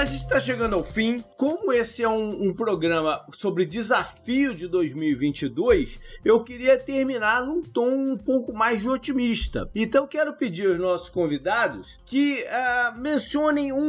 [0.07, 1.23] gente está chegando ao fim.
[1.35, 7.89] Como esse é um, um, programa sobre desafio de 2022, eu queria terminar num tom
[7.89, 9.69] um pouco mais de otimista.
[9.75, 13.79] Então, quero pedir aos nossos convidados que uh, mencionem um,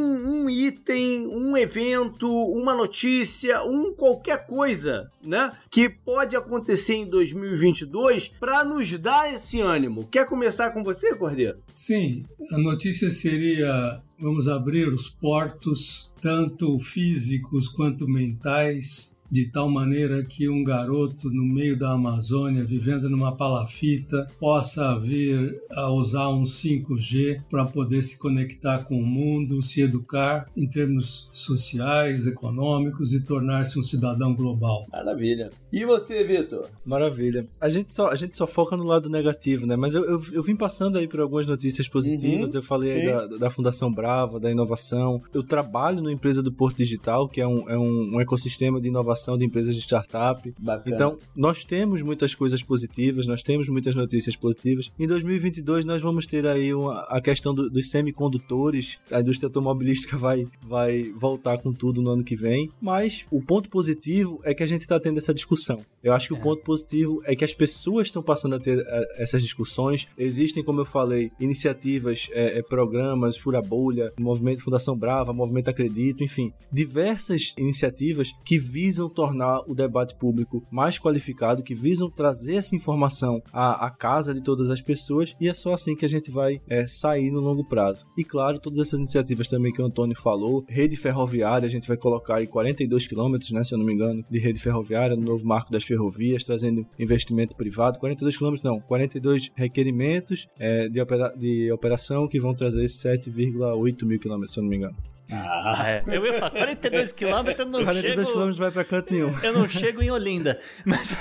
[0.45, 8.29] um, item, um evento, uma notícia, um qualquer coisa, né, que pode acontecer em 2022
[8.41, 10.09] para nos dar esse ânimo.
[10.11, 11.59] Quer começar com você, Cordeiro?
[11.75, 20.25] Sim, a notícia seria vamos abrir os portos, tanto físicos quanto mentais, de tal maneira
[20.25, 26.43] que um garoto no meio da Amazônia, vivendo numa palafita, possa vir a usar um
[26.43, 33.21] 5G para poder se conectar com o mundo, se educar em termos sociais, econômicos e
[33.21, 34.87] tornar-se um cidadão global.
[34.91, 35.51] Maravilha.
[35.73, 36.69] E você, Vitor?
[36.85, 37.47] Maravilha.
[37.61, 39.77] A gente, só, a gente só foca no lado negativo, né?
[39.77, 42.51] Mas eu, eu, eu vim passando aí por algumas notícias positivas.
[42.51, 45.23] Uhum, eu falei aí da, da Fundação Brava, da inovação.
[45.33, 48.89] Eu trabalho numa empresa do Porto Digital, que é um, é um, um ecossistema de
[48.89, 50.55] inovação de empresas de startup.
[50.59, 50.95] Bacana.
[50.95, 54.91] Então, nós temos muitas coisas positivas, nós temos muitas notícias positivas.
[54.99, 58.99] Em 2022, nós vamos ter aí uma, a questão do, dos semicondutores.
[59.11, 62.71] A indústria automobilística vai, vai voltar com tudo no ano que vem.
[62.81, 65.85] Mas o ponto positivo é que a gente está tendo essa discussão.
[66.03, 66.39] Eu acho que é.
[66.39, 70.09] o ponto positivo é que as pessoas estão passando a ter a, essas discussões.
[70.17, 76.23] Existem, como eu falei, iniciativas, é, é, programas, Fura Bolha, Movimento Fundação Brava, Movimento Acredito,
[76.23, 82.75] enfim, diversas iniciativas que visam tornar o debate público mais qualificado, que visam trazer essa
[82.75, 86.31] informação à, à casa de todas as pessoas e é só assim que a gente
[86.31, 88.07] vai é, sair no longo prazo.
[88.17, 91.97] E claro, todas essas iniciativas também que o Antônio falou, rede ferroviária, a gente vai
[91.97, 95.47] colocar aí 42 quilômetros, né, se eu não me engano, de rede ferroviária no novo
[95.47, 101.71] marco das ferrovias, trazendo investimento privado, 42 quilômetros não, 42 requerimentos é, de, opera de
[101.73, 104.97] operação que vão trazer 7,8 mil quilômetros, se eu não me engano.
[105.31, 106.03] Ah, é.
[106.07, 108.31] Eu ia falar, 42 quilômetros eu não 42 chego...
[108.31, 109.33] quilômetros vai pra canto nenhum.
[109.43, 110.59] Eu não chego em Olinda.
[110.85, 111.15] Mas,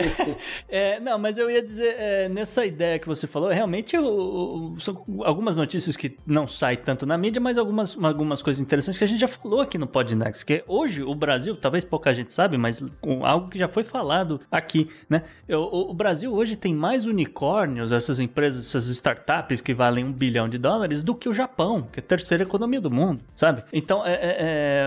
[0.68, 5.04] é, não, mas eu ia dizer, é, nessa ideia que você falou, realmente eu, são
[5.24, 9.06] algumas notícias que não saem tanto na mídia, mas algumas, algumas coisas interessantes que a
[9.06, 12.82] gente já falou aqui no Podnext, que hoje o Brasil, talvez pouca gente sabe, mas
[13.22, 15.24] algo que já foi falado aqui, né?
[15.48, 20.48] O, o Brasil hoje tem mais unicórnios, essas empresas, essas startups que valem um bilhão
[20.48, 23.64] de dólares, do que o Japão, que é a terceira economia do mundo sabe?
[23.72, 24.86] Então, é, é, é,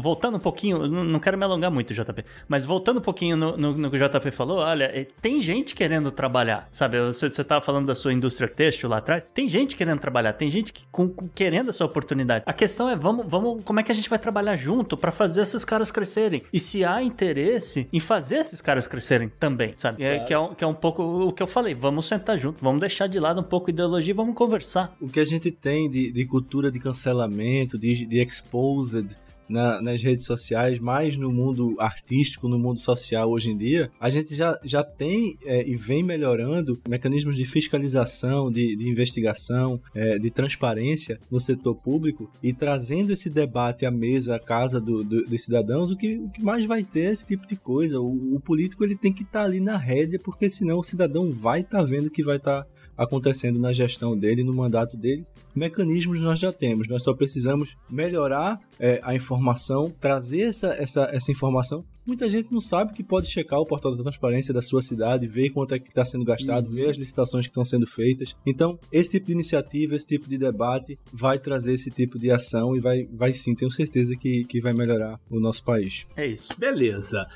[0.00, 3.78] voltando um pouquinho, não quero me alongar muito, JP, mas voltando um pouquinho no, no,
[3.78, 7.00] no que o JP falou, olha, tem gente querendo trabalhar, sabe?
[7.00, 10.50] Você, você tava falando da sua indústria têxtil lá atrás, tem gente querendo trabalhar, tem
[10.50, 12.42] gente que, com, com, querendo essa oportunidade.
[12.44, 15.42] A questão é, vamos, vamos, como é que a gente vai trabalhar junto para fazer
[15.42, 16.42] esses caras crescerem?
[16.52, 20.02] E se há interesse em fazer esses caras crescerem também, sabe?
[20.02, 20.26] É, claro.
[20.26, 22.80] que, é um, que é um pouco o que eu falei, vamos sentar junto, vamos
[22.80, 24.92] deixar de lado um pouco ideologia e vamos conversar.
[25.00, 29.16] O que a gente tem de, de cultura de cancelamento, de de, exposed
[29.52, 34.08] na, nas redes sociais, mais no mundo artístico, no mundo social hoje em dia, a
[34.08, 40.18] gente já, já tem é, e vem melhorando mecanismos de fiscalização, de, de investigação, é,
[40.18, 45.26] de transparência no setor público e trazendo esse debate à mesa, à casa do, do,
[45.26, 48.00] dos cidadãos, o que, o que mais vai ter é esse tipo de coisa.
[48.00, 51.30] O, o político ele tem que estar tá ali na rédea, porque senão o cidadão
[51.30, 55.26] vai estar tá vendo que vai estar tá acontecendo na gestão dele, no mandato dele.
[55.54, 61.30] Mecanismos nós já temos, nós só precisamos melhorar é, a informação, trazer essa, essa, essa
[61.30, 61.84] informação.
[62.06, 65.50] Muita gente não sabe que pode checar o portal da transparência da sua cidade, ver
[65.50, 66.74] quanto é que está sendo gastado, uhum.
[66.74, 68.34] ver as licitações que estão sendo feitas.
[68.46, 72.74] Então, esse tipo de iniciativa, esse tipo de debate vai trazer esse tipo de ação
[72.74, 76.06] e vai, vai sim, tenho certeza que, que vai melhorar o nosso país.
[76.16, 76.48] É isso.
[76.58, 77.28] Beleza.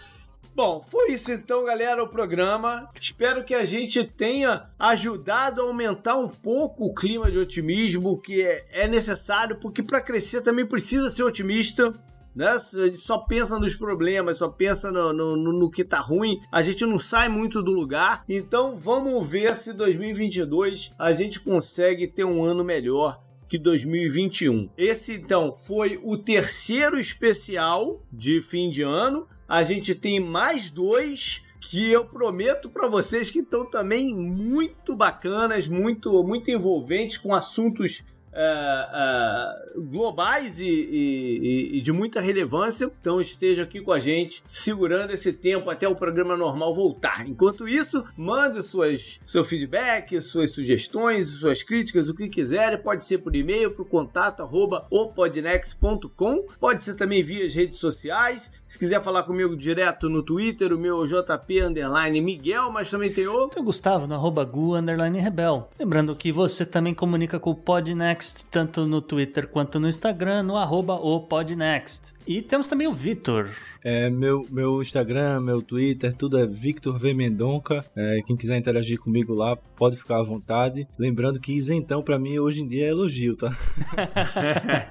[0.56, 2.88] Bom, foi isso então, galera, o programa.
[2.98, 8.40] Espero que a gente tenha ajudado a aumentar um pouco o clima de otimismo que
[8.40, 11.92] é, é necessário, porque para crescer também precisa ser otimista.
[12.34, 12.58] Né?
[12.96, 16.98] Só pensa nos problemas, só pensa no, no, no, que tá ruim, a gente não
[16.98, 18.24] sai muito do lugar.
[18.26, 24.70] Então vamos ver se 2022 a gente consegue ter um ano melhor que 2021.
[24.78, 31.42] Esse então foi o terceiro especial de fim de ano a gente tem mais dois
[31.60, 38.04] que eu prometo para vocês que estão também muito bacanas, muito muito envolventes com assuntos
[38.36, 42.90] uh, uh, globais e, e, e, de muita relevância.
[43.00, 47.26] Então esteja aqui com a gente, segurando esse tempo até o programa normal voltar.
[47.26, 52.82] Enquanto isso, mande suas, seu feedback, suas sugestões, suas críticas, o que quiser.
[52.82, 56.44] Pode ser por e-mail, para o contato arroba opodnex.com.
[56.60, 58.50] Pode ser também via as redes sociais.
[58.66, 63.26] Se quiser falar comigo direto no Twitter, o meu JP underline Miguel, mas também tem
[63.26, 63.50] outro.
[63.50, 65.70] Tem o Gustavo no arroba Gu underline Rebel.
[65.78, 70.42] Lembrando que você também comunica com o Podnext Podnext, tanto no Twitter quanto no Instagram,
[70.42, 72.14] no arroba o Podnext.
[72.26, 73.50] E temos também o Vitor.
[73.84, 77.84] É, meu, meu Instagram, meu Twitter, tudo é Victor V Mendonca.
[77.94, 80.88] É, quem quiser interagir comigo lá, pode ficar à vontade.
[80.98, 83.56] Lembrando que isentão para mim hoje em dia é elogio, tá?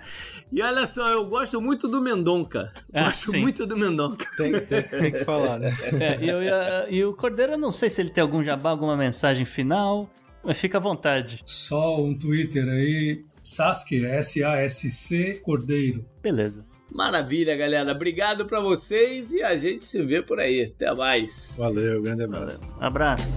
[0.51, 2.71] E olha só, eu gosto muito do Mendonca.
[2.93, 3.41] Ah, gosto sim.
[3.41, 4.25] muito do Mendonca.
[4.37, 5.73] Tem, tem, tem que falar, né?
[5.99, 8.95] É, e, eu, e, o Cordeiro, eu não sei se ele tem algum jabá, alguma
[8.95, 10.07] mensagem final.
[10.45, 11.41] Mas fica à vontade.
[11.45, 16.05] Só um Twitter aí, Sasuke, S-A-S-C Cordeiro.
[16.21, 16.63] Beleza.
[16.91, 17.91] Maravilha, galera.
[17.91, 20.63] Obrigado para vocês e a gente se vê por aí.
[20.63, 21.55] Até mais.
[21.57, 22.59] Valeu, grande abraço.
[22.59, 22.75] Valeu.
[22.79, 23.33] Abraço.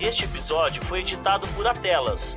[0.00, 2.36] Este episódio foi editado por Atelas,